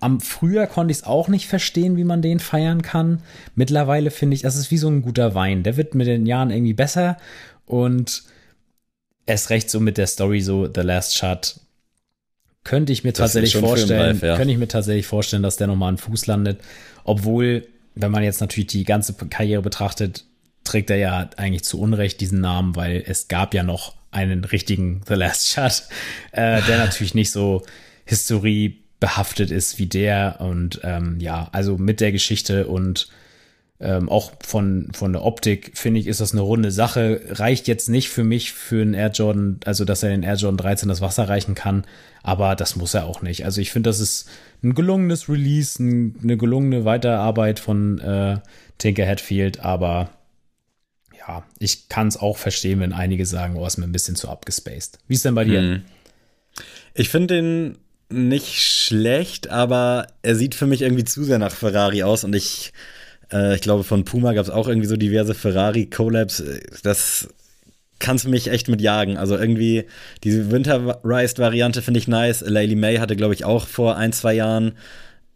am 0.00 0.20
früher 0.20 0.66
konnte 0.68 0.92
ich 0.92 0.98
es 0.98 1.04
auch 1.04 1.26
nicht 1.26 1.48
verstehen, 1.48 1.96
wie 1.96 2.04
man 2.04 2.22
den 2.22 2.38
feiern 2.38 2.82
kann. 2.82 3.20
Mittlerweile 3.56 4.12
finde 4.12 4.34
ich, 4.36 4.42
das 4.42 4.56
ist 4.56 4.70
wie 4.70 4.78
so 4.78 4.88
ein 4.88 5.02
guter 5.02 5.34
Wein. 5.34 5.64
Der 5.64 5.76
wird 5.76 5.96
mit 5.96 6.06
den 6.06 6.24
Jahren 6.24 6.50
irgendwie 6.50 6.74
besser 6.74 7.16
und 7.66 8.22
erst 9.28 9.50
recht 9.50 9.70
so 9.70 9.78
mit 9.78 9.98
der 9.98 10.06
Story 10.06 10.40
so 10.40 10.68
The 10.72 10.80
Last 10.80 11.16
Shot 11.16 11.60
könnte 12.64 12.92
ich 12.92 13.04
mir 13.04 13.12
das 13.12 13.18
tatsächlich 13.18 13.56
vorstellen, 13.56 14.16
Live, 14.16 14.22
ja. 14.22 14.36
könnte 14.36 14.52
ich 14.52 14.58
mir 14.58 14.68
tatsächlich 14.68 15.06
vorstellen, 15.06 15.42
dass 15.42 15.56
der 15.56 15.68
nochmal 15.68 15.88
einen 15.88 15.98
Fuß 15.98 16.26
landet. 16.26 16.60
Obwohl, 17.04 17.66
wenn 17.94 18.10
man 18.10 18.22
jetzt 18.22 18.40
natürlich 18.40 18.66
die 18.66 18.84
ganze 18.84 19.14
Karriere 19.14 19.62
betrachtet, 19.62 20.24
trägt 20.64 20.90
er 20.90 20.96
ja 20.96 21.30
eigentlich 21.36 21.64
zu 21.64 21.80
Unrecht 21.80 22.20
diesen 22.20 22.40
Namen, 22.40 22.76
weil 22.76 23.02
es 23.06 23.28
gab 23.28 23.54
ja 23.54 23.62
noch 23.62 23.94
einen 24.10 24.44
richtigen 24.44 25.02
The 25.06 25.14
Last 25.14 25.48
Shot, 25.48 25.84
äh, 26.32 26.60
der 26.62 26.78
natürlich 26.84 27.14
nicht 27.14 27.30
so 27.30 27.64
Historie 28.04 28.82
behaftet 29.00 29.50
ist 29.50 29.78
wie 29.78 29.86
der. 29.86 30.36
Und 30.40 30.80
ähm, 30.82 31.20
ja, 31.20 31.48
also 31.52 31.78
mit 31.78 32.00
der 32.00 32.12
Geschichte 32.12 32.66
und 32.66 33.08
ähm, 33.80 34.08
auch 34.08 34.32
von, 34.40 34.88
von 34.92 35.12
der 35.12 35.24
Optik 35.24 35.72
finde 35.74 36.00
ich, 36.00 36.08
ist 36.08 36.20
das 36.20 36.32
eine 36.32 36.40
runde 36.40 36.72
Sache. 36.72 37.20
Reicht 37.30 37.68
jetzt 37.68 37.88
nicht 37.88 38.08
für 38.08 38.24
mich 38.24 38.52
für 38.52 38.82
einen 38.82 38.94
Air 38.94 39.10
Jordan, 39.10 39.60
also 39.64 39.84
dass 39.84 40.02
er 40.02 40.10
den 40.10 40.24
Air 40.24 40.34
Jordan 40.34 40.58
13 40.58 40.88
das 40.88 41.00
Wasser 41.00 41.28
reichen 41.28 41.54
kann, 41.54 41.84
aber 42.22 42.56
das 42.56 42.74
muss 42.74 42.94
er 42.94 43.06
auch 43.06 43.22
nicht. 43.22 43.44
Also 43.44 43.60
ich 43.60 43.70
finde, 43.70 43.90
das 43.90 44.00
ist 44.00 44.28
ein 44.64 44.74
gelungenes 44.74 45.28
Release, 45.28 45.80
ein, 45.80 46.16
eine 46.22 46.36
gelungene 46.36 46.84
Weiterarbeit 46.84 47.60
von 47.60 48.00
äh, 48.00 48.38
Tinker 48.78 49.06
Hatfield, 49.06 49.60
aber 49.60 50.10
ja, 51.16 51.44
ich 51.60 51.88
kann 51.88 52.08
es 52.08 52.16
auch 52.16 52.36
verstehen, 52.36 52.80
wenn 52.80 52.92
einige 52.92 53.26
sagen, 53.26 53.56
oh, 53.56 53.66
ist 53.66 53.76
mir 53.76 53.84
ein 53.84 53.92
bisschen 53.92 54.16
zu 54.16 54.28
abgespaced. 54.28 54.98
Wie 55.06 55.14
ist 55.14 55.24
denn 55.24 55.34
bei 55.36 55.44
dir? 55.44 55.60
Hm. 55.60 55.82
Ich 56.94 57.10
finde 57.10 57.34
den 57.34 57.78
nicht 58.10 58.60
schlecht, 58.60 59.50
aber 59.50 60.08
er 60.22 60.34
sieht 60.34 60.54
für 60.54 60.66
mich 60.66 60.82
irgendwie 60.82 61.04
zu 61.04 61.22
sehr 61.22 61.38
nach 61.38 61.52
Ferrari 61.52 62.02
aus 62.02 62.24
und 62.24 62.34
ich, 62.34 62.72
äh, 63.32 63.54
ich 63.54 63.60
glaube, 63.60 63.84
von 63.84 64.04
Puma 64.04 64.32
gab 64.32 64.44
es 64.44 64.50
auch 64.50 64.68
irgendwie 64.68 64.88
so 64.88 64.96
diverse 64.96 65.34
Ferrari-Collabs. 65.34 66.42
Das 66.82 67.28
kannst 67.98 68.24
du 68.24 68.28
mich 68.28 68.50
echt 68.50 68.68
mit 68.68 68.80
jagen. 68.80 69.16
Also 69.16 69.36
irgendwie 69.36 69.84
diese 70.24 70.50
Winterized-Variante 70.50 71.82
finde 71.82 71.98
ich 71.98 72.08
nice. 72.08 72.42
Laylee 72.46 72.76
May 72.76 72.96
hatte, 72.98 73.16
glaube 73.16 73.34
ich, 73.34 73.44
auch 73.44 73.66
vor 73.66 73.96
ein, 73.96 74.12
zwei 74.12 74.34
Jahren 74.34 74.72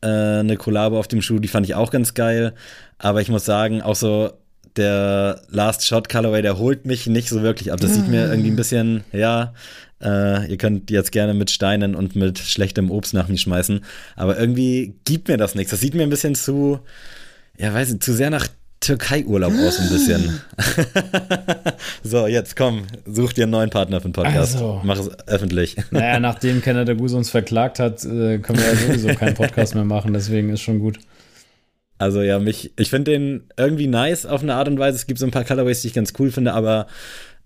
äh, 0.02 0.06
eine 0.06 0.56
Kollabo 0.56 0.98
auf 0.98 1.08
dem 1.08 1.22
Schuh, 1.22 1.38
die 1.38 1.48
fand 1.48 1.66
ich 1.66 1.74
auch 1.74 1.90
ganz 1.90 2.14
geil. 2.14 2.54
Aber 2.98 3.20
ich 3.20 3.28
muss 3.28 3.44
sagen, 3.44 3.82
auch 3.82 3.96
so 3.96 4.30
der 4.76 5.42
Last 5.50 5.86
Shot 5.86 6.08
Colorway, 6.08 6.42
der 6.42 6.58
holt 6.58 6.86
mich 6.86 7.06
nicht 7.06 7.28
so 7.28 7.42
wirklich 7.42 7.72
ab. 7.72 7.80
Das 7.80 7.94
sieht 7.94 8.08
mir 8.08 8.30
irgendwie 8.30 8.50
ein 8.50 8.56
bisschen, 8.56 9.04
ja, 9.12 9.52
äh, 10.00 10.50
ihr 10.50 10.56
könnt 10.56 10.90
jetzt 10.90 11.12
gerne 11.12 11.34
mit 11.34 11.50
Steinen 11.50 11.94
und 11.94 12.16
mit 12.16 12.38
schlechtem 12.38 12.90
Obst 12.90 13.12
nach 13.12 13.28
mir 13.28 13.38
schmeißen. 13.38 13.84
Aber 14.16 14.38
irgendwie 14.38 14.94
gibt 15.04 15.28
mir 15.28 15.36
das 15.36 15.54
nichts. 15.54 15.72
Das 15.72 15.80
sieht 15.80 15.94
mir 15.94 16.02
ein 16.04 16.10
bisschen 16.10 16.34
zu, 16.34 16.80
ja, 17.58 17.72
weiß 17.72 17.90
nicht, 17.90 18.02
zu 18.02 18.12
sehr 18.12 18.30
nach 18.30 18.48
Türkei-Urlaub 18.82 19.52
aus 19.52 19.78
ein 19.78 19.88
bisschen. 19.88 20.40
so, 22.02 22.26
jetzt 22.26 22.56
komm, 22.56 22.82
such 23.06 23.32
dir 23.32 23.44
einen 23.44 23.52
neuen 23.52 23.70
Partner 23.70 24.00
für 24.00 24.08
den 24.08 24.12
Podcast. 24.12 24.54
Also, 24.54 24.80
Mach 24.82 24.98
es 24.98 25.10
öffentlich. 25.28 25.76
Naja, 25.90 26.18
nachdem 26.18 26.60
Canada 26.60 26.92
Goose 26.94 27.16
uns 27.16 27.30
verklagt 27.30 27.78
hat, 27.78 28.04
äh, 28.04 28.38
können 28.38 28.58
wir 28.58 28.66
ja 28.66 28.74
sowieso 28.74 29.08
keinen 29.14 29.34
Podcast 29.34 29.74
mehr 29.74 29.84
machen, 29.84 30.12
deswegen 30.12 30.50
ist 30.50 30.62
schon 30.62 30.80
gut. 30.80 30.98
Also 31.98 32.22
ja, 32.22 32.40
mich, 32.40 32.72
ich 32.76 32.90
finde 32.90 33.12
den 33.12 33.44
irgendwie 33.56 33.86
nice 33.86 34.26
auf 34.26 34.42
eine 34.42 34.54
Art 34.54 34.66
und 34.66 34.78
Weise. 34.80 34.96
Es 34.96 35.06
gibt 35.06 35.20
so 35.20 35.26
ein 35.26 35.30
paar 35.30 35.44
Colorways, 35.44 35.82
die 35.82 35.88
ich 35.88 35.94
ganz 35.94 36.12
cool 36.18 36.32
finde, 36.32 36.52
aber 36.52 36.88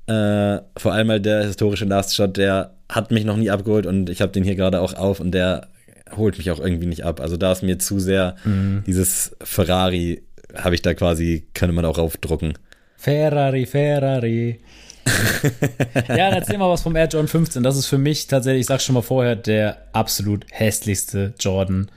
äh, 0.07 0.63
vor 0.79 0.93
allem 0.93 1.09
mal 1.09 1.21
der 1.21 1.45
historische 1.45 1.85
Last 1.85 2.15
Shot, 2.15 2.39
der 2.39 2.73
hat 2.89 3.11
mich 3.11 3.27
noch 3.27 3.37
nie 3.37 3.51
abgeholt 3.51 3.85
und 3.85 4.09
ich 4.09 4.23
habe 4.23 4.33
den 4.33 4.45
hier 4.45 4.55
gerade 4.55 4.81
auch 4.81 4.95
auf 4.95 5.21
und 5.21 5.33
der 5.33 5.69
holt 6.15 6.39
mich 6.39 6.51
auch 6.51 6.61
irgendwie 6.61 6.87
nicht 6.87 7.05
ab. 7.05 7.21
Also 7.21 7.37
da 7.37 7.53
ist 7.53 7.63
mir 7.63 7.79
zu 7.79 7.99
sehr 7.99 8.37
mhm. 8.45 8.85
dieses 8.87 9.37
Ferrari, 9.43 10.23
habe 10.55 10.75
ich 10.75 10.83
da 10.83 10.95
quasi, 10.95 11.47
könnte 11.55 11.75
man 11.75 11.85
auch 11.85 11.99
aufdrucken. 11.99 12.55
Ferrari, 12.97 13.67
Ferrari. 13.67 14.61
ja, 16.09 16.31
erzähl 16.31 16.59
mal 16.59 16.71
was 16.71 16.83
vom 16.83 16.97
Air 16.97 17.09
Jordan 17.09 17.29
15. 17.29 17.63
Das 17.63 17.77
ist 17.77 17.87
für 17.87 17.99
mich 17.99 18.27
tatsächlich, 18.27 18.63
ich 18.63 18.67
sag 18.67 18.81
schon 18.81 18.95
mal 18.95 19.03
vorher, 19.03 19.37
der 19.37 19.79
absolut 19.93 20.45
hässlichste 20.51 21.35
Jordan 21.39 21.89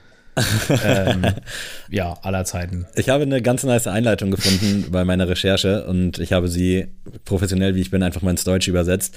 ähm, 0.84 1.26
ja, 1.90 2.14
aller 2.22 2.44
Zeiten. 2.44 2.86
Ich 2.94 3.08
habe 3.08 3.22
eine 3.22 3.42
ganz 3.42 3.64
nice 3.64 3.86
Einleitung 3.86 4.30
gefunden 4.30 4.90
bei 4.90 5.04
meiner 5.04 5.28
Recherche 5.28 5.84
und 5.86 6.18
ich 6.18 6.32
habe 6.32 6.48
sie 6.48 6.86
professionell, 7.24 7.74
wie 7.74 7.80
ich 7.80 7.90
bin, 7.90 8.02
einfach 8.02 8.22
mal 8.22 8.30
ins 8.30 8.44
Deutsche 8.44 8.70
übersetzt. 8.70 9.16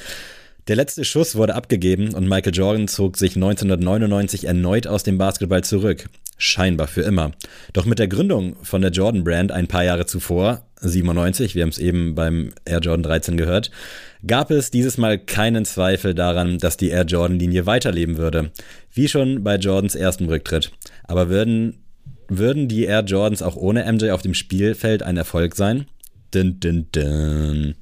Der 0.70 0.78
letzte 0.78 1.03
Schuss 1.03 1.36
wurde 1.36 1.55
abgegeben 1.55 2.14
und 2.14 2.30
Michael 2.30 2.55
Jordan 2.55 2.88
zog 2.88 3.18
sich 3.18 3.36
1999 3.36 4.45
erneut 4.45 4.88
aus 4.88 5.03
dem 5.03 5.18
Basketball 5.18 5.61
zurück. 5.61 6.07
Scheinbar 6.38 6.88
für 6.88 7.01
immer. 7.01 7.32
Doch 7.74 7.86
mit 7.86 7.99
der 7.99 8.07
Gründung 8.07 8.55
von 8.64 8.82
der 8.82 8.91
Jordan 8.91 9.26
Brand 9.26 9.51
ein 9.51 9.68
paar 9.68 9.84
Jahre 9.84 10.05
zuvor, 10.05 10.66
97, 10.80 11.55
wir 11.55 11.64
haben 11.64 11.70
es 11.70 11.80
eben 11.80 12.16
beim 12.16 12.53
Air 12.64 12.80
Jordan 12.80 13.03
13 13.03 13.36
gehört, 13.36 13.72
gab 14.26 14.51
es 14.51 14.72
dieses 14.72 14.97
Mal 14.97 15.20
keinen 15.20 15.66
Zweifel 15.66 16.14
daran, 16.16 16.59
dass 16.59 16.78
die 16.78 16.89
Air 16.89 17.05
Jordan 17.05 17.39
Linie 17.39 17.66
weiterleben 17.66 18.18
würde. 18.18 18.51
Wie 18.93 19.09
schon 19.09 19.43
bei 19.43 19.57
Jordans 19.57 19.95
ersten 19.95 20.26
Rücktritt. 20.28 20.72
Aber 21.03 21.28
würden, 21.30 21.84
würden 22.30 22.70
die 22.70 22.86
Air 22.86 23.03
Jordans 23.03 23.41
auch 23.41 23.57
ohne 23.57 23.91
MJ 23.91 24.11
auf 24.11 24.22
dem 24.22 24.34
Spielfeld 24.34 25.03
ein 25.03 25.18
Erfolg 25.18 25.55
sein? 25.55 25.88
Dun, 26.32 26.59
dun, 26.59 26.88
dun. 26.91 27.76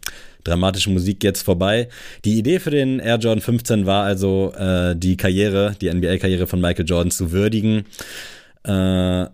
Dramatische 0.43 0.89
Musik 0.89 1.23
jetzt 1.23 1.41
vorbei. 1.41 1.89
Die 2.25 2.37
Idee 2.37 2.59
für 2.59 2.71
den 2.71 2.99
Air 2.99 3.17
Jordan 3.17 3.41
15 3.41 3.85
war 3.85 4.03
also, 4.03 4.53
äh, 4.57 4.95
die 4.95 5.17
Karriere, 5.17 5.75
die 5.79 5.91
NBA-Karriere 5.93 6.47
von 6.47 6.61
Michael 6.61 6.85
Jordan 6.85 7.11
zu 7.11 7.31
würdigen. 7.31 7.85
Äh, 8.63 9.25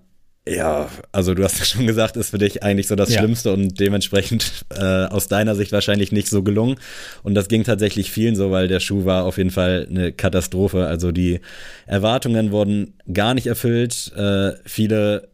ja, 0.48 0.90
also 1.12 1.34
du 1.34 1.44
hast 1.44 1.60
ja 1.60 1.66
schon 1.66 1.88
gesagt, 1.88 2.16
ist 2.16 2.30
für 2.30 2.38
dich 2.38 2.64
eigentlich 2.64 2.88
so 2.88 2.96
das 2.96 3.10
ja. 3.10 3.20
Schlimmste 3.20 3.52
und 3.52 3.80
dementsprechend 3.80 4.66
äh, 4.76 5.06
aus 5.06 5.28
deiner 5.28 5.56
Sicht 5.56 5.72
wahrscheinlich 5.72 6.12
nicht 6.12 6.30
so 6.30 6.44
gelungen. 6.44 6.76
Und 7.24 7.36
das 7.36 7.48
ging 7.48 7.64
tatsächlich 7.64 8.12
vielen 8.12 8.36
so, 8.36 8.52
weil 8.52 8.68
der 8.68 8.80
Schuh 8.80 9.06
war 9.06 9.26
auf 9.26 9.38
jeden 9.38 9.52
Fall 9.52 9.88
eine 9.90 10.12
Katastrophe. 10.12 10.88
Also 10.88 11.12
die 11.12 11.42
Erwartungen 11.86 12.52
wurden 12.52 12.94
gar 13.12 13.34
nicht 13.34 13.48
erfüllt. 13.48 14.12
Äh, 14.16 14.54
viele, 14.66 15.30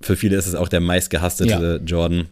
für 0.00 0.16
viele 0.16 0.36
ist 0.36 0.46
es 0.46 0.54
auch 0.54 0.68
der 0.68 0.80
meistgehasstete 0.80 1.80
ja. 1.80 1.86
Jordan. 1.86 2.28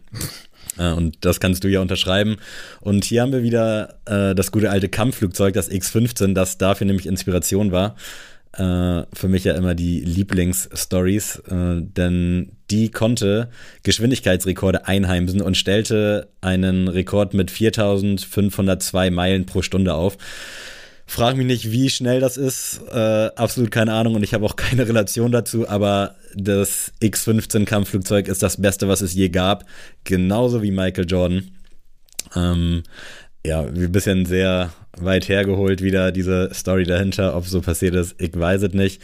Äh, 0.79 0.93
und 0.93 1.25
das 1.25 1.41
kannst 1.41 1.65
du 1.65 1.69
ja 1.69 1.81
unterschreiben. 1.81 2.37
Und 2.81 3.05
hier 3.05 3.23
haben 3.23 3.33
wir 3.33 3.43
wieder 3.43 3.99
äh, 4.07 4.35
das 4.35 4.53
gute 4.53 4.71
alte 4.71 4.89
Kampfflugzeug, 4.89 5.55
das 5.55 5.69
X-15, 5.69 6.35
das 6.35 6.59
dafür 6.59 6.87
nämlich 6.87 7.07
Inspiration 7.07 7.73
war 7.73 7.97
äh, 8.59 9.05
für 9.13 9.29
mich 9.29 9.45
ja 9.45 9.55
immer 9.55 9.75
die 9.75 10.01
Lieblingsstories, 10.01 11.43
äh, 11.49 11.83
denn 11.83 12.53
die 12.71 12.91
konnte 12.91 13.51
Geschwindigkeitsrekorde 13.83 14.87
einheimsen 14.87 15.43
und 15.43 15.57
stellte 15.57 16.29
einen 16.41 16.89
Rekord 16.89 17.35
mit 17.35 17.51
4502 17.51 19.11
Meilen 19.11 19.47
pro 19.47 19.63
Stunde 19.63 19.95
auf. 19.95 20.17
Frag 21.09 21.37
mich 21.37 21.47
nicht, 21.47 21.71
wie 21.71 21.89
schnell 21.89 22.21
das 22.21 22.37
ist. 22.37 22.81
Äh, 22.93 23.31
absolut 23.37 23.71
keine 23.71 23.93
Ahnung 23.93 24.17
und 24.17 24.23
ich 24.23 24.35
habe 24.35 24.45
auch 24.45 24.57
keine 24.57 24.89
Relation 24.89 25.31
dazu, 25.31 25.69
aber 25.69 26.17
das 26.35 26.93
X-15 27.01 27.65
Kampfflugzeug 27.65 28.29
ist 28.29 28.43
das 28.43 28.61
Beste, 28.61 28.89
was 28.89 29.01
es 29.01 29.15
je 29.15 29.29
gab. 29.29 29.65
Genauso 30.05 30.63
wie 30.63 30.73
Michael 30.73 31.07
Jordan. 31.09 31.51
Ähm, 32.35 32.83
ja, 33.47 33.63
ein 33.63 33.93
bisschen 33.93 34.27
sehr 34.27 34.73
weit 34.99 35.29
hergeholt 35.29 35.81
wieder 35.81 36.11
diese 36.11 36.51
Story 36.53 36.85
dahinter, 36.85 37.37
ob 37.37 37.47
so 37.47 37.61
passiert 37.61 37.95
ist, 37.95 38.17
ich 38.19 38.37
weiß 38.37 38.63
es 38.63 38.73
nicht. 38.73 39.01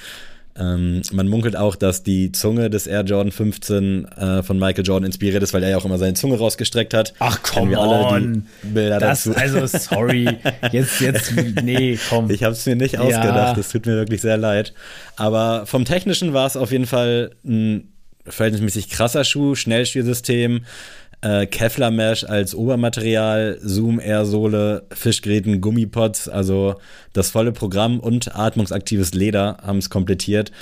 Ähm, 0.58 1.00
man 1.12 1.28
munkelt 1.28 1.56
auch, 1.56 1.76
dass 1.76 2.02
die 2.02 2.30
Zunge 2.30 2.68
des 2.68 2.86
Air 2.86 3.04
Jordan 3.04 3.32
15 3.32 4.04
äh, 4.04 4.42
von 4.42 4.58
Michael 4.58 4.84
Jordan 4.84 5.06
inspiriert 5.06 5.42
ist, 5.42 5.54
weil 5.54 5.62
er 5.62 5.70
ja 5.70 5.76
auch 5.78 5.84
immer 5.84 5.96
seine 5.96 6.14
Zunge 6.14 6.36
rausgestreckt 6.36 6.92
hat. 6.92 7.14
Ach 7.20 7.40
komm, 7.42 7.72
on. 7.74 8.46
Bilder 8.62 8.98
das, 8.98 9.24
dazu. 9.24 9.38
Also 9.38 9.66
sorry, 9.66 10.28
jetzt 10.70 11.00
jetzt 11.00 11.32
nee, 11.62 11.98
komm. 12.08 12.30
Ich 12.30 12.42
habe 12.42 12.52
es 12.52 12.66
mir 12.66 12.76
nicht 12.76 12.98
ausgedacht. 12.98 13.56
Es 13.56 13.70
tut 13.70 13.86
mir 13.86 13.96
wirklich 13.96 14.20
sehr 14.20 14.36
leid. 14.36 14.74
Aber 15.16 15.64
vom 15.64 15.86
technischen 15.86 16.34
war 16.34 16.46
es 16.46 16.56
auf 16.56 16.70
jeden 16.70 16.86
Fall 16.86 17.30
ein 17.44 17.88
verhältnismäßig 18.26 18.90
krasser 18.90 19.24
Schuh, 19.24 19.54
Schnellspielsystem 19.54 20.64
äh, 21.22 21.46
Kevlar 21.46 21.90
Mesh 21.90 22.24
als 22.24 22.54
Obermaterial, 22.54 23.58
Zoom 23.62 24.00
Air 24.00 24.26
Sohle, 24.26 24.84
Fischgräten, 24.92 25.60
Gummipots, 25.60 26.28
also 26.28 26.76
das 27.12 27.30
volle 27.30 27.52
Programm 27.52 28.00
und 28.00 28.36
atmungsaktives 28.36 29.14
Leder 29.14 29.58
haben 29.62 29.78
es 29.78 29.88
komplettiert. 29.88 30.52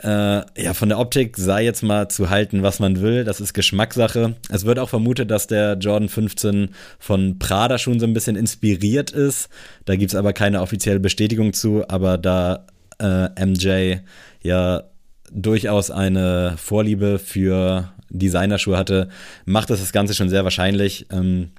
Äh, 0.00 0.42
ja, 0.62 0.74
von 0.74 0.88
der 0.88 1.00
Optik 1.00 1.36
sei 1.36 1.64
jetzt 1.64 1.82
mal 1.82 2.08
zu 2.08 2.30
halten, 2.30 2.62
was 2.62 2.78
man 2.78 3.00
will. 3.00 3.24
Das 3.24 3.40
ist 3.40 3.52
Geschmackssache. 3.52 4.36
Es 4.48 4.64
wird 4.64 4.78
auch 4.78 4.88
vermutet, 4.88 5.28
dass 5.30 5.48
der 5.48 5.74
Jordan 5.74 6.08
15 6.08 6.70
von 7.00 7.40
Prada 7.40 7.78
schon 7.78 7.98
so 7.98 8.06
ein 8.06 8.14
bisschen 8.14 8.36
inspiriert 8.36 9.10
ist. 9.10 9.48
Da 9.86 9.96
gibt 9.96 10.12
es 10.12 10.16
aber 10.16 10.32
keine 10.32 10.62
offizielle 10.62 11.00
Bestätigung 11.00 11.52
zu. 11.52 11.84
Aber 11.88 12.16
da 12.16 12.66
äh, 13.00 13.44
MJ 13.44 13.96
ja 14.42 14.84
durchaus 15.32 15.90
eine 15.90 16.54
Vorliebe 16.56 17.18
für 17.18 17.92
Designerschuhe 18.10 18.76
hatte, 18.76 19.08
macht 19.44 19.70
das 19.70 19.80
das 19.80 19.92
Ganze 19.92 20.14
schon 20.14 20.28
sehr 20.28 20.44
wahrscheinlich. 20.44 21.06
Ähm, 21.10 21.50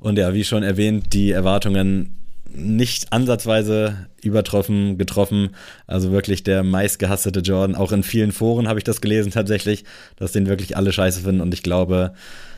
und 0.00 0.18
ja, 0.18 0.34
wie 0.34 0.44
schon 0.44 0.62
erwähnt, 0.62 1.12
die 1.12 1.30
Erwartungen 1.30 2.14
nicht 2.52 3.12
ansatzweise 3.12 4.08
übertroffen, 4.22 4.98
getroffen. 4.98 5.50
Also 5.86 6.12
wirklich 6.12 6.42
der 6.42 6.62
meistgehassete 6.62 7.40
Jordan. 7.40 7.76
Auch 7.76 7.92
in 7.92 8.02
vielen 8.02 8.32
Foren 8.32 8.68
habe 8.68 8.78
ich 8.80 8.84
das 8.84 9.00
gelesen 9.00 9.32
tatsächlich, 9.32 9.84
dass 10.16 10.32
den 10.32 10.46
wirklich 10.46 10.76
alle 10.76 10.92
scheiße 10.92 11.20
finden. 11.22 11.40
Und 11.40 11.52
ich 11.54 11.62
glaube, 11.62 12.14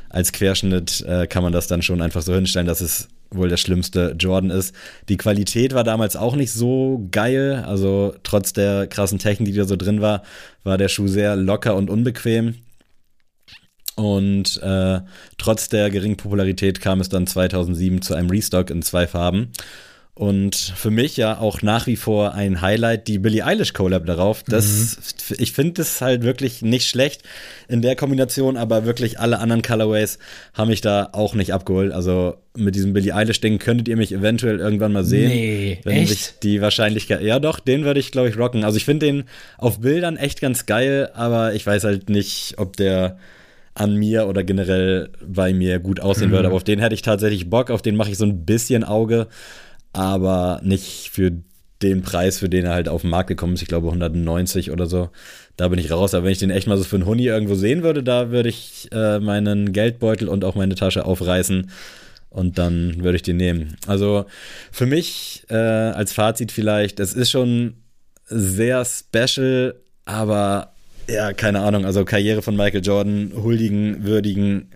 als 0.08 0.32
Querschnitt 0.32 1.02
äh, 1.02 1.26
kann 1.26 1.42
man 1.42 1.52
das 1.52 1.66
dann 1.66 1.82
schon 1.82 2.02
einfach 2.02 2.22
so 2.22 2.34
hinstellen, 2.34 2.66
dass 2.66 2.80
es 2.80 3.08
wohl 3.30 3.48
der 3.48 3.56
schlimmste 3.56 4.16
Jordan 4.18 4.50
ist. 4.50 4.74
Die 5.08 5.16
Qualität 5.16 5.74
war 5.74 5.84
damals 5.84 6.16
auch 6.16 6.36
nicht 6.36 6.52
so 6.52 7.08
geil. 7.10 7.64
Also 7.66 8.14
trotz 8.22 8.52
der 8.52 8.86
krassen 8.86 9.18
Technik, 9.18 9.52
die 9.52 9.58
da 9.58 9.64
so 9.64 9.76
drin 9.76 10.00
war, 10.00 10.22
war 10.64 10.78
der 10.78 10.88
Schuh 10.88 11.08
sehr 11.08 11.36
locker 11.36 11.76
und 11.76 11.90
unbequem. 11.90 12.56
Und 13.96 14.60
äh, 14.62 15.00
trotz 15.36 15.68
der 15.68 15.90
geringen 15.90 16.16
Popularität 16.16 16.80
kam 16.80 17.00
es 17.00 17.08
dann 17.08 17.26
2007 17.26 18.02
zu 18.02 18.14
einem 18.14 18.30
Restock 18.30 18.70
in 18.70 18.82
zwei 18.82 19.06
Farben. 19.06 19.52
Und 20.14 20.54
für 20.54 20.90
mich 20.90 21.16
ja 21.16 21.38
auch 21.38 21.62
nach 21.62 21.86
wie 21.86 21.96
vor 21.96 22.34
ein 22.34 22.60
Highlight, 22.60 23.08
die 23.08 23.18
Billie 23.18 23.44
Eilish 23.44 23.72
Collab 23.72 24.04
darauf. 24.04 24.42
Das, 24.42 24.98
mhm. 25.30 25.36
ich 25.38 25.52
finde 25.52 25.74
das 25.74 26.00
halt 26.02 26.22
wirklich 26.24 26.60
nicht 26.60 26.88
schlecht 26.88 27.22
in 27.68 27.80
der 27.80 27.96
Kombination, 27.96 28.56
aber 28.56 28.84
wirklich 28.84 29.18
alle 29.18 29.38
anderen 29.38 29.62
Colorways 29.62 30.18
haben 30.52 30.68
mich 30.68 30.82
da 30.82 31.08
auch 31.12 31.34
nicht 31.34 31.54
abgeholt. 31.54 31.92
Also 31.92 32.34
mit 32.54 32.74
diesem 32.74 32.92
Billie 32.92 33.14
Eilish 33.14 33.40
Ding 33.40 33.58
könntet 33.58 33.88
ihr 33.88 33.96
mich 33.96 34.12
eventuell 34.12 34.58
irgendwann 34.58 34.92
mal 34.92 35.04
sehen. 35.04 35.30
Nee, 35.30 35.78
wenn 35.84 35.96
echt? 35.96 36.08
sich 36.08 36.32
die 36.42 36.60
Wahrscheinlichkeit, 36.60 37.22
ja 37.22 37.38
doch, 37.38 37.60
den 37.60 37.84
würde 37.84 38.00
ich 38.00 38.10
glaube 38.10 38.28
ich 38.28 38.36
rocken. 38.36 38.64
Also 38.64 38.76
ich 38.76 38.84
finde 38.84 39.06
den 39.06 39.24
auf 39.56 39.80
Bildern 39.80 40.16
echt 40.16 40.40
ganz 40.40 40.66
geil, 40.66 41.08
aber 41.14 41.54
ich 41.54 41.64
weiß 41.66 41.84
halt 41.84 42.10
nicht, 42.10 42.54
ob 42.58 42.76
der 42.76 43.16
an 43.74 43.96
mir 43.96 44.26
oder 44.26 44.44
generell 44.44 45.10
bei 45.24 45.54
mir 45.54 45.78
gut 45.78 46.00
aussehen 46.00 46.28
mhm. 46.28 46.32
würde. 46.32 46.48
Aber 46.48 46.56
auf 46.56 46.64
den 46.64 46.80
hätte 46.80 46.94
ich 46.94 47.02
tatsächlich 47.02 47.48
Bock, 47.48 47.70
auf 47.70 47.82
den 47.82 47.96
mache 47.96 48.10
ich 48.10 48.18
so 48.18 48.26
ein 48.26 48.44
bisschen 48.44 48.84
Auge, 48.84 49.28
aber 49.92 50.60
nicht 50.62 51.10
für 51.12 51.32
den 51.82 52.02
Preis, 52.02 52.38
für 52.38 52.48
den 52.48 52.66
er 52.66 52.74
halt 52.74 52.88
auf 52.88 53.02
den 53.02 53.10
Markt 53.10 53.28
gekommen 53.28 53.54
ist. 53.54 53.62
Ich 53.62 53.68
glaube 53.68 53.88
190 53.88 54.70
oder 54.70 54.86
so. 54.86 55.10
Da 55.56 55.68
bin 55.68 55.78
ich 55.78 55.90
raus. 55.90 56.14
Aber 56.14 56.24
wenn 56.24 56.32
ich 56.32 56.38
den 56.38 56.50
echt 56.50 56.66
mal 56.66 56.76
so 56.76 56.84
für 56.84 56.96
einen 56.96 57.06
Huni 57.06 57.24
irgendwo 57.24 57.54
sehen 57.54 57.82
würde, 57.82 58.02
da 58.02 58.30
würde 58.30 58.48
ich 58.48 58.88
äh, 58.92 59.18
meinen 59.18 59.72
Geldbeutel 59.72 60.28
und 60.28 60.44
auch 60.44 60.54
meine 60.54 60.74
Tasche 60.74 61.04
aufreißen 61.04 61.70
und 62.28 62.58
dann 62.58 63.02
würde 63.02 63.16
ich 63.16 63.22
den 63.22 63.36
nehmen. 63.36 63.76
Also 63.86 64.26
für 64.70 64.86
mich 64.86 65.44
äh, 65.48 65.54
als 65.54 66.12
Fazit 66.12 66.52
vielleicht, 66.52 67.00
es 67.00 67.14
ist 67.14 67.30
schon 67.30 67.74
sehr 68.26 68.84
special, 68.84 69.74
aber 70.04 70.72
ja, 71.08 71.32
keine 71.32 71.60
Ahnung. 71.60 71.84
Also 71.84 72.04
Karriere 72.04 72.42
von 72.42 72.56
Michael 72.56 72.84
Jordan, 72.84 73.32
huldigen, 73.34 74.04
würdigen, 74.04 74.70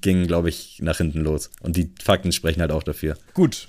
ging, 0.00 0.26
glaube 0.26 0.48
ich, 0.48 0.78
nach 0.82 0.98
hinten 0.98 1.20
los. 1.20 1.50
Und 1.62 1.76
die 1.76 1.90
Fakten 2.02 2.32
sprechen 2.32 2.60
halt 2.60 2.70
auch 2.70 2.84
dafür. 2.84 3.16
Gut. 3.34 3.66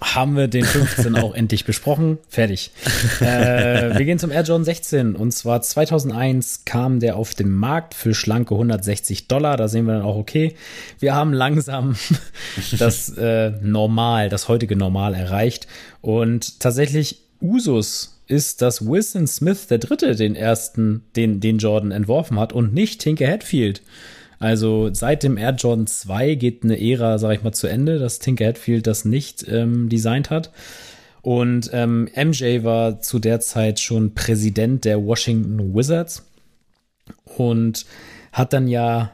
Haben 0.00 0.36
wir 0.36 0.46
den 0.46 0.64
15 0.64 1.16
auch 1.16 1.34
endlich 1.34 1.64
besprochen. 1.64 2.18
Fertig. 2.28 2.70
Äh, 3.20 3.98
wir 3.98 4.04
gehen 4.04 4.18
zum 4.18 4.30
Air 4.30 4.42
Jordan 4.42 4.64
16. 4.64 5.16
Und 5.16 5.32
zwar 5.32 5.60
2001 5.60 6.64
kam 6.64 7.00
der 7.00 7.16
auf 7.16 7.34
den 7.34 7.50
Markt 7.50 7.94
für 7.94 8.14
schlanke 8.14 8.54
160 8.54 9.26
Dollar. 9.26 9.56
Da 9.56 9.66
sehen 9.66 9.86
wir 9.86 9.94
dann 9.94 10.02
auch, 10.02 10.16
okay, 10.16 10.54
wir 11.00 11.14
haben 11.14 11.32
langsam 11.32 11.96
das 12.78 13.10
äh, 13.16 13.50
Normal, 13.60 14.28
das 14.28 14.48
heutige 14.48 14.76
Normal 14.76 15.14
erreicht. 15.14 15.66
Und 16.00 16.60
tatsächlich 16.60 17.22
Usus 17.40 18.18
ist, 18.28 18.62
dass 18.62 18.86
Wilson 18.86 19.26
Smith 19.26 19.66
der 19.66 19.78
Dritte 19.78 20.14
den 20.14 20.36
ersten, 20.36 21.02
den, 21.16 21.40
den 21.40 21.58
Jordan 21.58 21.90
entworfen 21.90 22.38
hat 22.38 22.52
und 22.52 22.72
nicht 22.74 23.00
Tinker 23.00 23.26
Hatfield. 23.26 23.82
Also 24.38 24.92
seit 24.92 25.22
dem 25.22 25.36
Air 25.36 25.54
Jordan 25.54 25.86
2 25.86 26.34
geht 26.36 26.62
eine 26.62 26.80
Ära, 26.80 27.18
sag 27.18 27.34
ich 27.34 27.42
mal, 27.42 27.52
zu 27.52 27.66
Ende, 27.66 27.98
dass 27.98 28.18
Tinker 28.20 28.46
Hatfield 28.46 28.86
das 28.86 29.04
nicht 29.04 29.46
ähm, 29.48 29.88
designt 29.88 30.30
hat. 30.30 30.52
Und 31.22 31.70
ähm, 31.72 32.08
MJ 32.14 32.62
war 32.62 33.00
zu 33.00 33.18
der 33.18 33.40
Zeit 33.40 33.80
schon 33.80 34.14
Präsident 34.14 34.84
der 34.84 35.04
Washington 35.04 35.74
Wizards 35.74 36.24
und 37.36 37.84
hat 38.32 38.52
dann 38.52 38.68
ja 38.68 39.12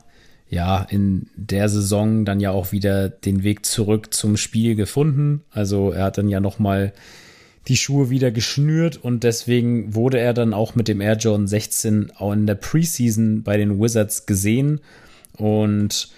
ja 0.50 0.86
in 0.88 1.28
der 1.34 1.68
Saison 1.68 2.24
dann 2.24 2.38
ja 2.38 2.50
auch 2.50 2.70
wieder 2.70 3.08
den 3.08 3.42
Weg 3.42 3.66
zurück 3.66 4.14
zum 4.14 4.36
Spiel 4.36 4.76
gefunden. 4.76 5.42
Also 5.50 5.90
er 5.90 6.04
hat 6.04 6.18
dann 6.18 6.28
ja 6.28 6.40
noch 6.40 6.58
mal 6.58 6.92
die 7.66 7.76
Schuhe 7.76 8.10
wieder 8.10 8.30
geschnürt 8.30 8.96
und 8.96 9.24
deswegen 9.24 9.94
wurde 9.94 10.18
er 10.18 10.34
dann 10.34 10.52
auch 10.52 10.74
mit 10.74 10.86
dem 10.86 11.00
Air 11.00 11.16
Jordan 11.16 11.48
16 11.48 12.12
auch 12.16 12.32
in 12.32 12.46
der 12.46 12.56
Preseason 12.56 13.42
bei 13.42 13.56
den 13.56 13.80
Wizards 13.80 14.26
gesehen 14.26 14.80
und 15.36 16.08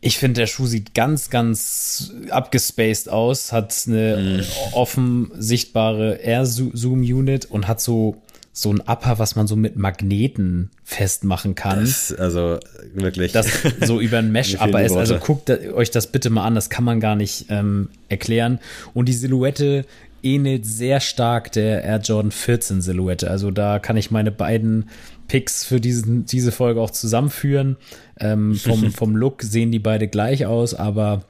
ich 0.00 0.18
finde, 0.18 0.40
der 0.40 0.46
Schuh 0.46 0.66
sieht 0.66 0.94
ganz, 0.94 1.28
ganz 1.28 2.12
abgespaced 2.30 3.08
aus, 3.08 3.52
hat 3.52 3.74
eine 3.86 4.42
mm. 4.42 4.74
offen 4.74 5.30
sichtbare 5.36 6.14
Air-Zoom-Unit 6.16 7.46
und 7.46 7.66
hat 7.66 7.80
so, 7.80 8.22
so 8.52 8.70
ein 8.70 8.80
Upper, 8.80 9.18
was 9.18 9.34
man 9.34 9.48
so 9.48 9.56
mit 9.56 9.76
Magneten 9.76 10.70
festmachen 10.84 11.56
kann. 11.56 11.80
Das, 11.80 12.12
also 12.12 12.58
wirklich. 12.94 13.32
Das 13.32 13.48
so 13.80 14.00
über 14.00 14.18
ein 14.18 14.30
Mesh-Upper 14.30 14.84
ist. 14.84 14.96
Also 14.96 15.18
guckt 15.18 15.50
euch 15.50 15.90
das 15.90 16.06
bitte 16.06 16.30
mal 16.30 16.44
an, 16.44 16.54
das 16.54 16.70
kann 16.70 16.84
man 16.84 17.00
gar 17.00 17.16
nicht 17.16 17.46
ähm, 17.48 17.88
erklären. 18.08 18.60
Und 18.94 19.06
die 19.06 19.14
Silhouette 19.14 19.84
ähnelt 20.22 20.64
sehr 20.64 21.00
stark 21.00 21.50
der 21.52 21.82
Air 21.82 21.98
Jordan 21.98 22.30
14 22.30 22.82
Silhouette. 22.82 23.28
Also 23.28 23.50
da 23.50 23.80
kann 23.80 23.96
ich 23.96 24.12
meine 24.12 24.30
beiden 24.30 24.90
Picks 25.28 25.64
für 25.64 25.80
diesen, 25.80 26.24
diese 26.24 26.50
Folge 26.50 26.80
auch 26.80 26.90
zusammenführen. 26.90 27.76
Ähm, 28.18 28.54
vom, 28.54 28.90
vom 28.92 29.14
Look 29.14 29.42
sehen 29.42 29.70
die 29.70 29.78
beide 29.78 30.08
gleich 30.08 30.46
aus, 30.46 30.74
aber 30.74 31.24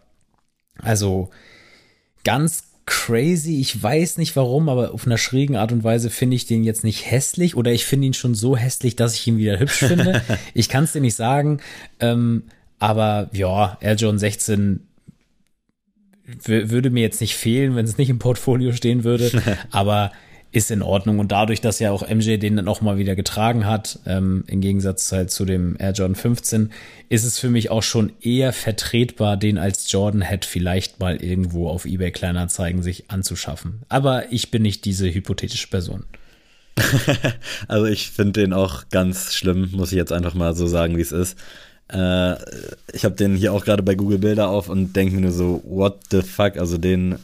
also 0.81 1.31
ganz 2.25 2.65
crazy. 2.87 3.61
Ich 3.61 3.83
weiß 3.83 4.17
nicht 4.17 4.35
warum, 4.35 4.69
aber 4.69 4.95
auf 4.95 5.07
einer 5.07 5.19
schrägen 5.19 5.57
Art 5.57 5.73
und 5.73 5.85
Weise 5.85 6.09
finde 6.09 6.37
ich 6.37 6.47
den 6.47 6.65
jetzt 6.65 6.85
nicht 6.85 7.11
hässlich 7.11 7.55
oder 7.55 7.71
ich 7.73 7.85
finde 7.85 8.07
ihn 8.07 8.15
schon 8.15 8.35
so 8.35 8.57
hässlich, 8.57 8.97
dass 8.97 9.15
ich 9.15 9.27
ihn 9.27 9.37
wieder 9.37 9.59
hübsch 9.59 9.81
finde. 9.81 10.23
ich 10.55 10.71
kann 10.71 10.85
es 10.85 10.93
dir 10.93 11.03
nicht 11.03 11.17
sagen. 11.17 11.61
Ähm, 12.01 12.45
aber 12.79 13.29
ja, 13.33 13.77
Air 13.81 13.97
Jordan 13.97 14.19
16 14.19 14.81
würde 16.45 16.91
mir 16.91 17.03
jetzt 17.03 17.21
nicht 17.21 17.37
fehlen, 17.37 17.75
wenn 17.75 17.85
es 17.85 17.99
nicht 17.99 18.11
im 18.11 18.19
Portfolio 18.19 18.73
stehen 18.73 19.05
würde, 19.05 19.43
aber 19.71 20.13
ist 20.51 20.71
in 20.71 20.83
Ordnung. 20.83 21.19
Und 21.19 21.33
dadurch, 21.33 21.61
dass 21.61 21.79
ja 21.79 21.91
auch 21.91 22.09
MJ 22.09 22.37
den 22.39 22.57
dann 22.57 22.69
auch 22.69 22.81
mal 22.81 22.99
wieder 22.99 23.15
getragen 23.15 23.67
hat, 23.67 23.99
ähm, 24.07 24.45
im 24.47 24.61
Gegensatz 24.61 25.13
halt 25.13 25.31
zu 25.31 25.45
dem 25.45 25.77
Air 25.79 25.93
Jordan 25.93 26.15
15, 26.15 26.73
ist 27.09 27.25
es 27.25 27.39
für 27.39 27.51
mich 27.51 27.71
auch 27.71 27.83
schon 27.83 28.13
eher 28.21 28.53
vertretbar, 28.53 29.37
den 29.37 29.59
als 29.59 29.91
Jordan 29.91 30.23
Head 30.23 30.45
vielleicht 30.45 31.01
mal 31.01 31.17
irgendwo 31.23 31.69
auf 31.69 31.85
eBay 31.85 32.13
Kleinanzeigen 32.13 32.83
sich 32.83 33.11
anzuschaffen. 33.11 33.83
Aber 33.89 34.33
ich 34.33 34.51
bin 34.51 34.63
nicht 34.63 34.85
diese 34.85 35.13
hypothetische 35.13 35.69
Person. 35.69 36.05
also 37.69 37.87
ich 37.87 38.11
finde 38.11 38.41
den 38.41 38.53
auch 38.53 38.89
ganz 38.91 39.35
schlimm, 39.35 39.71
muss 39.73 39.93
ich 39.93 39.97
jetzt 39.97 40.13
einfach 40.13 40.35
mal 40.35 40.55
so 40.55 40.67
sagen, 40.67 40.97
wie 40.97 41.03
es 41.03 41.13
ist. 41.13 41.37
Äh, 41.93 42.35
ich 42.93 43.05
habe 43.05 43.15
den 43.15 43.37
hier 43.37 43.53
auch 43.53 43.65
gerade 43.65 43.83
bei 43.83 43.95
Google 43.95 44.19
Bilder 44.19 44.49
auf 44.49 44.69
und 44.69 44.95
denke 44.95 45.15
mir 45.15 45.23
nur 45.23 45.33
so, 45.33 45.63
what 45.65 46.01
the 46.11 46.23
fuck? 46.23 46.57
Also 46.57 46.79
den 46.79 47.19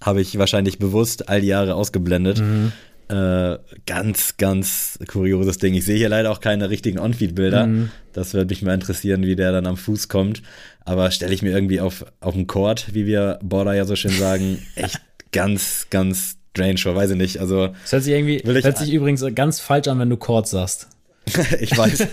habe 0.00 0.20
ich 0.20 0.38
wahrscheinlich 0.38 0.78
bewusst 0.78 1.28
all 1.28 1.40
die 1.40 1.48
Jahre 1.48 1.74
ausgeblendet. 1.74 2.40
Mhm. 2.40 2.72
Äh, 3.08 3.58
ganz, 3.86 4.36
ganz 4.36 4.98
kurioses 5.08 5.56
Ding. 5.58 5.74
Ich 5.74 5.86
sehe 5.86 5.96
hier 5.96 6.10
leider 6.10 6.30
auch 6.30 6.40
keine 6.40 6.68
richtigen 6.68 6.98
On-Feed-Bilder. 6.98 7.66
Mhm. 7.66 7.90
Das 8.12 8.34
würde 8.34 8.52
mich 8.52 8.62
mal 8.62 8.74
interessieren, 8.74 9.22
wie 9.22 9.34
der 9.34 9.50
dann 9.50 9.66
am 9.66 9.78
Fuß 9.78 10.08
kommt. 10.08 10.42
Aber 10.84 11.10
stelle 11.10 11.32
ich 11.32 11.42
mir 11.42 11.50
irgendwie 11.52 11.80
auf, 11.80 12.04
auf 12.20 12.34
den 12.34 12.46
Court, 12.46 12.88
wie 12.92 13.06
wir 13.06 13.38
Border 13.42 13.74
ja 13.74 13.86
so 13.86 13.96
schön 13.96 14.12
sagen, 14.12 14.58
echt 14.74 15.00
ganz, 15.32 15.86
ganz 15.90 16.36
strange 16.54 16.78
vor, 16.78 16.94
weiß 16.94 17.12
ich 17.12 17.16
nicht. 17.16 17.40
Also, 17.40 17.68
das 17.68 17.92
hört 17.92 18.02
sich 18.04 18.14
irgendwie, 18.14 18.42
hört 18.44 18.78
sich 18.78 18.92
übrigens 18.92 19.24
ganz 19.34 19.60
falsch 19.60 19.88
an, 19.88 19.98
wenn 19.98 20.10
du 20.10 20.16
Court 20.16 20.48
sagst. 20.48 20.88
ich 21.60 21.76
weiß. 21.76 22.06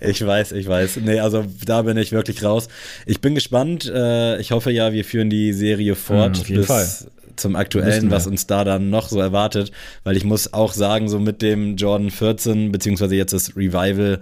ich 0.00 0.26
weiß, 0.26 0.52
ich 0.52 0.66
weiß. 0.66 0.96
Nee, 1.04 1.20
also 1.20 1.44
da 1.64 1.82
bin 1.82 1.96
ich 1.96 2.12
wirklich 2.12 2.42
raus. 2.42 2.68
Ich 3.06 3.20
bin 3.20 3.34
gespannt. 3.34 3.90
Äh, 3.92 4.40
ich 4.40 4.52
hoffe 4.52 4.70
ja, 4.70 4.92
wir 4.92 5.04
führen 5.04 5.30
die 5.30 5.52
Serie 5.52 5.94
fort 5.94 6.48
mhm, 6.48 6.54
bis 6.54 6.66
Fall. 6.66 6.88
zum 7.36 7.56
aktuellen, 7.56 8.10
was 8.10 8.26
uns 8.26 8.46
da 8.46 8.64
dann 8.64 8.90
noch 8.90 9.08
so 9.08 9.20
erwartet. 9.20 9.70
Weil 10.02 10.16
ich 10.16 10.24
muss 10.24 10.52
auch 10.52 10.72
sagen, 10.72 11.08
so 11.08 11.20
mit 11.20 11.42
dem 11.42 11.76
Jordan 11.76 12.10
14, 12.10 12.72
beziehungsweise 12.72 13.14
jetzt 13.14 13.32
das 13.32 13.56
Revival, 13.56 14.20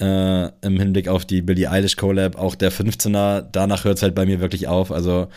äh, 0.00 0.48
im 0.66 0.78
Hinblick 0.78 1.08
auf 1.08 1.24
die 1.24 1.42
Billie 1.42 1.70
Eilish 1.70 1.96
Collab, 1.96 2.36
auch 2.36 2.54
der 2.54 2.72
15er, 2.72 3.46
danach 3.52 3.84
hört 3.84 3.98
es 3.98 4.02
halt 4.02 4.14
bei 4.14 4.26
mir 4.26 4.40
wirklich 4.40 4.66
auf. 4.66 4.90
Also, 4.90 5.28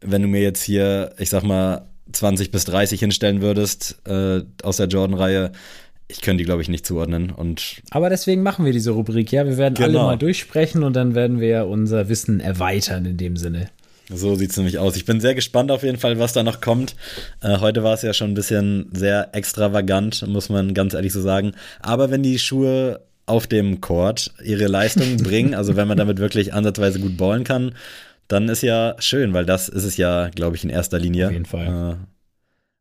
wenn 0.00 0.22
du 0.22 0.28
mir 0.28 0.42
jetzt 0.42 0.62
hier, 0.62 1.12
ich 1.18 1.30
sag 1.30 1.42
mal, 1.42 1.86
20 2.12 2.50
bis 2.50 2.64
30 2.64 3.00
hinstellen 3.00 3.42
würdest 3.42 3.98
äh, 4.06 4.40
aus 4.62 4.78
der 4.78 4.86
Jordan-Reihe, 4.86 5.52
ich 6.08 6.22
könnte 6.22 6.38
die, 6.38 6.44
glaube 6.46 6.62
ich, 6.62 6.68
nicht 6.68 6.86
zuordnen. 6.86 7.30
Und 7.30 7.82
Aber 7.90 8.08
deswegen 8.08 8.42
machen 8.42 8.64
wir 8.64 8.72
diese 8.72 8.92
Rubrik, 8.92 9.30
ja. 9.30 9.46
Wir 9.46 9.58
werden 9.58 9.74
genau. 9.74 9.86
alle 9.86 9.98
mal 9.98 10.16
durchsprechen 10.16 10.82
und 10.82 10.96
dann 10.96 11.14
werden 11.14 11.38
wir 11.38 11.66
unser 11.66 12.08
Wissen 12.08 12.40
erweitern 12.40 13.04
in 13.04 13.18
dem 13.18 13.36
Sinne. 13.36 13.68
So 14.10 14.34
sieht 14.34 14.50
es 14.50 14.56
nämlich 14.56 14.78
aus. 14.78 14.96
Ich 14.96 15.04
bin 15.04 15.20
sehr 15.20 15.34
gespannt 15.34 15.70
auf 15.70 15.82
jeden 15.82 15.98
Fall, 15.98 16.18
was 16.18 16.32
da 16.32 16.42
noch 16.42 16.62
kommt. 16.62 16.96
Äh, 17.42 17.58
heute 17.58 17.82
war 17.82 17.92
es 17.92 18.00
ja 18.00 18.14
schon 18.14 18.30
ein 18.30 18.34
bisschen 18.34 18.90
sehr 18.92 19.34
extravagant, 19.34 20.26
muss 20.26 20.48
man 20.48 20.72
ganz 20.72 20.94
ehrlich 20.94 21.12
so 21.12 21.20
sagen. 21.20 21.52
Aber 21.80 22.10
wenn 22.10 22.22
die 22.22 22.38
Schuhe 22.38 23.02
auf 23.26 23.46
dem 23.46 23.82
Court 23.82 24.32
ihre 24.42 24.66
Leistung 24.66 25.16
bringen, 25.22 25.54
also 25.54 25.76
wenn 25.76 25.88
man 25.88 25.98
damit 25.98 26.18
wirklich 26.18 26.54
ansatzweise 26.54 27.00
gut 27.00 27.18
ballen 27.18 27.44
kann, 27.44 27.74
dann 28.28 28.48
ist 28.48 28.62
ja 28.62 28.96
schön, 28.98 29.34
weil 29.34 29.44
das 29.44 29.68
ist 29.68 29.84
es 29.84 29.98
ja, 29.98 30.30
glaube 30.30 30.56
ich, 30.56 30.64
in 30.64 30.70
erster 30.70 30.98
Linie. 30.98 31.26
Auf 31.26 31.32
jeden 31.32 31.44
Fall. 31.44 31.98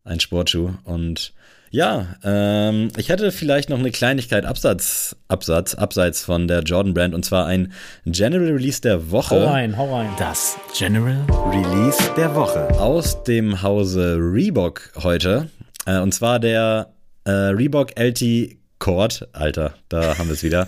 Äh, 0.05 0.09
ein 0.09 0.21
Sportschuh. 0.21 0.75
Und 0.86 1.34
ja, 1.70 2.07
ähm, 2.24 2.89
ich 2.97 3.09
hätte 3.09 3.32
vielleicht 3.32 3.70
noch 3.70 3.80
eine 3.80 3.91
Kleinigkeit 3.91 4.45
Absatz, 4.45 5.15
Absatz, 5.28 5.76
abseits 5.76 6.24
von 6.24 6.47
der 6.47 6.61
Jordan 6.61 6.93
Brand 6.93 7.13
und 7.13 7.24
zwar 7.24 7.45
ein 7.45 7.74
General 8.05 8.53
Release 8.53 8.82
der 8.82 9.11
Woche. 9.11 9.36
Hau 9.36 9.45
rein, 9.45 9.78
hau 9.78 9.95
rein. 9.95 10.09
Das 10.18 10.57
General 10.78 11.18
Release 11.51 11.97
der 12.15 12.34
Woche. 12.36 12.68
Aus 12.80 13.24
dem 13.24 13.61
Hause 13.61 14.18
Reebok 14.20 14.91
heute. 15.03 15.49
Äh, 15.86 15.99
und 15.99 16.13
zwar 16.13 16.39
der 16.39 16.93
äh, 17.26 17.32
Reebok 17.32 17.99
LT 17.99 18.57
Cord. 18.80 19.28
Alter, 19.34 19.74
da 19.89 20.18
haben 20.18 20.28
wir 20.28 20.34
es 20.34 20.43
wieder. 20.43 20.68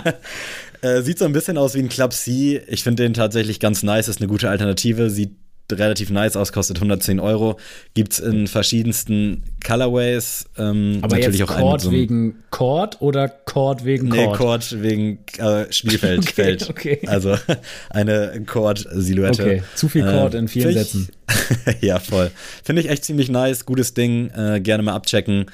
äh, 0.82 1.00
sieht 1.02 1.18
so 1.18 1.24
ein 1.24 1.32
bisschen 1.32 1.58
aus 1.58 1.74
wie 1.74 1.80
ein 1.80 1.88
Club 1.88 2.12
C. 2.12 2.62
Ich 2.68 2.82
finde 2.84 3.02
den 3.02 3.14
tatsächlich 3.14 3.58
ganz 3.58 3.82
nice, 3.82 4.08
ist 4.08 4.20
eine 4.20 4.28
gute 4.28 4.50
Alternative. 4.50 5.10
Sieht 5.10 5.36
relativ 5.78 6.10
nice 6.10 6.36
aus, 6.36 6.52
kostet 6.52 6.76
110 6.76 7.20
Euro. 7.20 7.58
Gibt 7.94 8.12
es 8.12 8.18
in 8.18 8.46
verschiedensten 8.46 9.42
Colorways. 9.64 10.46
Ähm, 10.58 10.98
Aber 11.02 11.16
natürlich 11.16 11.40
jetzt 11.40 11.50
auch 11.50 11.56
Cord 11.56 11.80
so 11.80 11.92
wegen 11.92 12.42
Cord 12.50 13.00
oder 13.00 13.28
Cord 13.28 13.84
wegen 13.84 14.10
Cord? 14.10 14.30
Nee, 14.30 14.36
Cord 14.36 14.82
wegen 14.82 15.18
äh, 15.38 15.72
Spielfeld. 15.72 16.20
okay, 16.22 16.32
Feld. 16.32 16.70
okay. 16.70 17.00
Also 17.06 17.36
eine 17.90 18.42
Cord-Silhouette. 18.46 19.42
Okay, 19.42 19.62
zu 19.74 19.88
viel 19.88 20.04
Cord 20.04 20.34
äh, 20.34 20.38
in 20.38 20.48
vielen 20.48 20.72
Sätzen. 20.72 21.08
ja, 21.80 21.98
voll. 21.98 22.30
Finde 22.62 22.82
ich 22.82 22.88
echt 22.88 23.04
ziemlich 23.04 23.28
nice, 23.28 23.64
gutes 23.66 23.94
Ding. 23.94 24.30
Äh, 24.30 24.60
gerne 24.60 24.82
mal 24.82 24.94
abchecken 24.94 25.46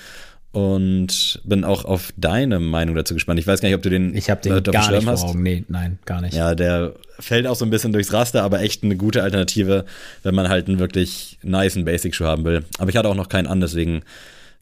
und 0.53 1.41
bin 1.45 1.65
auch 1.65 1.85
auf 1.85 2.13
deine 2.17 2.59
Meinung 2.59 2.95
dazu 2.95 3.15
gespannt. 3.15 3.39
Ich 3.39 3.47
weiß 3.47 3.61
gar 3.61 3.69
nicht, 3.69 3.77
ob 3.77 3.83
du 3.83 3.91
den 3.91 4.15
Ich 4.17 4.31
habe 4.31 4.41
den 4.41 4.57
äh, 4.57 4.63
gar 4.63 4.91
nicht 4.91 5.05
vor 5.05 5.23
Augen. 5.23 5.43
Nee, 5.43 5.65
nein, 5.69 5.99
gar 6.07 6.21
nicht. 6.21 6.35
Ja, 6.35 6.55
der 6.55 6.95
fällt 7.19 7.47
auch 7.47 7.57
so 7.57 7.65
ein 7.65 7.71
bisschen 7.71 7.93
durchs 7.93 8.13
Raster, 8.13 8.43
aber 8.43 8.61
echt 8.61 8.83
eine 8.83 8.97
gute 8.97 9.23
Alternative, 9.23 9.85
wenn 10.23 10.35
man 10.35 10.49
halt 10.49 10.69
einen 10.69 10.79
wirklich 10.79 11.39
nice 11.43 11.83
Basic 11.85 12.15
Schuh 12.15 12.25
haben 12.25 12.45
will. 12.45 12.65
Aber 12.79 12.91
ich 12.91 12.97
hatte 12.97 13.09
auch 13.09 13.15
noch 13.15 13.29
keinen 13.29 13.47
an, 13.47 13.61
deswegen 13.61 14.03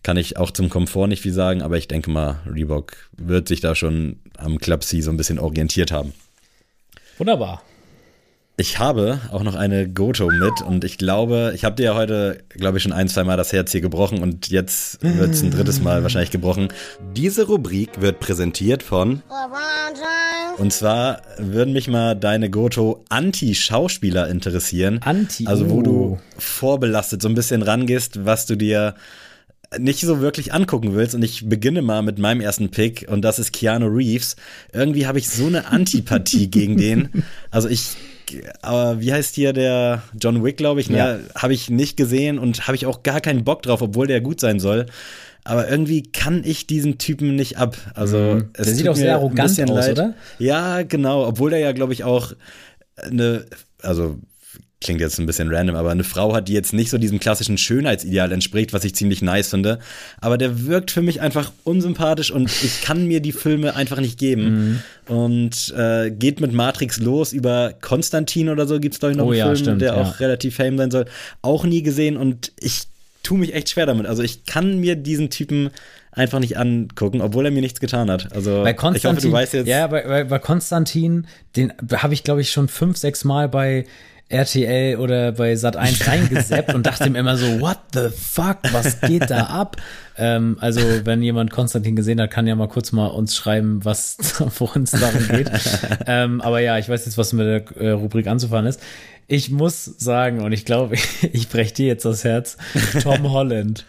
kann 0.02 0.16
ich 0.16 0.36
auch 0.36 0.50
zum 0.50 0.70
Komfort 0.70 1.08
nicht 1.08 1.22
viel 1.22 1.32
sagen, 1.32 1.62
aber 1.62 1.76
ich 1.78 1.88
denke 1.88 2.10
mal, 2.10 2.40
Reebok 2.46 2.96
wird 3.16 3.48
sich 3.48 3.60
da 3.60 3.74
schon 3.74 4.20
am 4.36 4.58
Club 4.58 4.84
C 4.84 5.00
so 5.00 5.10
ein 5.10 5.16
bisschen 5.16 5.38
orientiert 5.38 5.92
haben. 5.92 6.12
Wunderbar. 7.18 7.62
Ich 8.58 8.78
habe 8.78 9.20
auch 9.32 9.42
noch 9.42 9.54
eine 9.54 9.86
Goto 9.86 10.30
mit 10.30 10.62
und 10.62 10.82
ich 10.82 10.96
glaube, 10.96 11.52
ich 11.54 11.62
habe 11.62 11.76
dir 11.76 11.82
ja 11.82 11.94
heute, 11.94 12.38
glaube 12.48 12.78
ich, 12.78 12.84
schon 12.84 12.92
ein, 12.92 13.06
zwei 13.06 13.22
Mal 13.22 13.36
das 13.36 13.52
Herz 13.52 13.70
hier 13.70 13.82
gebrochen 13.82 14.22
und 14.22 14.48
jetzt 14.48 15.02
wird 15.02 15.34
es 15.34 15.42
ein 15.42 15.50
drittes 15.50 15.82
Mal 15.82 16.02
wahrscheinlich 16.02 16.30
gebrochen. 16.30 16.68
Diese 17.14 17.46
Rubrik 17.48 18.00
wird 18.00 18.18
präsentiert 18.18 18.82
von. 18.82 19.22
Und 20.56 20.72
zwar 20.72 21.20
würden 21.36 21.74
mich 21.74 21.88
mal 21.88 22.14
deine 22.14 22.48
Goto 22.48 23.04
Anti-Schauspieler 23.10 24.26
interessieren. 24.30 25.00
Anti. 25.04 25.46
Also 25.46 25.68
wo 25.68 25.82
du 25.82 25.90
oh. 25.92 26.18
vorbelastet 26.38 27.20
so 27.20 27.28
ein 27.28 27.34
bisschen 27.34 27.60
rangehst, 27.60 28.24
was 28.24 28.46
du 28.46 28.56
dir 28.56 28.94
nicht 29.76 30.00
so 30.00 30.22
wirklich 30.22 30.54
angucken 30.54 30.94
willst. 30.94 31.14
Und 31.14 31.22
ich 31.22 31.46
beginne 31.46 31.82
mal 31.82 32.00
mit 32.00 32.18
meinem 32.18 32.40
ersten 32.40 32.70
Pick 32.70 33.04
und 33.06 33.20
das 33.20 33.38
ist 33.38 33.52
Keanu 33.52 33.88
Reeves. 33.88 34.36
Irgendwie 34.72 35.06
habe 35.06 35.18
ich 35.18 35.28
so 35.28 35.46
eine 35.46 35.66
Antipathie 35.66 36.48
gegen 36.48 36.78
den. 36.78 37.10
Also 37.50 37.68
ich 37.68 37.96
aber 38.62 39.00
wie 39.00 39.12
heißt 39.12 39.34
hier 39.34 39.52
der 39.52 40.02
John 40.20 40.44
Wick, 40.44 40.56
glaube 40.56 40.80
ich, 40.80 40.90
ne? 40.90 40.98
Ja. 40.98 41.18
Habe 41.34 41.54
ich 41.54 41.70
nicht 41.70 41.96
gesehen 41.96 42.38
und 42.38 42.66
habe 42.66 42.76
ich 42.76 42.86
auch 42.86 43.02
gar 43.02 43.20
keinen 43.20 43.44
Bock 43.44 43.62
drauf, 43.62 43.82
obwohl 43.82 44.06
der 44.06 44.20
gut 44.20 44.40
sein 44.40 44.60
soll. 44.60 44.86
Aber 45.44 45.68
irgendwie 45.70 46.02
kann 46.02 46.42
ich 46.44 46.66
diesen 46.66 46.98
Typen 46.98 47.36
nicht 47.36 47.56
ab. 47.56 47.76
Also, 47.94 48.18
mhm. 48.18 48.50
es 48.54 48.66
der 48.66 48.74
sieht 48.74 48.88
auch 48.88 48.96
sehr 48.96 49.14
arrogant 49.14 49.60
aus, 49.70 49.86
leid. 49.86 49.92
oder? 49.92 50.14
Ja, 50.38 50.82
genau. 50.82 51.26
Obwohl 51.26 51.50
der 51.50 51.60
ja, 51.60 51.72
glaube 51.72 51.92
ich, 51.92 52.02
auch 52.02 52.32
eine, 52.96 53.46
also 53.80 54.18
klingt 54.80 55.00
jetzt 55.00 55.18
ein 55.18 55.26
bisschen 55.26 55.52
random, 55.52 55.74
aber 55.74 55.90
eine 55.90 56.04
Frau 56.04 56.34
hat, 56.34 56.48
die 56.48 56.52
jetzt 56.52 56.72
nicht 56.72 56.90
so 56.90 56.98
diesem 56.98 57.18
klassischen 57.18 57.56
Schönheitsideal 57.56 58.30
entspricht, 58.30 58.72
was 58.72 58.84
ich 58.84 58.94
ziemlich 58.94 59.22
nice 59.22 59.48
finde. 59.48 59.78
Aber 60.20 60.36
der 60.36 60.66
wirkt 60.66 60.90
für 60.90 61.00
mich 61.00 61.20
einfach 61.20 61.50
unsympathisch 61.64 62.30
und 62.30 62.50
ich 62.62 62.82
kann 62.82 63.06
mir 63.06 63.20
die 63.20 63.32
Filme 63.32 63.74
einfach 63.74 64.00
nicht 64.00 64.18
geben. 64.18 64.82
Mhm. 65.08 65.14
Und 65.14 65.74
äh, 65.76 66.10
geht 66.10 66.40
mit 66.40 66.52
Matrix 66.52 66.98
los 66.98 67.32
über 67.32 67.72
Konstantin 67.80 68.50
oder 68.50 68.66
so, 68.66 68.78
gibt 68.78 68.94
es, 68.94 69.00
glaube 69.00 69.12
ich, 69.12 69.18
noch 69.18 69.26
oh, 69.26 69.30
einen 69.30 69.38
ja, 69.38 69.46
Film, 69.46 69.56
stimmt, 69.56 69.80
der 69.80 69.94
ja. 69.94 70.02
auch 70.02 70.20
relativ 70.20 70.56
fame 70.56 70.76
sein 70.76 70.90
soll. 70.90 71.06
Auch 71.40 71.64
nie 71.64 71.82
gesehen 71.82 72.16
und 72.18 72.52
ich 72.60 72.82
tue 73.22 73.38
mich 73.38 73.54
echt 73.54 73.70
schwer 73.70 73.86
damit. 73.86 74.06
Also 74.06 74.22
ich 74.22 74.44
kann 74.44 74.78
mir 74.78 74.94
diesen 74.94 75.30
Typen 75.30 75.70
einfach 76.12 76.38
nicht 76.38 76.58
angucken, 76.58 77.22
obwohl 77.22 77.46
er 77.46 77.50
mir 77.50 77.60
nichts 77.60 77.80
getan 77.80 78.10
hat. 78.10 78.32
Also 78.34 78.62
bei 78.62 78.74
Konstantin, 78.74 79.10
ich 79.10 79.16
hoffe, 79.16 79.28
du 79.28 79.32
weißt 79.32 79.52
jetzt. 79.54 79.68
Ja, 79.68 79.86
bei, 79.86 80.02
bei, 80.02 80.24
bei 80.24 80.38
Konstantin, 80.38 81.26
den 81.56 81.72
habe 81.92 82.14
ich, 82.14 82.24
glaube 82.24 82.40
ich, 82.42 82.50
schon 82.50 82.68
fünf, 82.68 82.96
sechs 82.98 83.24
Mal 83.24 83.48
bei 83.48 83.86
RTL 84.28 84.96
oder 84.96 85.32
bei 85.32 85.54
Sat 85.54 85.76
1 85.76 86.06
reingeseppt 86.06 86.74
und 86.74 86.86
dachte 86.86 87.08
mir 87.10 87.18
immer 87.18 87.36
so, 87.36 87.60
what 87.60 87.78
the 87.94 88.08
fuck, 88.10 88.58
was 88.72 89.00
geht 89.00 89.30
da 89.30 89.44
ab? 89.46 89.76
Ähm, 90.18 90.56
also, 90.60 90.80
wenn 91.04 91.22
jemand 91.22 91.50
Konstantin 91.50 91.94
gesehen 91.94 92.20
hat, 92.20 92.30
kann 92.30 92.46
ja 92.46 92.54
mal 92.54 92.68
kurz 92.68 92.92
mal 92.92 93.06
uns 93.06 93.36
schreiben, 93.36 93.84
was 93.84 94.16
worin 94.58 94.82
es 94.82 94.92
darum 94.92 95.28
geht. 95.28 95.50
ähm, 96.06 96.40
aber 96.40 96.60
ja, 96.60 96.78
ich 96.78 96.88
weiß 96.88 97.04
jetzt, 97.04 97.18
was 97.18 97.32
mit 97.32 97.46
der 97.46 97.76
äh, 97.76 97.90
Rubrik 97.90 98.26
anzufahren 98.26 98.66
ist. 98.66 98.80
Ich 99.28 99.50
muss 99.50 99.84
sagen, 99.84 100.40
und 100.40 100.52
ich 100.52 100.64
glaube, 100.64 100.96
ich 101.32 101.48
breche 101.48 101.74
dir 101.74 101.86
jetzt 101.86 102.04
das 102.04 102.24
Herz, 102.24 102.56
Tom 103.02 103.30
Holland. 103.30 103.84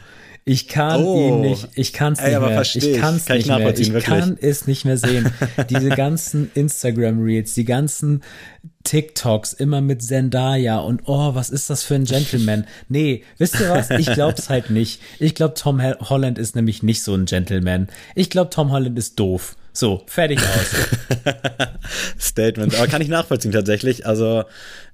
Ich 0.48 0.70
kann 0.70 1.04
oh. 1.04 1.28
ihn 1.28 1.42
nicht, 1.42 1.68
ich 1.76 1.92
kann 1.92 2.14
es 2.14 2.22
nicht 2.22 2.40
mehr. 2.40 2.62
Ich 2.62 3.02
kann 3.02 3.16
es 3.18 3.28
nicht 3.28 3.48
mehr. 3.48 3.78
Ich 3.78 3.92
wirklich. 3.92 4.06
kann 4.06 4.38
es 4.40 4.66
nicht 4.66 4.86
mehr 4.86 4.98
sehen. 4.98 5.30
Diese 5.70 5.90
ganzen 5.90 6.50
Instagram 6.54 7.22
Reels, 7.22 7.54
die 7.54 7.66
ganzen 7.66 8.24
TikToks 8.86 9.52
immer 9.52 9.82
mit 9.82 10.02
Zendaya 10.02 10.80
und 10.80 11.02
oh, 11.06 11.36
was 11.36 11.50
ist 11.50 11.70
das 11.70 11.84
für 11.84 11.96
ein 11.96 12.06
Gentleman? 12.06 12.66
Nee, 12.88 13.26
wisst 13.38 13.60
ihr 13.60 13.70
was? 13.70 13.90
Ich 13.90 14.06
glaub's 14.14 14.50
halt 14.50 14.70
nicht. 14.70 15.02
Ich 15.20 15.36
glaube, 15.36 15.56
Tom 15.56 15.82
Holland 15.82 16.38
ist 16.38 16.56
nämlich 16.56 16.82
nicht 16.82 17.04
so 17.04 17.14
ein 17.14 17.26
Gentleman. 17.26 17.90
Ich 18.16 18.30
glaube, 18.30 18.50
Tom 18.50 18.72
Holland 18.72 18.98
ist 18.98 19.20
doof. 19.20 19.58
So, 19.78 20.02
fertig 20.08 20.40
aus. 20.40 20.88
Statement. 22.20 22.74
Aber 22.74 22.88
kann 22.88 23.00
ich 23.00 23.10
nachvollziehen 23.10 23.52
tatsächlich. 23.52 24.08
Also, 24.08 24.44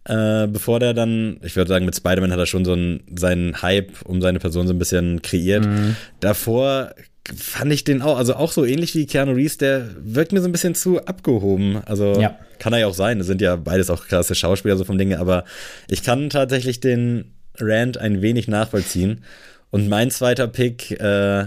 äh, 0.03 0.45
bevor 0.47 0.81
der 0.81 0.93
dann, 0.93 1.39
ich 1.41 1.55
würde 1.55 1.69
sagen, 1.69 1.85
mit 1.85 1.95
Spider-Man 1.95 2.33
hat 2.33 2.39
er 2.39 2.45
schon 2.45 2.65
so 2.65 2.73
einen, 2.73 3.01
seinen 3.17 3.61
Hype 3.61 4.01
um 4.03 4.21
seine 4.21 4.39
Person 4.39 4.67
so 4.67 4.73
ein 4.73 4.79
bisschen 4.79 5.21
kreiert. 5.21 5.65
Mhm. 5.65 5.95
Davor 6.19 6.95
fand 7.33 7.71
ich 7.71 7.85
den 7.85 8.01
auch, 8.01 8.17
also 8.17 8.35
auch 8.35 8.51
so 8.51 8.65
ähnlich 8.65 8.93
wie 8.93 9.05
Keanu 9.05 9.31
Reeves, 9.31 9.57
der 9.57 9.87
wirkt 10.03 10.33
mir 10.33 10.41
so 10.41 10.49
ein 10.49 10.51
bisschen 10.51 10.75
zu 10.75 11.05
abgehoben. 11.05 11.77
Also 11.85 12.19
ja. 12.19 12.37
kann 12.59 12.73
er 12.73 12.79
ja 12.79 12.87
auch 12.87 12.93
sein. 12.93 13.19
Das 13.19 13.27
sind 13.27 13.39
ja 13.39 13.55
beides 13.55 13.89
auch 13.89 14.05
krasse 14.05 14.35
Schauspieler 14.35 14.75
so 14.75 14.83
vom 14.83 14.97
Dinge, 14.97 15.17
aber 15.17 15.45
ich 15.89 16.03
kann 16.03 16.29
tatsächlich 16.29 16.81
den 16.81 17.31
Rand 17.57 17.97
ein 17.97 18.21
wenig 18.21 18.49
nachvollziehen. 18.49 19.23
Und 19.69 19.87
mein 19.87 20.11
zweiter 20.11 20.49
Pick, 20.49 20.91
äh, 20.99 21.45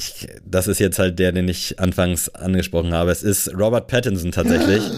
ich, 0.00 0.28
das 0.44 0.66
ist 0.66 0.80
jetzt 0.80 0.98
halt 0.98 1.18
der, 1.18 1.32
den 1.32 1.48
ich 1.48 1.78
anfangs 1.78 2.28
angesprochen 2.30 2.92
habe. 2.92 3.10
Es 3.10 3.22
ist 3.22 3.54
Robert 3.54 3.86
Pattinson 3.86 4.32
tatsächlich. 4.32 4.82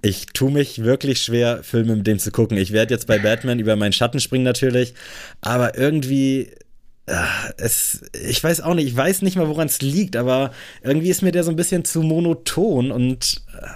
Ich 0.00 0.26
tue 0.26 0.52
mich 0.52 0.84
wirklich 0.84 1.20
schwer, 1.20 1.64
Filme 1.64 1.96
mit 1.96 2.06
dem 2.06 2.20
zu 2.20 2.30
gucken. 2.30 2.56
Ich 2.56 2.72
werde 2.72 2.94
jetzt 2.94 3.08
bei 3.08 3.18
Batman 3.18 3.58
über 3.58 3.74
meinen 3.74 3.92
Schatten 3.92 4.20
springen 4.20 4.44
natürlich, 4.44 4.94
aber 5.40 5.76
irgendwie 5.76 6.52
äh, 7.06 7.16
es, 7.56 8.02
ich 8.12 8.42
weiß 8.42 8.60
auch 8.60 8.74
nicht, 8.74 8.86
ich 8.86 8.96
weiß 8.96 9.22
nicht 9.22 9.36
mal, 9.36 9.48
woran 9.48 9.66
es 9.66 9.82
liegt, 9.82 10.14
aber 10.14 10.52
irgendwie 10.84 11.08
ist 11.08 11.22
mir 11.22 11.32
der 11.32 11.42
so 11.42 11.50
ein 11.50 11.56
bisschen 11.56 11.84
zu 11.84 12.02
monoton 12.02 12.92
und 12.92 13.42
äh, 13.60 13.66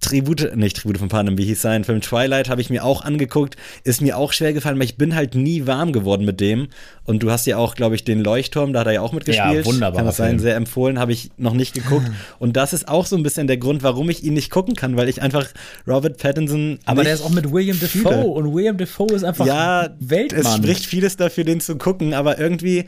Tribute, 0.00 0.56
nicht 0.56 0.76
Tribute 0.76 0.98
von 0.98 1.08
Panem, 1.08 1.38
wie 1.38 1.44
hieß 1.44 1.60
sein 1.60 1.84
Film 1.84 2.00
Twilight, 2.00 2.48
habe 2.48 2.60
ich 2.60 2.70
mir 2.70 2.84
auch 2.84 3.04
angeguckt, 3.04 3.56
ist 3.84 4.00
mir 4.00 4.16
auch 4.16 4.32
schwer 4.32 4.52
gefallen, 4.52 4.78
weil 4.78 4.86
ich 4.86 4.96
bin 4.96 5.14
halt 5.14 5.34
nie 5.34 5.66
warm 5.66 5.92
geworden 5.92 6.24
mit 6.24 6.40
dem. 6.40 6.68
Und 7.08 7.22
du 7.22 7.30
hast 7.30 7.46
ja 7.46 7.56
auch, 7.56 7.74
glaube 7.74 7.94
ich, 7.94 8.04
den 8.04 8.22
Leuchtturm, 8.22 8.74
da 8.74 8.80
hat 8.80 8.86
er 8.86 8.92
ja 8.92 9.00
auch 9.00 9.12
mitgespielt. 9.12 9.64
Ja, 9.64 9.64
wunderbar. 9.64 9.96
Kann 9.96 10.04
das 10.04 10.18
sein, 10.18 10.38
sehr 10.38 10.56
empfohlen, 10.56 10.98
habe 10.98 11.10
ich 11.10 11.30
noch 11.38 11.54
nicht 11.54 11.72
geguckt. 11.72 12.04
Und 12.38 12.54
das 12.58 12.74
ist 12.74 12.86
auch 12.86 13.06
so 13.06 13.16
ein 13.16 13.22
bisschen 13.22 13.46
der 13.46 13.56
Grund, 13.56 13.82
warum 13.82 14.10
ich 14.10 14.22
ihn 14.24 14.34
nicht 14.34 14.50
gucken 14.50 14.74
kann, 14.74 14.98
weil 14.98 15.08
ich 15.08 15.22
einfach 15.22 15.46
Robert 15.86 16.18
Pattinson. 16.18 16.78
Aber 16.84 17.04
der 17.04 17.14
ist 17.14 17.22
auch 17.22 17.30
mit 17.30 17.50
William 17.50 17.80
Defoe 17.80 18.12
fühle. 18.12 18.26
und 18.26 18.52
William 18.52 18.76
Defoe 18.76 19.14
ist 19.14 19.24
einfach 19.24 19.46
ja, 19.46 19.88
Weltmann. 20.00 20.44
Es 20.44 20.56
spricht 20.56 20.84
vieles 20.84 21.16
dafür, 21.16 21.44
den 21.44 21.62
zu 21.62 21.78
gucken, 21.78 22.12
aber 22.12 22.38
irgendwie 22.38 22.84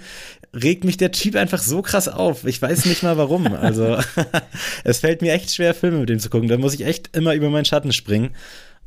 regt 0.53 0.85
mich 0.85 0.99
der 0.99 1.13
Typ 1.13 1.35
einfach 1.37 1.63
so 1.63 1.81
krass 1.81 2.07
auf. 2.07 2.45
Ich 2.45 2.61
weiß 2.61 2.85
nicht 2.85 3.03
mal 3.03 3.17
warum. 3.17 3.47
Also 3.55 3.97
es 4.85 4.99
fällt 4.99 5.23
mir 5.23 5.33
echt 5.33 5.51
schwer, 5.55 5.73
Filme 5.73 6.01
mit 6.01 6.11
dem 6.11 6.19
zu 6.19 6.29
gucken. 6.29 6.49
Da 6.49 6.59
muss 6.59 6.75
ich 6.75 6.85
echt 6.85 7.17
immer 7.17 7.33
über 7.33 7.49
meinen 7.49 7.65
Schatten 7.65 7.91
springen. 7.91 8.33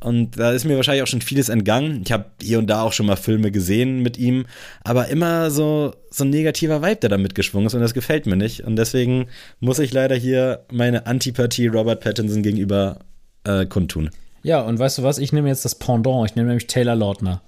Und 0.04 0.38
da 0.38 0.52
ist 0.52 0.66
mir 0.66 0.76
wahrscheinlich 0.76 1.02
auch 1.02 1.08
schon 1.08 1.22
vieles 1.22 1.48
entgangen. 1.48 2.02
Ich 2.04 2.12
habe 2.12 2.26
hier 2.40 2.58
und 2.58 2.68
da 2.68 2.82
auch 2.82 2.92
schon 2.92 3.06
mal 3.06 3.16
Filme 3.16 3.50
gesehen 3.50 4.00
mit 4.00 4.18
ihm, 4.18 4.44
aber 4.82 5.08
immer 5.08 5.50
so, 5.50 5.94
so 6.10 6.24
ein 6.24 6.30
negativer 6.30 6.82
Vibe, 6.82 6.96
der 6.96 7.08
da 7.08 7.16
mitgeschwungen 7.16 7.66
ist 7.66 7.74
und 7.74 7.80
das 7.80 7.94
gefällt 7.94 8.26
mir 8.26 8.36
nicht. 8.36 8.64
Und 8.64 8.76
deswegen 8.76 9.28
muss 9.60 9.78
ich 9.78 9.94
leider 9.94 10.14
hier 10.14 10.66
meine 10.70 11.06
Antipathie 11.06 11.68
Robert 11.68 12.00
Pattinson 12.00 12.42
gegenüber 12.42 12.98
äh, 13.44 13.64
kundtun. 13.64 14.10
Ja, 14.42 14.60
und 14.60 14.78
weißt 14.78 14.98
du 14.98 15.02
was? 15.04 15.16
Ich 15.16 15.32
nehme 15.32 15.48
jetzt 15.48 15.64
das 15.64 15.74
Pendant. 15.74 16.28
Ich 16.28 16.36
nehme 16.36 16.48
nämlich 16.48 16.66
Taylor 16.66 16.94
Lautner. 16.94 17.40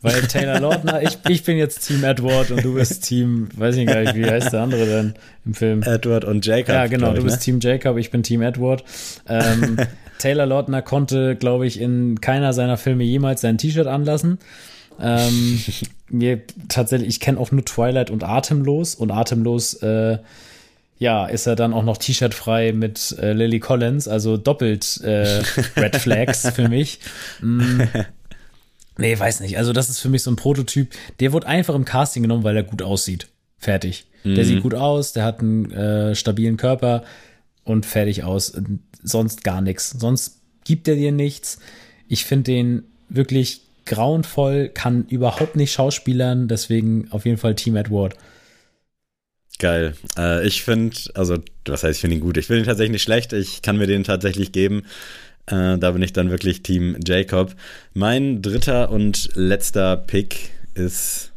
Weil 0.00 0.22
Taylor 0.28 0.60
Lautner, 0.60 1.02
ich, 1.02 1.18
ich 1.28 1.42
bin 1.42 1.56
jetzt 1.56 1.88
Team 1.88 2.04
Edward 2.04 2.52
und 2.52 2.64
du 2.64 2.74
bist 2.74 3.04
Team, 3.04 3.48
weiß 3.56 3.76
ich 3.76 3.86
gar 3.88 4.00
nicht, 4.00 4.14
wie 4.14 4.24
heißt 4.24 4.52
der 4.52 4.62
andere 4.62 4.86
denn 4.86 5.14
im 5.44 5.54
Film? 5.54 5.82
Edward 5.82 6.24
und 6.24 6.46
Jacob. 6.46 6.68
Ja, 6.68 6.86
genau, 6.86 7.12
du 7.12 7.24
bist 7.24 7.38
ne? 7.38 7.42
Team 7.42 7.58
Jacob, 7.60 7.96
ich 7.98 8.12
bin 8.12 8.22
Team 8.22 8.42
Edward. 8.42 8.84
Ähm, 9.28 9.76
Taylor 10.20 10.46
Lautner 10.46 10.82
konnte, 10.82 11.34
glaube 11.36 11.66
ich, 11.66 11.80
in 11.80 12.20
keiner 12.20 12.52
seiner 12.52 12.76
Filme 12.76 13.04
jemals 13.04 13.40
sein 13.40 13.58
T-Shirt 13.58 13.86
anlassen. 13.86 14.38
Ähm, 15.00 15.60
mir 16.08 16.40
tatsächlich, 16.68 17.08
ich 17.08 17.20
kenne 17.20 17.38
auch 17.40 17.50
nur 17.50 17.64
Twilight 17.64 18.10
und 18.10 18.22
Atemlos 18.22 18.94
und 18.94 19.10
Atemlos, 19.10 19.74
äh, 19.82 20.18
ja, 20.98 21.26
ist 21.26 21.46
er 21.46 21.56
dann 21.56 21.72
auch 21.72 21.82
noch 21.82 21.96
T-Shirt 21.96 22.34
frei 22.34 22.72
mit 22.72 23.16
äh, 23.18 23.32
Lily 23.32 23.58
Collins, 23.58 24.06
also 24.06 24.36
doppelt 24.36 25.00
äh, 25.02 25.42
Red 25.76 25.96
Flags 25.96 26.48
für 26.50 26.68
mich. 26.68 27.00
Mm. 27.40 27.82
Nee, 28.98 29.18
weiß 29.18 29.40
nicht. 29.40 29.56
Also, 29.56 29.72
das 29.72 29.88
ist 29.88 30.00
für 30.00 30.10
mich 30.10 30.22
so 30.22 30.30
ein 30.30 30.36
Prototyp. 30.36 30.90
Der 31.20 31.32
wurde 31.32 31.46
einfach 31.46 31.74
im 31.74 31.86
Casting 31.86 32.22
genommen, 32.22 32.44
weil 32.44 32.54
er 32.54 32.62
gut 32.62 32.82
aussieht. 32.82 33.28
Fertig. 33.56 34.04
Mhm. 34.24 34.34
Der 34.34 34.44
sieht 34.44 34.62
gut 34.62 34.74
aus, 34.74 35.14
der 35.14 35.24
hat 35.24 35.40
einen 35.40 35.72
äh, 35.72 36.14
stabilen 36.14 36.58
Körper 36.58 37.04
und 37.64 37.86
fertig 37.86 38.24
aus. 38.24 38.52
Sonst 39.02 39.44
gar 39.44 39.60
nichts. 39.60 39.90
Sonst 39.90 40.40
gibt 40.64 40.88
er 40.88 40.96
dir 40.96 41.12
nichts. 41.12 41.58
Ich 42.08 42.24
finde 42.24 42.52
den 42.52 42.82
wirklich 43.08 43.62
grauenvoll, 43.86 44.68
kann 44.68 45.06
überhaupt 45.08 45.56
nicht 45.56 45.72
schauspielern, 45.72 46.48
deswegen 46.48 47.08
auf 47.10 47.24
jeden 47.24 47.38
Fall 47.38 47.54
Team 47.54 47.76
Edward. 47.76 48.14
Geil. 49.58 49.94
Äh, 50.16 50.46
ich 50.46 50.62
finde, 50.62 50.96
also, 51.14 51.38
was 51.66 51.82
heißt, 51.82 51.96
ich 51.96 52.00
finde 52.00 52.16
ihn 52.16 52.22
gut. 52.22 52.36
Ich 52.36 52.46
finde 52.46 52.62
ihn 52.62 52.66
tatsächlich 52.66 52.92
nicht 52.92 53.02
schlecht. 53.02 53.32
Ich 53.32 53.62
kann 53.62 53.76
mir 53.76 53.86
den 53.86 54.04
tatsächlich 54.04 54.52
geben. 54.52 54.84
Äh, 55.46 55.76
da 55.78 55.90
bin 55.90 56.02
ich 56.02 56.12
dann 56.12 56.30
wirklich 56.30 56.62
Team 56.62 56.96
Jacob. 57.04 57.54
Mein 57.92 58.42
dritter 58.42 58.90
und 58.90 59.30
letzter 59.34 59.96
Pick 59.96 60.50
ist, 60.74 61.32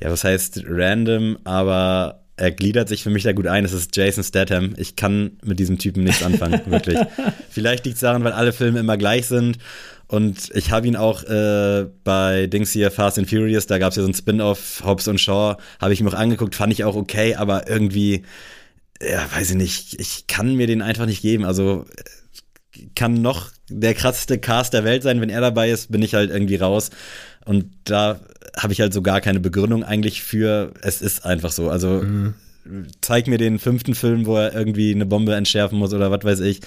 ja, 0.00 0.10
was 0.10 0.24
heißt 0.24 0.64
random, 0.66 1.38
aber 1.44 2.23
er 2.36 2.50
gliedert 2.50 2.88
sich 2.88 3.02
für 3.02 3.10
mich 3.10 3.22
da 3.22 3.32
gut 3.32 3.46
ein. 3.46 3.64
Es 3.64 3.72
ist 3.72 3.94
Jason 3.96 4.24
Statham. 4.24 4.74
Ich 4.76 4.96
kann 4.96 5.38
mit 5.44 5.60
diesem 5.60 5.78
Typen 5.78 6.04
nichts 6.04 6.22
anfangen, 6.22 6.60
wirklich. 6.66 6.98
Vielleicht 7.50 7.84
liegt 7.84 7.96
es 7.96 8.00
daran, 8.00 8.24
weil 8.24 8.32
alle 8.32 8.52
Filme 8.52 8.80
immer 8.80 8.96
gleich 8.96 9.26
sind. 9.26 9.58
Und 10.06 10.50
ich 10.54 10.70
habe 10.70 10.86
ihn 10.86 10.96
auch 10.96 11.22
äh, 11.24 11.86
bei 12.02 12.46
Dings 12.46 12.72
hier, 12.72 12.90
Fast 12.90 13.18
and 13.18 13.28
Furious, 13.28 13.66
da 13.66 13.78
gab 13.78 13.90
es 13.90 13.96
ja 13.96 14.02
so 14.02 14.08
ein 14.08 14.14
Spin-off, 14.14 14.82
Hobbs 14.84 15.08
und 15.08 15.20
Shaw, 15.20 15.56
habe 15.80 15.92
ich 15.92 16.00
mir 16.00 16.10
auch 16.10 16.14
angeguckt, 16.14 16.54
fand 16.54 16.72
ich 16.72 16.84
auch 16.84 16.94
okay, 16.94 17.36
aber 17.36 17.68
irgendwie, 17.68 18.22
ja, 19.00 19.26
weiß 19.34 19.50
ich 19.50 19.56
nicht, 19.56 20.00
ich 20.00 20.26
kann 20.26 20.54
mir 20.56 20.66
den 20.66 20.82
einfach 20.82 21.06
nicht 21.06 21.22
geben. 21.22 21.44
Also 21.44 21.86
kann 22.94 23.22
noch 23.22 23.50
der 23.68 23.94
krasseste 23.94 24.38
Cast 24.38 24.74
der 24.74 24.84
Welt 24.84 25.02
sein. 25.02 25.20
Wenn 25.20 25.30
er 25.30 25.40
dabei 25.40 25.70
ist, 25.70 25.90
bin 25.90 26.02
ich 26.02 26.14
halt 26.14 26.30
irgendwie 26.30 26.56
raus. 26.56 26.90
Und 27.44 27.70
da 27.84 28.20
habe 28.56 28.72
ich 28.72 28.80
halt 28.80 28.92
so 28.92 29.02
gar 29.02 29.20
keine 29.20 29.40
Begründung 29.40 29.84
eigentlich 29.84 30.22
für. 30.22 30.72
Es 30.82 31.02
ist 31.02 31.24
einfach 31.24 31.52
so. 31.52 31.70
Also 31.70 32.02
mhm. 32.02 32.34
zeig 33.00 33.26
mir 33.26 33.38
den 33.38 33.58
fünften 33.58 33.94
Film, 33.94 34.26
wo 34.26 34.36
er 34.36 34.54
irgendwie 34.54 34.92
eine 34.92 35.06
Bombe 35.06 35.34
entschärfen 35.34 35.78
muss 35.78 35.92
oder 35.92 36.10
was 36.10 36.24
weiß 36.24 36.40
ich. 36.40 36.60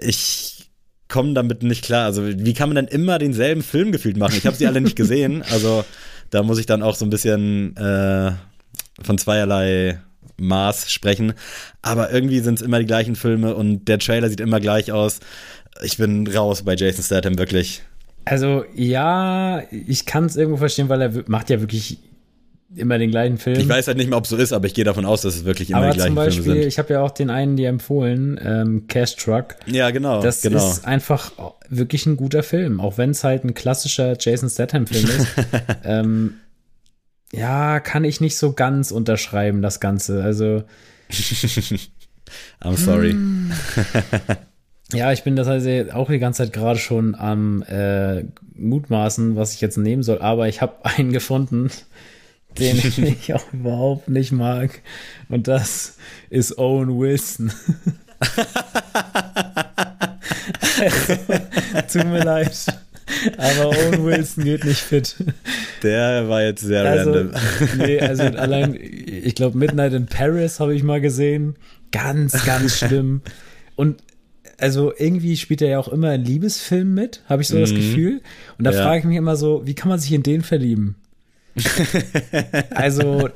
Ich 0.00 0.70
komme 1.08 1.34
damit 1.34 1.62
nicht 1.62 1.84
klar. 1.84 2.04
Also 2.04 2.26
wie 2.26 2.54
kann 2.54 2.68
man 2.68 2.76
denn 2.76 2.86
immer 2.86 3.18
denselben 3.18 3.62
Film 3.62 3.92
gefühlt 3.92 4.16
machen? 4.16 4.34
Ich 4.36 4.46
habe 4.46 4.56
sie 4.56 4.66
alle 4.66 4.80
nicht 4.80 4.96
gesehen. 4.96 5.44
Also 5.50 5.84
da 6.30 6.42
muss 6.42 6.58
ich 6.58 6.66
dann 6.66 6.82
auch 6.82 6.96
so 6.96 7.04
ein 7.04 7.10
bisschen 7.10 7.76
äh, 7.76 8.32
von 9.00 9.16
zweierlei 9.16 10.00
Maß 10.38 10.90
sprechen. 10.90 11.34
Aber 11.82 12.12
irgendwie 12.12 12.40
sind 12.40 12.54
es 12.54 12.62
immer 12.62 12.80
die 12.80 12.86
gleichen 12.86 13.14
Filme 13.14 13.54
und 13.54 13.86
der 13.86 13.98
Trailer 13.98 14.28
sieht 14.28 14.40
immer 14.40 14.60
gleich 14.60 14.90
aus. 14.90 15.20
Ich 15.82 15.98
bin 15.98 16.26
raus 16.26 16.62
bei 16.62 16.74
Jason 16.74 17.04
Statham, 17.04 17.38
wirklich. 17.38 17.82
Also 18.26 18.64
ja, 18.74 19.62
ich 19.70 20.04
kann 20.04 20.26
es 20.26 20.36
irgendwo 20.36 20.58
verstehen, 20.58 20.88
weil 20.88 21.00
er 21.00 21.12
macht 21.28 21.48
ja 21.48 21.60
wirklich 21.60 21.98
immer 22.74 22.98
den 22.98 23.12
gleichen 23.12 23.38
Film. 23.38 23.60
Ich 23.60 23.68
weiß 23.68 23.86
halt 23.86 23.96
nicht 23.96 24.10
mehr, 24.10 24.18
ob 24.18 24.24
es 24.24 24.30
so 24.30 24.36
ist, 24.36 24.52
aber 24.52 24.66
ich 24.66 24.74
gehe 24.74 24.84
davon 24.84 25.04
aus, 25.04 25.22
dass 25.22 25.36
es 25.36 25.44
wirklich 25.44 25.70
immer 25.70 25.78
aber 25.78 25.90
die 25.90 25.98
gleichen 25.98 26.16
Beispiel, 26.16 26.42
Filme 26.42 26.60
sind. 26.62 26.68
Ich 26.68 26.78
habe 26.80 26.92
ja 26.92 27.02
auch 27.02 27.12
den 27.12 27.30
einen 27.30 27.56
dir 27.56 27.68
empfohlen, 27.68 28.38
ähm, 28.42 28.88
Cash 28.88 29.14
Truck. 29.14 29.54
Ja, 29.66 29.92
genau. 29.92 30.20
Das 30.22 30.42
genau. 30.42 30.58
ist 30.58 30.84
einfach 30.84 31.30
wirklich 31.68 32.04
ein 32.06 32.16
guter 32.16 32.42
Film, 32.42 32.80
auch 32.80 32.98
wenn 32.98 33.10
es 33.10 33.22
halt 33.22 33.44
ein 33.44 33.54
klassischer 33.54 34.16
Jason 34.18 34.50
Statham-Film 34.50 35.04
ist. 35.04 35.28
ähm, 35.84 36.34
ja, 37.32 37.78
kann 37.78 38.02
ich 38.02 38.20
nicht 38.20 38.36
so 38.36 38.54
ganz 38.54 38.90
unterschreiben, 38.90 39.62
das 39.62 39.78
Ganze. 39.78 40.24
Also. 40.24 40.64
I'm 42.60 42.76
sorry. 42.76 43.14
Ja, 44.92 45.12
ich 45.12 45.24
bin 45.24 45.34
das 45.34 45.48
also 45.48 45.68
auch 45.92 46.08
die 46.08 46.18
ganze 46.18 46.44
Zeit 46.44 46.52
gerade 46.52 46.78
schon 46.78 47.14
am 47.16 47.62
äh, 47.62 48.24
Mutmaßen, 48.54 49.34
was 49.36 49.52
ich 49.52 49.60
jetzt 49.60 49.76
nehmen 49.76 50.02
soll, 50.02 50.20
aber 50.20 50.48
ich 50.48 50.60
habe 50.60 50.74
einen 50.84 51.12
gefunden, 51.12 51.70
den 52.58 52.76
ich 53.20 53.34
auch 53.34 53.52
überhaupt 53.52 54.08
nicht 54.08 54.32
mag. 54.32 54.80
Und 55.28 55.48
das 55.48 55.96
ist 56.30 56.56
Owen 56.58 56.98
Wilson. 56.98 57.52
also, 60.80 61.14
tut 61.92 62.04
mir 62.06 62.24
leid. 62.24 62.66
Aber 63.38 63.68
Owen 63.70 64.04
Wilson 64.04 64.44
geht 64.44 64.64
nicht 64.64 64.80
fit. 64.80 65.16
Der 65.82 66.28
war 66.28 66.42
jetzt 66.42 66.62
sehr 66.62 66.84
also, 66.84 67.12
random. 67.12 67.40
Nee, 67.78 68.00
also 68.00 68.22
allein, 68.22 68.76
ich 68.80 69.34
glaube, 69.34 69.58
Midnight 69.58 69.92
in 69.92 70.06
Paris 70.06 70.60
habe 70.60 70.74
ich 70.74 70.82
mal 70.82 71.00
gesehen. 71.00 71.56
Ganz, 71.92 72.44
ganz 72.44 72.78
schlimm. 72.78 73.22
Und 73.76 74.02
also 74.58 74.92
irgendwie 74.96 75.36
spielt 75.36 75.62
er 75.62 75.68
ja 75.68 75.78
auch 75.78 75.88
immer 75.88 76.14
in 76.14 76.24
Liebesfilmen 76.24 76.94
mit, 76.94 77.22
habe 77.28 77.42
ich 77.42 77.48
so 77.48 77.56
mhm. 77.56 77.60
das 77.60 77.74
Gefühl. 77.74 78.22
Und 78.58 78.64
da 78.64 78.72
ja. 78.72 78.82
frage 78.82 79.00
ich 79.00 79.04
mich 79.04 79.16
immer 79.16 79.36
so, 79.36 79.62
wie 79.64 79.74
kann 79.74 79.88
man 79.88 79.98
sich 79.98 80.12
in 80.12 80.22
den 80.22 80.42
verlieben? 80.42 80.96
also, 82.70 83.30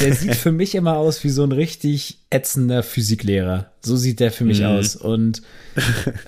der 0.00 0.14
sieht 0.14 0.34
für 0.34 0.50
mich 0.50 0.74
immer 0.74 0.96
aus 0.96 1.22
wie 1.22 1.28
so 1.28 1.44
ein 1.44 1.52
richtig 1.52 2.18
ätzender 2.28 2.82
Physiklehrer. 2.82 3.70
So 3.82 3.96
sieht 3.96 4.20
der 4.20 4.32
für 4.32 4.44
mich 4.44 4.60
mhm. 4.60 4.66
aus. 4.66 4.96
Und 4.96 5.42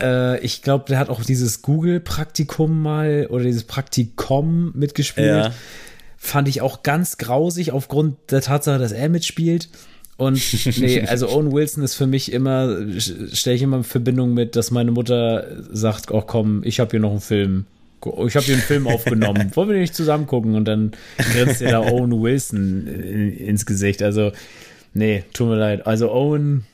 äh, 0.00 0.38
ich 0.40 0.62
glaube, 0.62 0.84
der 0.88 0.98
hat 0.98 1.08
auch 1.08 1.24
dieses 1.24 1.62
Google-Praktikum 1.62 2.82
mal 2.82 3.26
oder 3.30 3.44
dieses 3.44 3.64
Praktikum 3.64 4.72
mitgespielt. 4.74 5.26
Ja. 5.26 5.54
Fand 6.16 6.48
ich 6.48 6.62
auch 6.62 6.82
ganz 6.82 7.18
grausig 7.18 7.72
aufgrund 7.72 8.30
der 8.30 8.40
Tatsache, 8.40 8.78
dass 8.78 8.92
er 8.92 9.08
mitspielt. 9.08 9.68
Und 10.16 10.40
nee, 10.78 11.00
also 11.00 11.28
Owen 11.28 11.52
Wilson 11.52 11.82
ist 11.82 11.94
für 11.94 12.06
mich 12.06 12.32
immer, 12.32 12.86
stelle 12.98 13.56
ich 13.56 13.62
immer 13.62 13.78
in 13.78 13.84
Verbindung 13.84 14.34
mit, 14.34 14.56
dass 14.56 14.70
meine 14.70 14.92
Mutter 14.92 15.46
sagt, 15.72 16.10
oh 16.10 16.22
komm, 16.22 16.62
ich 16.64 16.80
habe 16.80 16.92
hier 16.92 17.00
noch 17.00 17.10
einen 17.10 17.20
Film 17.20 17.66
ich 18.26 18.36
habe 18.36 18.44
hier 18.44 18.54
einen 18.54 18.62
Film 18.62 18.86
aufgenommen, 18.86 19.50
wollen 19.54 19.70
wir 19.70 19.78
nicht 19.78 19.94
zusammen 19.94 20.26
gucken? 20.26 20.54
Und 20.54 20.66
dann 20.66 20.92
grinst 21.16 21.60
dir 21.60 21.70
da 21.70 21.80
Owen 21.90 22.20
Wilson 22.20 22.86
ins 22.86 23.66
Gesicht. 23.66 24.02
Also, 24.02 24.32
nee, 24.92 25.24
tut 25.32 25.48
mir 25.48 25.56
leid. 25.56 25.86
Also 25.86 26.12
Owen, 26.12 26.64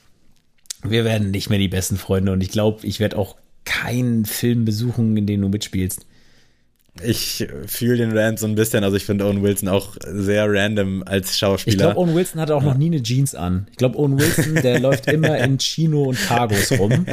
wir 0.82 1.04
werden 1.04 1.30
nicht 1.30 1.50
mehr 1.50 1.58
die 1.58 1.68
besten 1.68 1.96
Freunde 1.96 2.32
und 2.32 2.42
ich 2.42 2.50
glaube, 2.50 2.86
ich 2.86 3.00
werde 3.00 3.18
auch 3.18 3.36
keinen 3.64 4.24
Film 4.24 4.64
besuchen, 4.64 5.16
in 5.16 5.26
dem 5.26 5.40
du 5.40 5.48
mitspielst. 5.48 6.06
Ich 7.04 7.46
fühle 7.66 7.96
den 7.96 8.16
Rand 8.16 8.38
so 8.38 8.46
ein 8.46 8.54
bisschen. 8.54 8.84
Also 8.84 8.96
ich 8.96 9.04
finde 9.04 9.26
Owen 9.26 9.42
Wilson 9.42 9.68
auch 9.68 9.96
sehr 10.00 10.46
random 10.48 11.02
als 11.04 11.38
Schauspieler. 11.38 11.74
Ich 11.74 11.78
glaube, 11.78 11.98
Owen 11.98 12.14
Wilson 12.14 12.40
hatte 12.40 12.54
auch 12.54 12.62
noch 12.62 12.76
nie 12.76 12.86
eine 12.86 13.02
Jeans 13.02 13.34
an. 13.34 13.66
Ich 13.70 13.76
glaube, 13.76 13.98
Owen 13.98 14.18
Wilson, 14.18 14.54
der 14.56 14.80
läuft 14.80 15.06
immer 15.06 15.38
in 15.38 15.58
Chino 15.58 16.04
und 16.04 16.18
Cargos 16.18 16.72
rum. 16.78 17.06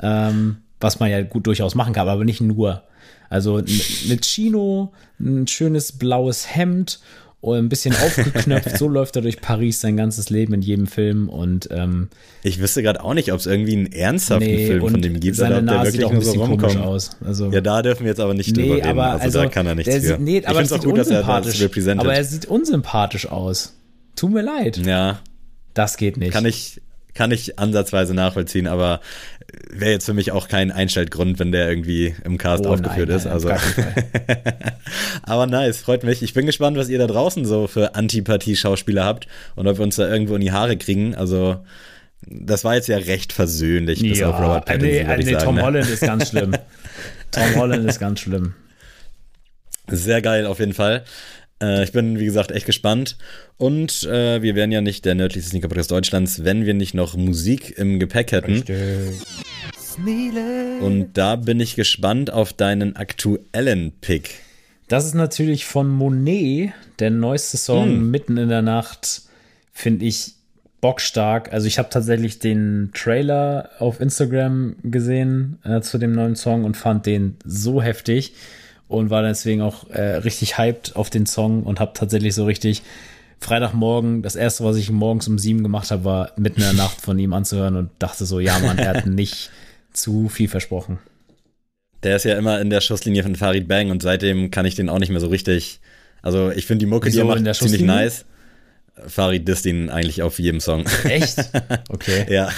Ähm, 0.00 0.58
was 0.80 1.00
man 1.00 1.10
ja 1.10 1.22
gut 1.22 1.46
durchaus 1.46 1.74
machen 1.74 1.92
kann, 1.92 2.08
aber 2.08 2.24
nicht 2.24 2.40
nur. 2.40 2.84
Also 3.30 3.56
eine 3.56 4.20
Chino, 4.22 4.92
ein 5.20 5.46
schönes 5.46 5.92
blaues 5.92 6.54
Hemd 6.54 7.00
ein 7.42 7.68
bisschen 7.68 7.94
aufgeknöpft. 7.94 8.78
so 8.78 8.88
läuft 8.88 9.16
er 9.16 9.22
durch 9.22 9.40
Paris 9.40 9.80
sein 9.80 9.96
ganzes 9.96 10.28
Leben 10.28 10.54
in 10.54 10.62
jedem 10.62 10.86
Film 10.86 11.28
und 11.28 11.68
ähm, 11.70 12.08
ich 12.42 12.60
wüsste 12.60 12.82
gerade 12.82 13.02
auch 13.02 13.14
nicht, 13.14 13.32
ob 13.32 13.38
es 13.38 13.46
irgendwie 13.46 13.76
einen 13.76 13.92
ernsthaften 13.92 14.48
nee, 14.48 14.66
Film 14.66 14.88
von 14.88 15.00
dem 15.00 15.20
gibt 15.20 15.36
seine 15.36 15.62
oder 15.62 15.76
ob 15.76 15.82
der 15.82 15.92
wirklich 15.92 16.10
nur 16.10 16.22
so 16.22 16.32
rumkommt. 16.32 16.76
Aus. 16.78 17.10
Also, 17.24 17.50
ja, 17.50 17.60
da 17.60 17.82
dürfen 17.82 18.04
wir 18.04 18.10
jetzt 18.10 18.20
aber 18.20 18.34
nicht 18.34 18.56
nee, 18.56 18.62
drüber 18.62 18.76
reden. 18.76 18.88
Aber, 18.88 19.04
also, 19.04 19.24
also, 19.24 19.38
da 19.42 19.46
kann 19.46 19.66
er 19.66 19.74
nichts 19.76 19.92
der, 19.92 20.16
für. 20.16 20.22
Nee, 20.22 20.44
aber 20.44 20.62
ich 20.62 20.68
finde 20.68 20.74
es 20.74 20.80
auch 20.80 20.84
gut, 20.84 20.98
dass 20.98 21.08
er 21.08 21.22
das 21.22 21.60
repräsentiert. 21.60 22.00
Aber 22.00 22.14
er 22.14 22.24
sieht 22.24 22.46
unsympathisch 22.46 23.26
aus. 23.26 23.74
Tut 24.16 24.32
mir 24.32 24.42
leid. 24.42 24.78
Ja. 24.78 25.20
Das 25.74 25.96
geht 25.96 26.16
nicht. 26.16 26.32
Kann 26.32 26.44
ich, 26.44 26.80
kann 27.14 27.30
ich 27.30 27.58
ansatzweise 27.58 28.14
nachvollziehen, 28.14 28.66
aber 28.66 29.00
wäre 29.70 29.92
jetzt 29.92 30.06
für 30.06 30.14
mich 30.14 30.32
auch 30.32 30.48
kein 30.48 30.70
Einstellgrund, 30.70 31.38
wenn 31.38 31.52
der 31.52 31.68
irgendwie 31.68 32.14
im 32.24 32.38
Cast 32.38 32.66
oh, 32.66 32.70
aufgeführt 32.70 33.08
nein, 33.08 33.16
ist. 33.16 33.24
Nein, 33.24 33.32
also. 33.32 33.50
aber 35.22 35.46
nice, 35.46 35.78
freut 35.78 36.04
mich. 36.04 36.22
Ich 36.22 36.34
bin 36.34 36.46
gespannt, 36.46 36.76
was 36.76 36.88
ihr 36.88 36.98
da 36.98 37.06
draußen 37.06 37.44
so 37.44 37.66
für 37.66 37.94
Antipathie-Schauspieler 37.94 39.04
habt 39.04 39.26
und 39.56 39.66
ob 39.66 39.78
wir 39.78 39.84
uns 39.84 39.96
da 39.96 40.08
irgendwo 40.08 40.34
in 40.34 40.40
die 40.40 40.52
Haare 40.52 40.76
kriegen. 40.76 41.14
Also 41.14 41.56
das 42.26 42.64
war 42.64 42.74
jetzt 42.74 42.88
ja 42.88 42.98
recht 42.98 43.32
versöhnlich, 43.32 44.00
bis 44.00 44.18
ja, 44.18 44.30
auf 44.30 44.40
Robert 44.40 44.66
Pattinson, 44.66 45.06
nee, 45.06 45.16
nee, 45.16 45.32
sagen, 45.32 45.44
Tom 45.44 45.54
ne? 45.54 45.62
Holland 45.62 45.88
ist 45.88 46.00
ganz 46.00 46.28
schlimm. 46.28 46.52
Tom 47.30 47.56
Holland 47.56 47.88
ist 47.88 48.00
ganz 48.00 48.20
schlimm. 48.20 48.54
Sehr 49.86 50.20
geil, 50.20 50.46
auf 50.46 50.58
jeden 50.58 50.74
Fall. 50.74 51.04
Äh, 51.62 51.84
ich 51.84 51.92
bin, 51.92 52.18
wie 52.18 52.24
gesagt, 52.24 52.50
echt 52.50 52.66
gespannt. 52.66 53.16
Und 53.56 54.04
äh, 54.04 54.42
wir 54.42 54.54
wären 54.54 54.72
ja 54.72 54.80
nicht 54.80 55.04
der 55.04 55.14
nördlichste 55.14 55.50
Sneaker 55.50 55.68
Podcast 55.68 55.90
Deutschlands, 55.90 56.44
wenn 56.44 56.66
wir 56.66 56.74
nicht 56.74 56.94
noch 56.94 57.16
Musik 57.16 57.76
im 57.76 57.98
Gepäck 57.98 58.32
hätten. 58.32 58.52
Richtig. 58.52 58.76
Und 60.80 61.10
da 61.14 61.36
bin 61.36 61.58
ich 61.58 61.74
gespannt 61.74 62.32
auf 62.32 62.52
deinen 62.52 62.94
aktuellen 62.94 63.92
Pick. 64.00 64.30
Das 64.86 65.04
ist 65.04 65.14
natürlich 65.14 65.64
von 65.64 65.88
Monet, 65.88 66.72
der 67.00 67.10
neueste 67.10 67.56
Song 67.56 67.88
hm. 67.88 68.10
mitten 68.10 68.36
in 68.36 68.48
der 68.48 68.62
Nacht, 68.62 69.22
finde 69.72 70.06
ich 70.06 70.34
bockstark. 70.80 71.52
Also 71.52 71.66
ich 71.66 71.78
habe 71.78 71.90
tatsächlich 71.90 72.38
den 72.38 72.90
Trailer 72.94 73.70
auf 73.80 74.00
Instagram 74.00 74.76
gesehen 74.84 75.58
äh, 75.64 75.80
zu 75.80 75.98
dem 75.98 76.12
neuen 76.12 76.36
Song 76.36 76.64
und 76.64 76.76
fand 76.76 77.06
den 77.06 77.36
so 77.44 77.82
heftig 77.82 78.34
und 78.88 79.10
war 79.10 79.22
deswegen 79.22 79.62
auch 79.62 79.88
äh, 79.90 80.16
richtig 80.16 80.58
hyped 80.58 80.96
auf 80.96 81.10
den 81.10 81.26
Song 81.26 81.62
und 81.62 81.80
habe 81.80 81.92
tatsächlich 81.94 82.34
so 82.34 82.44
richtig 82.44 82.82
Freitagmorgen, 83.40 84.22
das 84.22 84.34
erste, 84.34 84.64
was 84.64 84.76
ich 84.76 84.90
morgens 84.90 85.28
um 85.28 85.38
sieben 85.38 85.62
gemacht 85.62 85.90
habe, 85.90 86.04
war 86.04 86.32
mitten 86.36 86.60
in 86.60 86.66
der 86.66 86.74
Nacht 86.74 87.00
von 87.00 87.18
ihm 87.18 87.32
anzuhören 87.32 87.76
und 87.76 87.90
dachte 87.98 88.26
so, 88.26 88.40
ja 88.40 88.58
Mann, 88.58 88.78
er 88.78 88.88
hat 88.88 89.06
nicht 89.06 89.50
zu 89.92 90.28
viel 90.28 90.48
versprochen. 90.48 90.98
Der 92.02 92.16
ist 92.16 92.24
ja 92.24 92.36
immer 92.36 92.60
in 92.60 92.70
der 92.70 92.80
Schusslinie 92.80 93.22
von 93.22 93.36
Farid 93.36 93.68
Bang 93.68 93.90
und 93.90 94.02
seitdem 94.02 94.50
kann 94.50 94.66
ich 94.66 94.74
den 94.74 94.88
auch 94.88 94.98
nicht 94.98 95.10
mehr 95.10 95.20
so 95.20 95.28
richtig. 95.28 95.80
Also 96.22 96.50
ich 96.50 96.66
finde 96.66 96.84
die 96.84 96.90
Mucke, 96.90 97.10
die 97.10 97.18
er 97.18 97.24
macht, 97.24 97.54
ziemlich 97.54 97.82
nice. 97.82 98.24
Farid 99.06 99.46
disst 99.46 99.66
ihn 99.66 99.90
eigentlich 99.90 100.22
auf 100.22 100.38
jedem 100.38 100.60
Song. 100.60 100.84
Echt? 101.04 101.38
Okay. 101.90 102.26
ja. 102.28 102.50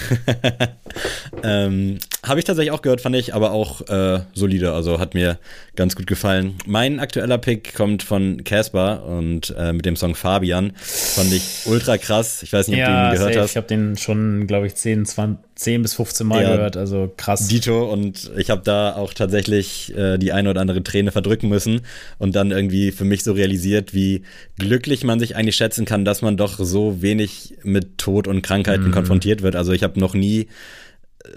ähm, 1.42 1.98
Habe 2.22 2.38
ich 2.38 2.44
tatsächlich 2.44 2.70
auch 2.70 2.82
gehört, 2.82 3.00
fand 3.00 3.16
ich, 3.16 3.34
aber 3.34 3.52
auch 3.52 3.88
äh, 3.88 4.20
solide. 4.34 4.72
Also 4.72 5.00
hat 5.00 5.14
mir 5.14 5.38
ganz 5.74 5.96
gut 5.96 6.06
gefallen. 6.06 6.56
Mein 6.66 7.00
aktueller 7.00 7.38
Pick 7.38 7.74
kommt 7.74 8.02
von 8.02 8.44
Casper 8.44 9.04
und 9.06 9.54
äh, 9.56 9.72
mit 9.72 9.86
dem 9.86 9.96
Song 9.96 10.14
Fabian. 10.14 10.72
Fand 10.76 11.32
ich 11.32 11.62
ultra 11.64 11.96
krass. 11.96 12.42
Ich 12.42 12.52
weiß 12.52 12.68
nicht, 12.68 12.76
ob 12.76 12.80
ja, 12.80 12.88
du 12.88 12.92
ihn 12.92 13.14
gehört 13.14 13.32
safe. 13.32 13.42
hast. 13.42 13.50
Ich 13.52 13.56
habe 13.56 13.66
den 13.66 13.96
schon, 13.96 14.46
glaube 14.46 14.66
ich, 14.66 14.74
10, 14.74 15.06
20, 15.06 15.50
10 15.54 15.82
bis 15.82 15.94
15 15.94 16.26
Mal 16.26 16.42
ja, 16.42 16.56
gehört. 16.56 16.76
Also 16.76 17.10
krass. 17.16 17.48
Dito 17.48 17.90
und 17.90 18.30
ich 18.36 18.50
habe 18.50 18.60
da 18.64 18.96
auch 18.96 19.14
tatsächlich 19.14 19.96
äh, 19.96 20.18
die 20.18 20.32
eine 20.32 20.50
oder 20.50 20.60
andere 20.60 20.82
Träne 20.82 21.12
verdrücken 21.12 21.48
müssen 21.48 21.80
und 22.18 22.36
dann 22.36 22.50
irgendwie 22.50 22.92
für 22.92 23.04
mich 23.04 23.24
so 23.24 23.32
realisiert, 23.32 23.94
wie 23.94 24.22
glücklich 24.58 25.04
man 25.04 25.20
sich 25.20 25.36
eigentlich 25.36 25.56
schätzen 25.56 25.86
kann, 25.86 26.04
dass 26.04 26.20
man 26.20 26.36
doch 26.36 26.58
so 26.58 27.00
wenig 27.00 27.56
mit 27.62 27.96
Tod 27.96 28.26
und 28.26 28.42
Krankheiten 28.42 28.88
mhm. 28.88 28.92
konfrontiert 28.92 29.40
wird. 29.40 29.56
Also 29.56 29.72
ich 29.72 29.82
habe 29.82 29.98
noch 29.98 30.14
nie 30.14 30.48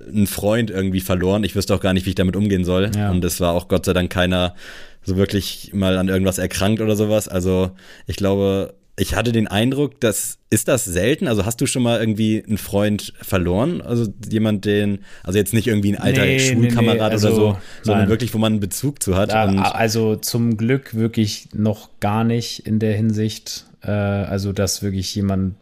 einen 0.07 0.27
Freund 0.27 0.69
irgendwie 0.69 1.01
verloren. 1.01 1.43
Ich 1.43 1.55
wüsste 1.55 1.75
auch 1.75 1.81
gar 1.81 1.93
nicht, 1.93 2.05
wie 2.05 2.09
ich 2.09 2.15
damit 2.15 2.35
umgehen 2.35 2.65
soll. 2.65 2.91
Ja. 2.95 3.11
Und 3.11 3.23
es 3.23 3.39
war 3.39 3.53
auch 3.53 3.67
Gott 3.67 3.85
sei 3.85 3.93
Dank 3.93 4.11
keiner 4.11 4.55
so 5.03 5.17
wirklich 5.17 5.71
mal 5.73 5.97
an 5.97 6.07
irgendwas 6.07 6.37
erkrankt 6.37 6.81
oder 6.81 6.95
sowas. 6.95 7.27
Also 7.27 7.71
ich 8.07 8.15
glaube, 8.15 8.75
ich 8.95 9.15
hatte 9.15 9.31
den 9.31 9.47
Eindruck, 9.47 9.99
dass 9.99 10.37
ist 10.49 10.67
das 10.67 10.85
selten? 10.85 11.27
Also 11.27 11.45
hast 11.45 11.59
du 11.61 11.65
schon 11.65 11.81
mal 11.81 11.99
irgendwie 11.99 12.43
einen 12.45 12.59
Freund 12.59 13.13
verloren? 13.19 13.81
Also 13.81 14.07
jemand, 14.29 14.65
den, 14.65 14.99
also 15.23 15.39
jetzt 15.39 15.53
nicht 15.53 15.67
irgendwie 15.67 15.95
ein 15.95 15.99
alter 15.99 16.25
nee, 16.25 16.39
Schulkamerad 16.39 16.95
nee, 16.95 16.97
nee. 16.97 17.03
Also, 17.03 17.27
oder 17.27 17.35
so, 17.35 17.57
sondern 17.81 18.03
nein. 18.03 18.09
wirklich, 18.09 18.33
wo 18.33 18.37
man 18.37 18.53
einen 18.53 18.59
Bezug 18.59 19.01
zu 19.01 19.17
hat. 19.17 19.31
Ja, 19.31 19.45
also 19.71 20.15
zum 20.15 20.57
Glück 20.57 20.93
wirklich 20.93 21.49
noch 21.53 21.89
gar 21.99 22.23
nicht 22.23 22.67
in 22.67 22.77
der 22.77 22.93
Hinsicht. 22.93 23.65
Äh, 23.81 23.89
also 23.89 24.53
dass 24.53 24.83
wirklich 24.83 25.13
jemand 25.15 25.55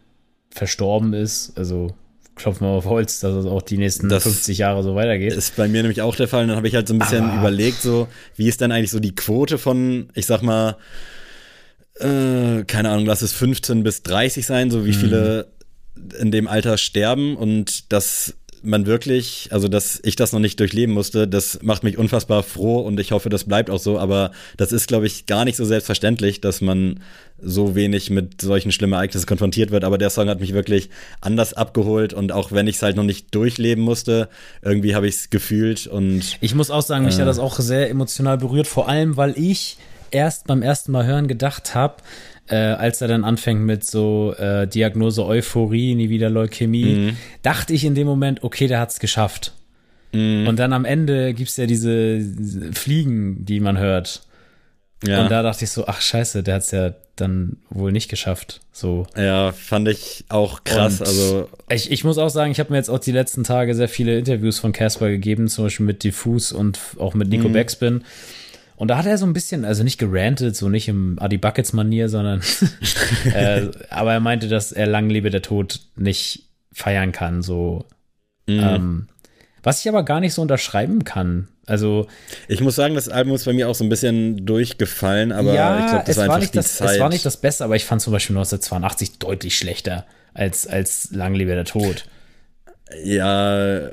verstorben 0.50 1.14
ist. 1.14 1.56
Also 1.56 1.94
klopfen 2.34 2.66
wir 2.66 2.70
auf 2.70 2.86
Holz, 2.86 3.20
dass 3.20 3.34
es 3.34 3.46
auch 3.46 3.62
die 3.62 3.78
nächsten 3.78 4.08
das 4.08 4.22
50 4.24 4.58
Jahre 4.58 4.82
so 4.82 4.94
weitergeht. 4.94 5.32
Ist 5.32 5.56
bei 5.56 5.68
mir 5.68 5.82
nämlich 5.82 6.02
auch 6.02 6.16
der 6.16 6.28
Fall. 6.28 6.42
Und 6.42 6.48
dann 6.48 6.56
habe 6.56 6.68
ich 6.68 6.74
halt 6.74 6.88
so 6.88 6.94
ein 6.94 6.98
bisschen 6.98 7.24
Aber 7.24 7.40
überlegt, 7.40 7.82
so, 7.82 8.08
wie 8.36 8.48
ist 8.48 8.60
denn 8.60 8.72
eigentlich 8.72 8.90
so 8.90 9.00
die 9.00 9.14
Quote 9.14 9.58
von, 9.58 10.08
ich 10.14 10.26
sag 10.26 10.42
mal, 10.42 10.76
äh, 12.00 12.64
keine 12.64 12.90
Ahnung, 12.90 13.06
lass 13.06 13.22
es 13.22 13.32
15 13.32 13.82
bis 13.82 14.02
30 14.02 14.46
sein, 14.46 14.70
so 14.70 14.84
wie 14.84 14.90
mhm. 14.90 14.94
viele 14.94 15.52
in 16.18 16.30
dem 16.30 16.48
Alter 16.48 16.78
sterben 16.78 17.36
und 17.36 17.92
das 17.92 18.34
man 18.62 18.86
wirklich, 18.86 19.48
also 19.50 19.68
dass 19.68 20.00
ich 20.02 20.16
das 20.16 20.32
noch 20.32 20.40
nicht 20.40 20.58
durchleben 20.60 20.94
musste, 20.94 21.26
das 21.28 21.60
macht 21.62 21.82
mich 21.82 21.98
unfassbar 21.98 22.42
froh 22.42 22.80
und 22.80 22.98
ich 23.00 23.12
hoffe, 23.12 23.28
das 23.28 23.44
bleibt 23.44 23.70
auch 23.70 23.78
so. 23.78 23.98
Aber 23.98 24.32
das 24.56 24.72
ist, 24.72 24.88
glaube 24.88 25.06
ich, 25.06 25.26
gar 25.26 25.44
nicht 25.44 25.56
so 25.56 25.64
selbstverständlich, 25.64 26.40
dass 26.40 26.60
man 26.60 27.00
so 27.40 27.74
wenig 27.74 28.10
mit 28.10 28.40
solchen 28.40 28.70
schlimmen 28.72 28.92
Ereignissen 28.94 29.26
konfrontiert 29.26 29.70
wird. 29.70 29.84
Aber 29.84 29.98
der 29.98 30.10
Song 30.10 30.28
hat 30.28 30.40
mich 30.40 30.52
wirklich 30.52 30.90
anders 31.20 31.54
abgeholt 31.54 32.14
und 32.14 32.32
auch 32.32 32.52
wenn 32.52 32.66
ich 32.66 32.76
es 32.76 32.82
halt 32.82 32.96
noch 32.96 33.04
nicht 33.04 33.34
durchleben 33.34 33.82
musste, 33.82 34.28
irgendwie 34.62 34.94
habe 34.94 35.08
ich 35.08 35.16
es 35.16 35.30
gefühlt 35.30 35.86
und. 35.86 36.38
Ich 36.40 36.54
muss 36.54 36.70
auch 36.70 36.82
sagen, 36.82 37.04
mich 37.04 37.16
äh, 37.16 37.20
hat 37.20 37.28
das 37.28 37.38
auch 37.38 37.58
sehr 37.58 37.90
emotional 37.90 38.38
berührt, 38.38 38.66
vor 38.66 38.88
allem, 38.88 39.16
weil 39.16 39.34
ich 39.36 39.76
erst 40.12 40.46
beim 40.46 40.62
ersten 40.62 40.92
Mal 40.92 41.06
hören 41.06 41.26
gedacht 41.26 41.74
habe, 41.74 41.96
äh, 42.52 42.74
als 42.74 43.00
er 43.00 43.08
dann 43.08 43.24
anfängt 43.24 43.62
mit 43.62 43.84
so 43.84 44.34
äh, 44.36 44.66
Diagnose 44.66 45.24
Euphorie, 45.24 45.94
nie 45.94 46.10
wieder 46.10 46.28
Leukämie, 46.28 46.84
mhm. 46.84 47.16
dachte 47.42 47.72
ich 47.72 47.84
in 47.84 47.94
dem 47.94 48.06
Moment, 48.06 48.44
okay, 48.44 48.66
der 48.66 48.78
hat's 48.78 49.00
geschafft. 49.00 49.54
Mhm. 50.12 50.46
Und 50.46 50.58
dann 50.58 50.74
am 50.74 50.84
Ende 50.84 51.32
gibt's 51.32 51.56
ja 51.56 51.64
diese 51.64 52.20
Fliegen, 52.74 53.46
die 53.46 53.58
man 53.60 53.78
hört. 53.78 54.22
Ja. 55.02 55.22
Und 55.22 55.30
da 55.30 55.42
dachte 55.42 55.64
ich 55.64 55.70
so, 55.70 55.86
ach 55.86 56.02
scheiße, 56.02 56.42
der 56.42 56.56
hat's 56.56 56.70
ja 56.72 56.92
dann 57.16 57.56
wohl 57.70 57.90
nicht 57.90 58.10
geschafft. 58.10 58.60
So. 58.70 59.06
Ja, 59.16 59.52
fand 59.52 59.88
ich 59.88 60.24
auch 60.28 60.62
krass. 60.62 61.00
Und 61.00 61.06
also 61.06 61.48
ich, 61.70 61.90
ich 61.90 62.04
muss 62.04 62.18
auch 62.18 62.28
sagen, 62.28 62.52
ich 62.52 62.60
habe 62.60 62.70
mir 62.70 62.76
jetzt 62.76 62.90
auch 62.90 62.98
die 62.98 63.12
letzten 63.12 63.44
Tage 63.44 63.74
sehr 63.74 63.88
viele 63.88 64.18
Interviews 64.18 64.58
von 64.58 64.72
Casper 64.72 65.08
gegeben, 65.08 65.48
zum 65.48 65.64
Beispiel 65.64 65.86
mit 65.86 66.04
Diffus 66.04 66.52
und 66.52 66.78
auch 66.98 67.14
mit 67.14 67.28
Nico 67.28 67.48
mhm. 67.48 67.54
Backspin. 67.54 68.04
Und 68.82 68.88
da 68.88 68.98
hat 68.98 69.06
er 69.06 69.16
so 69.16 69.26
ein 69.26 69.32
bisschen, 69.32 69.64
also 69.64 69.84
nicht 69.84 69.98
gerantet, 69.98 70.56
so 70.56 70.68
nicht 70.68 70.88
im 70.88 71.16
Adi 71.20 71.38
Buckets 71.38 71.72
Manier, 71.72 72.08
sondern, 72.08 72.42
äh, 73.32 73.68
aber 73.90 74.12
er 74.12 74.18
meinte, 74.18 74.48
dass 74.48 74.72
er 74.72 74.88
lang 74.88 75.08
lebe 75.08 75.30
der 75.30 75.40
Tod 75.40 75.78
nicht 75.94 76.48
feiern 76.72 77.12
kann, 77.12 77.42
so. 77.42 77.84
Mhm. 78.48 78.60
Ähm, 78.60 79.08
was 79.62 79.78
ich 79.78 79.88
aber 79.88 80.02
gar 80.02 80.18
nicht 80.18 80.34
so 80.34 80.42
unterschreiben 80.42 81.04
kann. 81.04 81.46
Also 81.64 82.08
ich 82.48 82.60
muss 82.60 82.74
sagen, 82.74 82.96
das 82.96 83.08
Album 83.08 83.36
ist 83.36 83.44
bei 83.44 83.52
mir 83.52 83.68
auch 83.68 83.76
so 83.76 83.84
ein 83.84 83.88
bisschen 83.88 84.44
durchgefallen, 84.46 85.30
aber 85.30 85.54
ja, 85.54 85.78
ich 85.78 85.86
glaube, 85.86 86.04
das 86.04 86.16
war 86.16 86.24
einfach 86.24 86.40
nicht 86.40 86.56
das, 86.56 86.78
Zeit. 86.78 86.90
Es 86.90 86.98
war 86.98 87.08
nicht 87.08 87.24
das 87.24 87.36
Beste, 87.36 87.62
aber 87.62 87.76
ich 87.76 87.84
fand 87.84 88.02
zum 88.02 88.12
Beispiel 88.12 88.34
1982 88.34 89.20
deutlich 89.20 89.56
schlechter 89.56 90.06
als 90.34 90.66
als 90.66 91.12
Lang 91.12 91.36
lebe 91.36 91.54
der 91.54 91.66
Tod. 91.66 92.06
Ja, 93.04 93.90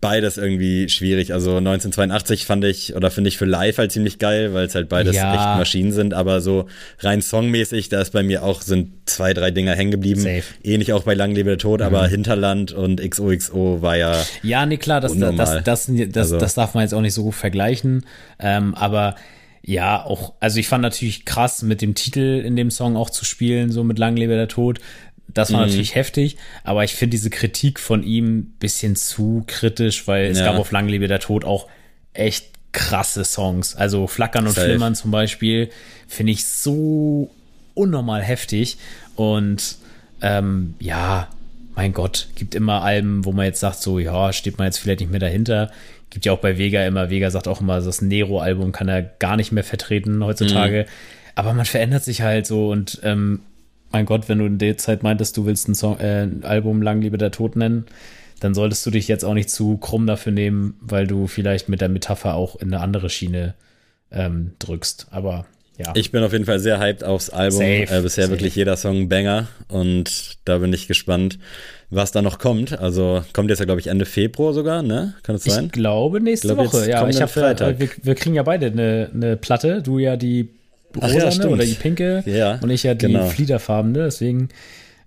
beides 0.00 0.36
irgendwie 0.36 0.88
schwierig. 0.88 1.32
Also 1.32 1.56
1982 1.56 2.46
fand 2.46 2.64
ich 2.64 2.94
oder 2.94 3.10
finde 3.10 3.28
ich 3.28 3.38
für 3.38 3.44
live 3.44 3.78
halt 3.78 3.92
ziemlich 3.92 4.18
geil, 4.18 4.54
weil 4.54 4.66
es 4.66 4.74
halt 4.74 4.88
beides 4.88 5.16
ja. 5.16 5.32
echt 5.32 5.58
Maschinen 5.58 5.92
sind. 5.92 6.14
Aber 6.14 6.40
so 6.40 6.66
rein 7.00 7.22
songmäßig, 7.22 7.88
da 7.88 8.00
ist 8.00 8.12
bei 8.12 8.22
mir 8.22 8.42
auch 8.42 8.62
sind 8.62 8.92
zwei, 9.06 9.34
drei 9.34 9.50
Dinger 9.50 9.74
hängen 9.74 9.90
geblieben. 9.90 10.20
Safe. 10.20 10.42
Ähnlich 10.62 10.92
auch 10.92 11.02
bei 11.02 11.14
Lang 11.14 11.32
lebe 11.34 11.50
der 11.50 11.58
Tod, 11.58 11.80
mhm. 11.80 11.86
aber 11.86 12.06
Hinterland 12.06 12.72
und 12.72 13.00
XOXO 13.00 13.82
war 13.82 13.96
ja. 13.96 14.24
Ja, 14.42 14.66
nee, 14.66 14.76
klar, 14.76 15.00
das, 15.00 15.18
das, 15.18 15.36
das, 15.36 15.64
das, 15.64 15.86
das, 15.86 16.16
also. 16.16 16.38
das 16.38 16.54
darf 16.54 16.74
man 16.74 16.82
jetzt 16.82 16.94
auch 16.94 17.00
nicht 17.00 17.14
so 17.14 17.24
gut 17.24 17.34
vergleichen. 17.34 18.06
Ähm, 18.38 18.74
aber 18.74 19.16
ja, 19.62 20.02
auch, 20.02 20.32
also 20.40 20.60
ich 20.60 20.68
fand 20.68 20.82
natürlich 20.82 21.24
krass, 21.24 21.62
mit 21.62 21.82
dem 21.82 21.94
Titel 21.94 22.42
in 22.42 22.56
dem 22.56 22.70
Song 22.70 22.96
auch 22.96 23.10
zu 23.10 23.24
spielen, 23.24 23.70
so 23.70 23.84
mit 23.84 23.98
Lang 23.98 24.16
lebe 24.16 24.34
der 24.34 24.48
Tod. 24.48 24.78
Das 25.28 25.52
war 25.52 25.60
mhm. 25.60 25.66
natürlich 25.66 25.94
heftig, 25.94 26.36
aber 26.64 26.84
ich 26.84 26.94
finde 26.94 27.12
diese 27.12 27.30
Kritik 27.30 27.78
von 27.78 28.02
ihm 28.02 28.54
bisschen 28.58 28.96
zu 28.96 29.44
kritisch, 29.46 30.08
weil 30.08 30.26
es 30.26 30.38
ja. 30.38 30.46
gab 30.46 30.58
auf 30.58 30.72
Langlebe 30.72 31.06
der 31.06 31.20
Tod 31.20 31.44
auch 31.44 31.68
echt 32.14 32.46
krasse 32.72 33.24
Songs. 33.24 33.76
Also 33.76 34.06
Flackern 34.06 34.46
und 34.46 34.54
Safe. 34.54 34.66
Flimmern 34.66 34.94
zum 34.94 35.10
Beispiel 35.10 35.70
finde 36.06 36.32
ich 36.32 36.46
so 36.46 37.30
unnormal 37.74 38.22
heftig. 38.22 38.78
Und 39.16 39.76
ähm, 40.22 40.74
ja, 40.80 41.28
mein 41.74 41.92
Gott, 41.92 42.28
gibt 42.34 42.54
immer 42.54 42.82
Alben, 42.82 43.24
wo 43.24 43.32
man 43.32 43.46
jetzt 43.46 43.60
sagt, 43.60 43.80
so, 43.80 43.98
ja, 43.98 44.32
steht 44.32 44.58
man 44.58 44.66
jetzt 44.66 44.78
vielleicht 44.78 45.00
nicht 45.00 45.10
mehr 45.10 45.20
dahinter. 45.20 45.70
Gibt 46.10 46.24
ja 46.24 46.32
auch 46.32 46.38
bei 46.38 46.58
Vega 46.58 46.84
immer, 46.86 47.10
Vega 47.10 47.30
sagt 47.30 47.48
auch 47.48 47.60
immer, 47.60 47.80
das 47.80 48.02
Nero-Album 48.02 48.72
kann 48.72 48.88
er 48.88 49.02
gar 49.02 49.36
nicht 49.36 49.52
mehr 49.52 49.64
vertreten 49.64 50.24
heutzutage. 50.24 50.86
Mhm. 50.88 50.92
Aber 51.34 51.52
man 51.52 51.66
verändert 51.66 52.02
sich 52.02 52.22
halt 52.22 52.46
so 52.46 52.70
und 52.70 53.00
ähm, 53.04 53.40
mein 53.90 54.06
Gott, 54.06 54.28
wenn 54.28 54.38
du 54.38 54.46
in 54.46 54.58
der 54.58 54.76
Zeit 54.76 55.02
meintest, 55.02 55.36
du 55.36 55.46
willst 55.46 55.68
ein, 55.68 55.74
Song, 55.74 55.98
äh, 55.98 56.22
ein 56.22 56.44
Album 56.44 56.82
Lang 56.82 57.00
Liebe 57.00 57.18
der 57.18 57.30
Tod 57.30 57.56
nennen, 57.56 57.86
dann 58.40 58.54
solltest 58.54 58.84
du 58.86 58.90
dich 58.90 59.08
jetzt 59.08 59.24
auch 59.24 59.34
nicht 59.34 59.50
zu 59.50 59.76
krumm 59.78 60.06
dafür 60.06 60.32
nehmen, 60.32 60.74
weil 60.80 61.06
du 61.06 61.26
vielleicht 61.26 61.68
mit 61.68 61.80
der 61.80 61.88
Metapher 61.88 62.34
auch 62.34 62.56
in 62.56 62.72
eine 62.72 62.82
andere 62.82 63.10
Schiene 63.10 63.54
ähm, 64.10 64.52
drückst. 64.58 65.08
Aber 65.10 65.46
ja. 65.78 65.92
Ich 65.94 66.10
bin 66.10 66.24
auf 66.24 66.32
jeden 66.32 66.44
Fall 66.44 66.58
sehr 66.58 66.80
hyped 66.80 67.04
aufs 67.04 67.30
Album. 67.30 67.58
Safe, 67.58 67.82
äh, 67.82 68.02
bisher 68.02 68.24
safe. 68.24 68.30
wirklich 68.30 68.56
jeder 68.56 68.76
Song 68.76 69.08
Banger 69.08 69.46
und 69.68 70.38
da 70.44 70.58
bin 70.58 70.72
ich 70.72 70.88
gespannt, 70.88 71.38
was 71.88 72.10
da 72.10 72.20
noch 72.20 72.40
kommt. 72.40 72.78
Also 72.80 73.24
kommt 73.32 73.48
jetzt 73.48 73.60
ja, 73.60 73.64
glaube 73.64 73.80
ich, 73.80 73.86
Ende 73.86 74.04
Februar 74.04 74.52
sogar, 74.52 74.82
ne? 74.82 75.14
Kann 75.22 75.36
es 75.36 75.44
sein? 75.44 75.66
Ich 75.66 75.72
glaube 75.72 76.20
nächste 76.20 76.48
ich 76.48 76.54
glaub, 76.54 76.66
Woche. 76.66 76.90
Ja, 76.90 77.08
ich 77.08 77.22
habe, 77.22 77.40
äh, 77.40 77.78
wir, 77.78 77.88
wir, 78.02 78.14
kriegen 78.16 78.34
ja 78.34 78.42
beide 78.42 78.66
eine, 78.66 79.10
eine 79.14 79.36
Platte. 79.36 79.80
Du 79.80 80.00
ja 80.00 80.16
die 80.16 80.48
rosane 80.96 81.44
ja, 81.44 81.46
oder 81.48 81.64
die 81.64 81.74
pinke 81.74 82.22
ja, 82.26 82.58
und 82.62 82.70
ich 82.70 82.82
ja 82.82 82.94
die 82.94 83.06
genau. 83.06 83.26
fliederfarbene. 83.26 84.04
Deswegen 84.04 84.48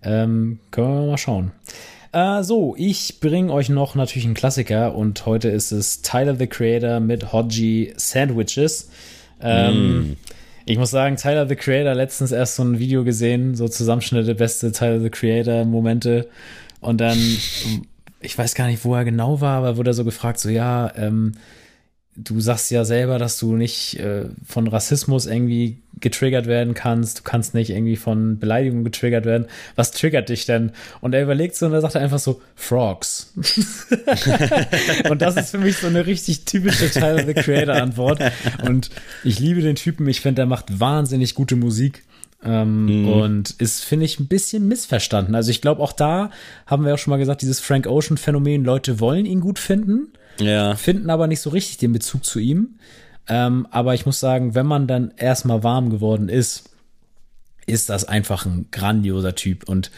ähm, 0.04 0.60
können 0.72 0.88
wir 0.88 1.08
mal 1.12 1.18
schauen. 1.18 1.52
Äh, 2.12 2.44
so, 2.44 2.76
ich 2.78 3.20
bringe 3.20 3.54
euch 3.54 3.70
noch 3.70 3.96
natürlich 3.96 4.26
einen 4.26 4.34
Klassiker 4.34 4.96
und 4.96 5.26
heute 5.26 5.50
ist 5.50 5.72
es 5.72 6.02
Tyler 6.02 6.36
the 6.36 6.48
Creator 6.48 7.00
mit 7.00 7.32
Hodgie 7.32 7.94
Sandwiches. 7.96 8.90
Ähm, 9.42 10.00
mm. 10.00 10.18
Ich 10.66 10.78
muss 10.78 10.92
sagen, 10.92 11.16
Tyler 11.16 11.48
the 11.48 11.56
Creator 11.56 11.94
letztens 11.94 12.32
erst 12.32 12.56
so 12.56 12.64
ein 12.64 12.80
Video 12.80 13.04
gesehen, 13.04 13.56
so 13.56 13.68
Zusammenschnitte, 13.68 14.36
beste 14.36 14.72
Tyler 14.72 15.00
the 15.00 15.10
Creator 15.10 15.66
Momente. 15.66 16.28
Und 16.82 17.00
dann, 17.00 17.18
ich 18.20 18.38
weiß 18.38 18.56
gar 18.56 18.68
nicht, 18.68 18.84
wo 18.84 18.96
er 18.96 19.06
genau 19.06 19.40
war, 19.42 19.58
aber 19.58 19.78
wurde 19.78 19.92
er 19.92 19.96
so 19.96 20.04
gefragt, 20.04 20.40
so 20.40 20.50
ja, 20.50 20.92
ähm, 20.98 21.34
du 22.16 22.42
sagst 22.42 22.72
ja 22.72 22.84
selber, 22.84 23.20
dass 23.20 23.40
du 23.40 23.56
nicht 23.56 23.98
äh, 24.00 24.26
von 24.46 24.68
Rassismus 24.68 25.26
irgendwie 25.28 25.78
getriggert 26.00 26.46
werden 26.46 26.74
kannst. 26.74 27.20
Du 27.20 27.24
kannst 27.24 27.54
nicht 27.54 27.70
irgendwie 27.70 27.96
von 27.96 28.38
Beleidigung 28.38 28.84
getriggert 28.84 29.26
werden. 29.26 29.46
Was 29.76 29.92
triggert 29.92 30.30
dich 30.30 30.46
denn? 30.46 30.72
Und 31.00 31.14
er 31.14 31.24
überlegt 31.24 31.56
so 31.56 31.68
und 31.68 31.74
er 31.74 31.82
sagt 31.82 31.96
einfach 31.96 32.20
so, 32.20 32.42
Frogs. 32.56 33.34
und 35.10 35.22
das 35.22 35.38
ist 35.38 35.52
für 35.52 35.58
mich 35.58 35.78
so 35.78 35.88
eine 35.88 36.06
richtig 36.06 36.44
typische 36.46 36.90
Tyler 36.92 37.26
the 37.26 37.34
Creator 37.34 37.76
Antwort. 37.76 38.20
Und 38.66 38.90
ich 39.24 39.40
liebe 39.40 39.62
den 39.62 39.76
Typen. 39.76 40.08
Ich 40.08 40.22
finde, 40.22 40.42
er 40.42 40.48
macht 40.48 40.80
wahnsinnig 40.80 41.36
gute 41.36 41.56
Musik. 41.56 42.04
Ähm, 42.44 42.86
mhm. 42.86 43.08
Und 43.10 43.52
ist, 43.52 43.86
finde 43.86 44.06
ich, 44.06 44.20
ein 44.20 44.28
bisschen 44.28 44.68
missverstanden. 44.68 45.36
Also 45.36 45.52
ich 45.52 45.62
glaube, 45.62 45.82
auch 45.82 45.94
da 45.94 46.32
haben 46.66 46.84
wir 46.84 46.94
auch 46.94 46.98
schon 46.98 47.12
mal 47.12 47.18
gesagt, 47.18 47.44
dieses 47.44 47.60
Frank 47.60 47.86
Ocean 47.86 48.18
Phänomen, 48.18 48.66
Leute 48.66 49.00
wollen 49.00 49.26
ihn 49.26 49.40
gut 49.40 49.60
finden 49.60 50.12
ja. 50.40 50.76
finden 50.76 51.10
aber 51.10 51.28
nicht 51.28 51.42
so 51.42 51.50
richtig 51.50 51.78
den 51.78 51.94
Bezug 51.94 52.26
zu 52.26 52.40
ihm. 52.40 52.80
Ähm, 53.28 53.68
aber 53.72 53.94
ich 53.94 54.06
muss 54.06 54.20
sagen, 54.20 54.56
wenn 54.56 54.66
man 54.66 54.88
dann 54.88 55.14
erstmal 55.18 55.64
warm 55.64 55.90
geworden 55.90 56.30
ist, 56.30 56.70
ist 57.66 57.90
das 57.90 58.06
einfach 58.06 58.46
ein 58.46 58.68
grandioser 58.72 59.36
Typ. 59.36 59.68
Und 59.68 59.92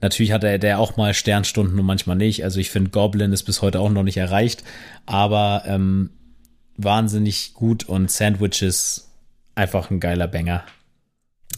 natürlich 0.00 0.32
hat 0.32 0.44
er 0.44 0.58
der 0.58 0.78
auch 0.78 0.96
mal 0.96 1.14
Sternstunden 1.14 1.78
und 1.78 1.86
manchmal 1.86 2.16
nicht. 2.16 2.44
Also 2.44 2.60
ich 2.60 2.70
finde, 2.70 2.90
Goblin 2.90 3.32
ist 3.32 3.44
bis 3.44 3.62
heute 3.62 3.80
auch 3.80 3.90
noch 3.90 4.02
nicht 4.02 4.16
erreicht, 4.16 4.64
aber 5.06 5.62
ähm, 5.66 6.10
wahnsinnig 6.76 7.54
gut 7.54 7.84
und 7.84 8.10
Sandwiches 8.10 9.10
einfach 9.54 9.90
ein 9.90 10.00
geiler 10.00 10.28
Banger. 10.28 10.64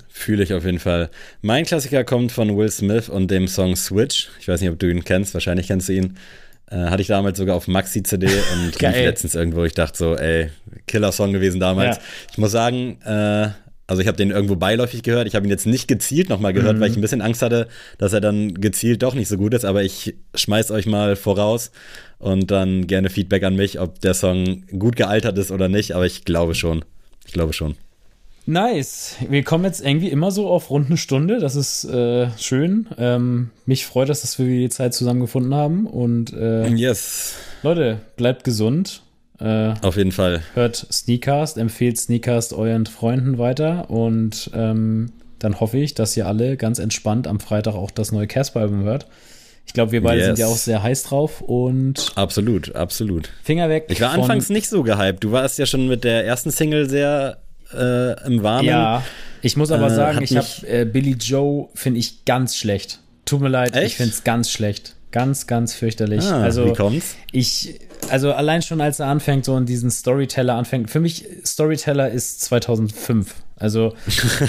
Fühle 0.09 0.45
ich 0.45 0.53
auf 0.53 0.65
jeden 0.65 0.79
Fall. 0.79 1.11
Mein 1.43 1.65
Klassiker 1.65 2.05
kommt 2.05 2.33
von 2.33 2.57
Will 2.57 2.71
Smith 2.71 3.09
und 3.09 3.31
dem 3.31 3.49
Song 3.49 3.77
Switch. 3.77 4.31
Ich 4.41 4.49
weiß 4.49 4.61
nicht, 4.61 4.71
ob 4.71 4.79
du 4.79 4.91
ihn 4.91 5.05
kennst, 5.05 5.35
wahrscheinlich 5.35 5.69
kennst 5.69 5.89
du 5.89 5.93
ihn. 5.93 6.17
Äh, 6.75 6.91
hatte 6.91 7.03
ich 7.03 7.09
damals 7.09 7.39
sogar 7.39 7.55
auf 7.55 7.69
Maxi-CD 7.69 8.27
und 8.27 8.81
lief 8.81 8.97
letztens 8.97 9.35
irgendwo. 9.35 9.65
Ich 9.65 9.75
dachte 9.75 9.97
so, 9.97 10.17
ey, 10.17 10.51
Killer-Song 10.87 11.33
gewesen 11.33 11.61
damals. 11.61 11.97
Ja. 11.97 12.03
Ich 12.33 12.39
muss 12.39 12.51
sagen, 12.51 12.99
äh, 13.03 13.51
also 13.87 14.03
ich 14.03 14.09
habe 14.09 14.17
den 14.17 14.31
irgendwo 14.31 14.57
beiläufig 14.57 15.03
gehört. 15.03 15.29
Ich 15.29 15.37
habe 15.37 15.47
ihn 15.47 15.51
jetzt 15.51 15.67
nicht 15.67 15.87
gezielt 15.87 16.31
nochmal 16.31 16.53
gehört, 16.53 16.77
mhm. 16.77 16.81
weil 16.81 16.91
ich 16.91 16.97
ein 16.97 17.01
bisschen 17.01 17.21
Angst 17.21 17.43
hatte, 17.43 17.69
dass 17.99 18.13
er 18.13 18.21
dann 18.21 18.55
gezielt 18.55 19.03
doch 19.03 19.15
nicht 19.15 19.29
so 19.29 19.37
gut 19.37 19.55
ist. 19.55 19.65
Aber 19.65 19.85
ich 19.85 20.17
schmeiß 20.35 20.73
euch 20.73 20.87
mal 20.87 21.15
voraus 21.15 21.71
und 22.19 22.51
dann 22.51 22.89
gerne 22.89 23.09
Feedback 23.09 23.45
an 23.45 23.55
mich, 23.55 23.79
ob 23.79 24.01
der 24.01 24.15
Song 24.15 24.65
gut 24.79 24.97
gealtert 24.97 25.39
ist 25.39 25.53
oder 25.53 25.69
nicht. 25.69 25.93
Aber 25.95 26.07
ich 26.07 26.25
glaube 26.25 26.55
schon. 26.55 26.85
Ich 27.27 27.35
glaube 27.35 27.53
schon. 27.53 27.77
Nice. 28.47 29.17
Wir 29.29 29.43
kommen 29.43 29.65
jetzt 29.65 29.85
irgendwie 29.85 30.11
immer 30.11 30.31
so 30.31 30.49
auf 30.49 30.71
rund 30.71 30.89
eine 30.89 30.97
Stunde. 30.97 31.41
Das 31.41 31.57
ist 31.57 31.85
äh, 31.85 32.29
schön. 32.39 32.87
Ähm, 32.99 33.51
mich 33.65 33.87
freut 33.87 34.11
es, 34.11 34.21
dass 34.21 34.39
wir 34.39 34.47
die 34.47 34.69
Zeit 34.69 34.93
zusammengefunden 34.93 35.55
haben. 35.55 35.87
Und 35.87 36.33
äh, 36.35 36.69
yes. 36.69 37.37
Leute, 37.63 38.01
bleibt 38.17 38.45
gesund. 38.45 39.03
Äh, 39.41 39.75
auf 39.81 39.97
jeden 39.97 40.13
Fall. 40.13 40.43
Hört 40.55 40.87
Sneakcast, 40.93 41.57
empfehlt 41.57 41.99
Sneakcast 41.99 42.53
euren 42.53 42.87
Freunden 42.87 43.39
weiter. 43.39 43.89
Und 43.91 44.51
ähm, 44.55 45.13
dann 45.39 45.61
hoffe 45.61 45.79
ich, 45.79 45.95
dass 45.95 46.17
ihr 46.17 46.27
alle 46.27 46.57
ganz 46.57 46.79
entspannt 46.79 47.27
am 47.27 47.41
Freitag 47.41 47.75
auch 47.75 47.91
das 47.91 48.13
neue 48.13 48.27
Casper-Album 48.27 48.85
hört. 48.85 49.07
Ich 49.67 49.73
glaube, 49.73 49.93
wir 49.93 50.03
beide 50.03 50.19
yes. 50.19 50.27
sind 50.27 50.39
ja 50.39 50.47
auch 50.47 50.57
sehr 50.57 50.83
heiß 50.83 51.05
drauf 51.05 51.41
und. 51.41 52.13
Absolut, 52.17 52.75
absolut. 52.75 53.31
Finger 53.43 53.71
weg. 53.71 53.87
Ich 53.89 54.01
war 54.03 54.11
anfangs 54.11 54.51
nicht 54.51 54.69
so 54.69 54.83
gehypt. 54.83 55.25
Du 55.25 55.33
warst 55.33 55.59
ja 55.59 55.65
schon 55.65 55.89
mit 55.89 56.05
der 56.05 56.27
ersten 56.27 56.51
Single 56.51 56.89
sehr 56.89 57.39
äh, 57.75 58.27
im 58.27 58.43
Warmen. 58.43 58.69
Ja, 58.69 59.03
ich 59.43 59.57
muss 59.57 59.71
aber 59.71 59.89
äh, 59.89 59.95
sagen, 59.95 60.23
ich 60.23 60.37
habe 60.37 60.47
äh, 60.67 60.85
Billy 60.85 61.13
Joe 61.13 61.69
finde 61.75 62.01
ich 62.01 62.25
ganz 62.25 62.57
schlecht. 62.57 63.01
Tut 63.25 63.41
mir 63.41 63.49
leid, 63.49 63.75
Echt? 63.75 63.87
ich 63.87 63.97
finde 63.97 64.13
es 64.13 64.25
ganz 64.25 64.51
schlecht. 64.51 64.97
Ganz, 65.15 65.47
ganz 65.47 65.75
fürchterlich. 65.75 66.25
Ah, 66.25 66.41
also, 66.41 66.67
wie 66.67 66.73
kommt's? 66.73 67.15
Ich, 67.31 67.79
also 68.11 68.33
allein 68.33 68.63
schon 68.63 68.81
als 68.81 68.99
er 68.99 69.07
anfängt, 69.07 69.45
so 69.45 69.57
in 69.57 69.65
diesen 69.65 69.91
Storyteller 69.91 70.57
anfängt. 70.57 70.91
Für 70.91 70.99
mich, 70.99 71.25
Storyteller 71.47 72.11
ist 72.11 72.41
2005. 72.41 73.35
Also, 73.57 73.95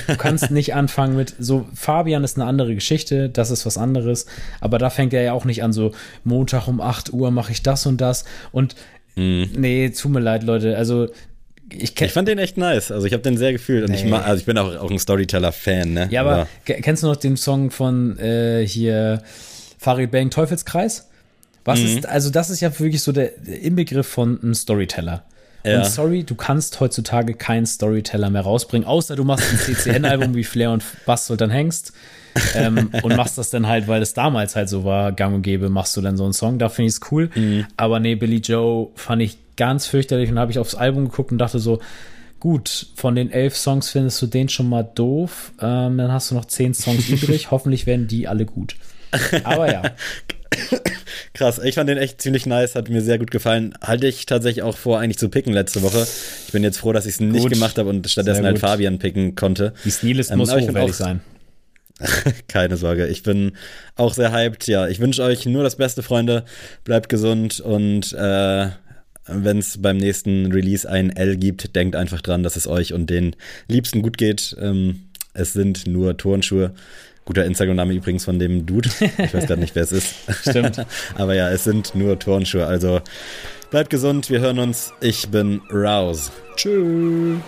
du 0.08 0.16
kannst 0.18 0.50
nicht 0.50 0.74
anfangen 0.74 1.16
mit, 1.16 1.36
so, 1.38 1.68
Fabian 1.76 2.24
ist 2.24 2.38
eine 2.38 2.48
andere 2.48 2.74
Geschichte, 2.74 3.30
das 3.30 3.52
ist 3.52 3.68
was 3.68 3.78
anderes. 3.78 4.26
Aber 4.60 4.80
da 4.80 4.90
fängt 4.90 5.14
er 5.14 5.22
ja 5.22 5.34
auch 5.34 5.46
nicht 5.46 5.62
an, 5.62 5.72
so, 5.72 5.92
Montag 6.24 6.68
um 6.68 6.82
8 6.82 7.14
Uhr 7.14 7.30
mache 7.30 7.52
ich 7.52 7.62
das 7.62 7.86
und 7.86 8.02
das. 8.02 8.26
Und, 8.52 8.76
mm. 9.16 9.44
nee, 9.56 9.90
tut 9.92 10.12
mir 10.12 10.20
leid, 10.20 10.42
Leute. 10.42 10.76
Also, 10.78 11.10
ich, 11.70 12.00
ich, 12.00 12.12
fand 12.12 12.28
den 12.28 12.38
echt 12.38 12.58
nice. 12.58 12.92
Also 12.92 13.08
ich 13.08 13.14
habe 13.14 13.24
den 13.24 13.38
sehr 13.38 13.52
gefühlt. 13.52 13.84
Und 13.84 13.92
nee. 13.92 14.06
ich, 14.06 14.14
also 14.14 14.40
ich 14.40 14.46
bin 14.46 14.58
auch, 14.58 14.76
auch 14.76 14.92
ein 14.92 15.00
Storyteller-Fan. 15.00 15.94
Ne? 15.94 16.08
Ja, 16.12 16.22
aber, 16.22 16.34
aber, 16.34 16.48
kennst 16.64 17.04
du 17.04 17.08
noch 17.08 17.16
den 17.16 17.38
Song 17.38 17.72
von 17.72 18.18
äh, 18.20 18.66
hier 18.66 19.22
Farid 19.78 20.12
Bang 20.12 20.30
Teufelskreis? 20.30 21.10
Was 21.64 21.80
mhm. 21.80 21.86
ist, 21.86 22.06
also 22.06 22.30
das 22.30 22.50
ist 22.50 22.62
ja 22.62 22.78
wirklich 22.80 23.02
so 23.02 23.12
der, 23.12 23.32
Inbegriff 23.48 24.08
von 24.08 24.40
einem 24.42 24.54
Storyteller. 24.54 25.24
Ja. 25.64 25.80
Und 25.80 25.86
sorry, 25.88 26.24
du 26.24 26.36
kannst 26.36 26.80
heutzutage 26.80 27.34
keinen 27.34 27.66
Storyteller 27.66 28.30
mehr 28.30 28.44
rausbringen, 28.44 28.88
außer 28.88 29.16
du 29.16 29.24
machst 29.24 29.52
ein 29.52 29.58
CCN-Album 29.58 30.36
wie 30.36 30.44
Flair 30.44 30.72
und 30.72 30.84
Bass 31.08 31.28
dann 31.36 31.50
hängst. 31.50 31.92
ähm, 32.54 32.92
und 33.02 33.16
machst 33.16 33.38
das 33.38 33.50
dann 33.50 33.66
halt, 33.66 33.88
weil 33.88 34.02
es 34.02 34.14
damals 34.14 34.56
halt 34.56 34.70
so 34.70 34.84
war, 34.84 35.14
gang 35.14 35.34
und 35.34 35.42
gäbe, 35.42 35.70
machst 35.70 35.96
du 35.98 36.02
dann 36.02 36.18
so 36.18 36.26
einen 36.26 36.34
Song, 36.34 36.60
da 36.60 36.68
finde 36.70 36.90
ich 36.90 36.96
es 36.96 37.12
cool. 37.12 37.30
Mhm. 37.34 37.66
Aber 37.78 38.00
nee, 38.00 38.16
Billy 38.16 38.38
Joe 38.38 38.90
fand 38.96 39.22
ich 39.22 39.38
ganz 39.58 39.88
fürchterlich 39.88 40.30
und 40.30 40.40
habe 40.40 40.52
ich 40.52 40.60
aufs 40.60 40.76
Album 40.76 41.06
geguckt 41.10 41.32
und 41.32 41.38
dachte 41.38 41.60
so, 41.60 41.80
gut, 42.40 42.88
von 42.96 43.16
den 43.16 43.32
elf 43.32 43.56
Songs 43.58 43.90
findest 43.90 44.22
du 44.22 44.28
den 44.28 44.50
schon 44.50 44.70
mal 44.70 44.84
doof, 44.84 45.52
ähm, 45.62 45.98
dann 45.98 46.12
hast 46.12 46.32
du 46.32 46.36
noch 46.36 46.46
zehn 46.46 46.74
Songs 46.74 47.10
übrig, 47.10 47.52
hoffentlich 47.52 47.86
werden 47.86 48.08
die 48.08 48.28
alle 48.28 48.46
gut. 48.46 48.76
Aber 49.44 49.72
ja. 49.72 49.84
Krass, 51.34 51.60
ich 51.64 51.76
fand 51.76 51.90
den 51.90 51.98
echt 51.98 52.22
ziemlich 52.22 52.46
nice, 52.46 52.76
hat 52.76 52.90
mir 52.90 53.02
sehr 53.02 53.18
gut 53.20 53.32
gefallen. 53.32 53.74
Halte 53.82 54.08
ich 54.08 54.26
tatsächlich 54.26 54.64
auch 54.64 54.78
vor, 54.78 55.00
eigentlich 55.00 55.18
zu 55.18 55.30
picken 55.30 55.54
letzte 55.54 55.82
Woche. 55.82 56.08
Ich 56.46 56.54
bin 56.54 56.64
jetzt 56.64 56.78
froh, 56.78 56.94
dass 56.94 57.06
ich 57.06 57.16
es 57.16 57.20
nicht 57.20 57.50
gemacht 57.50 57.78
habe 57.78 57.90
und 57.90 58.10
stattdessen 58.10 58.46
halt 58.46 58.60
Fabian 58.60 59.00
picken 59.00 59.36
konnte. 59.36 59.74
Die 59.84 59.90
Sneelist 59.90 60.32
ähm, 60.32 60.38
muss 60.38 60.54
hochwertig 60.54 60.96
sein. 60.96 61.22
Keine 62.48 62.78
Sorge, 62.78 63.08
ich 63.08 63.24
bin 63.24 63.54
auch 63.96 64.14
sehr 64.14 64.32
hyped. 64.32 64.68
Ja, 64.68 64.88
ich 64.88 65.00
wünsche 65.00 65.24
euch 65.24 65.46
nur 65.46 65.64
das 65.64 65.78
Beste, 65.78 66.04
Freunde. 66.04 66.46
Bleibt 66.84 67.10
gesund 67.10 67.60
und 67.60 68.14
äh, 68.14 68.70
wenn 69.28 69.58
es 69.58 69.82
beim 69.82 69.98
nächsten 69.98 70.52
Release 70.52 70.90
ein 70.90 71.16
L 71.16 71.38
gibt, 71.38 71.76
denkt 71.76 71.96
einfach 71.96 72.22
dran, 72.22 72.44
dass 72.44 72.56
es 72.56 72.68
euch 72.68 72.94
und 72.94 73.10
den 73.10 73.36
Liebsten 73.68 74.02
gut 74.02 74.18
geht. 74.18 74.56
Ähm, 74.60 75.02
es 75.34 75.54
sind 75.54 75.88
nur 75.88 76.18
Turnschuhe. 76.18 76.74
Guter 77.26 77.44
Instagram-Name 77.46 77.94
übrigens 77.94 78.24
von 78.24 78.38
dem 78.38 78.68
Dude. 78.68 78.90
Ich 79.00 79.34
weiß 79.34 79.48
gerade 79.48 79.60
nicht, 79.60 79.74
wer 79.74 79.84
es 79.84 79.92
ist. 79.92 80.14
Stimmt. 80.48 80.86
Aber 81.16 81.34
ja, 81.34 81.50
es 81.50 81.64
sind 81.64 81.96
nur 81.96 82.20
Turnschuhe. 82.20 82.68
Also 82.68 83.02
bleibt 83.72 83.90
gesund, 83.90 84.30
wir 84.30 84.42
hören 84.42 84.60
uns. 84.60 84.94
Ich 85.02 85.28
bin 85.30 85.62
Rouse. 85.72 86.32
Tschüss. 86.56 87.40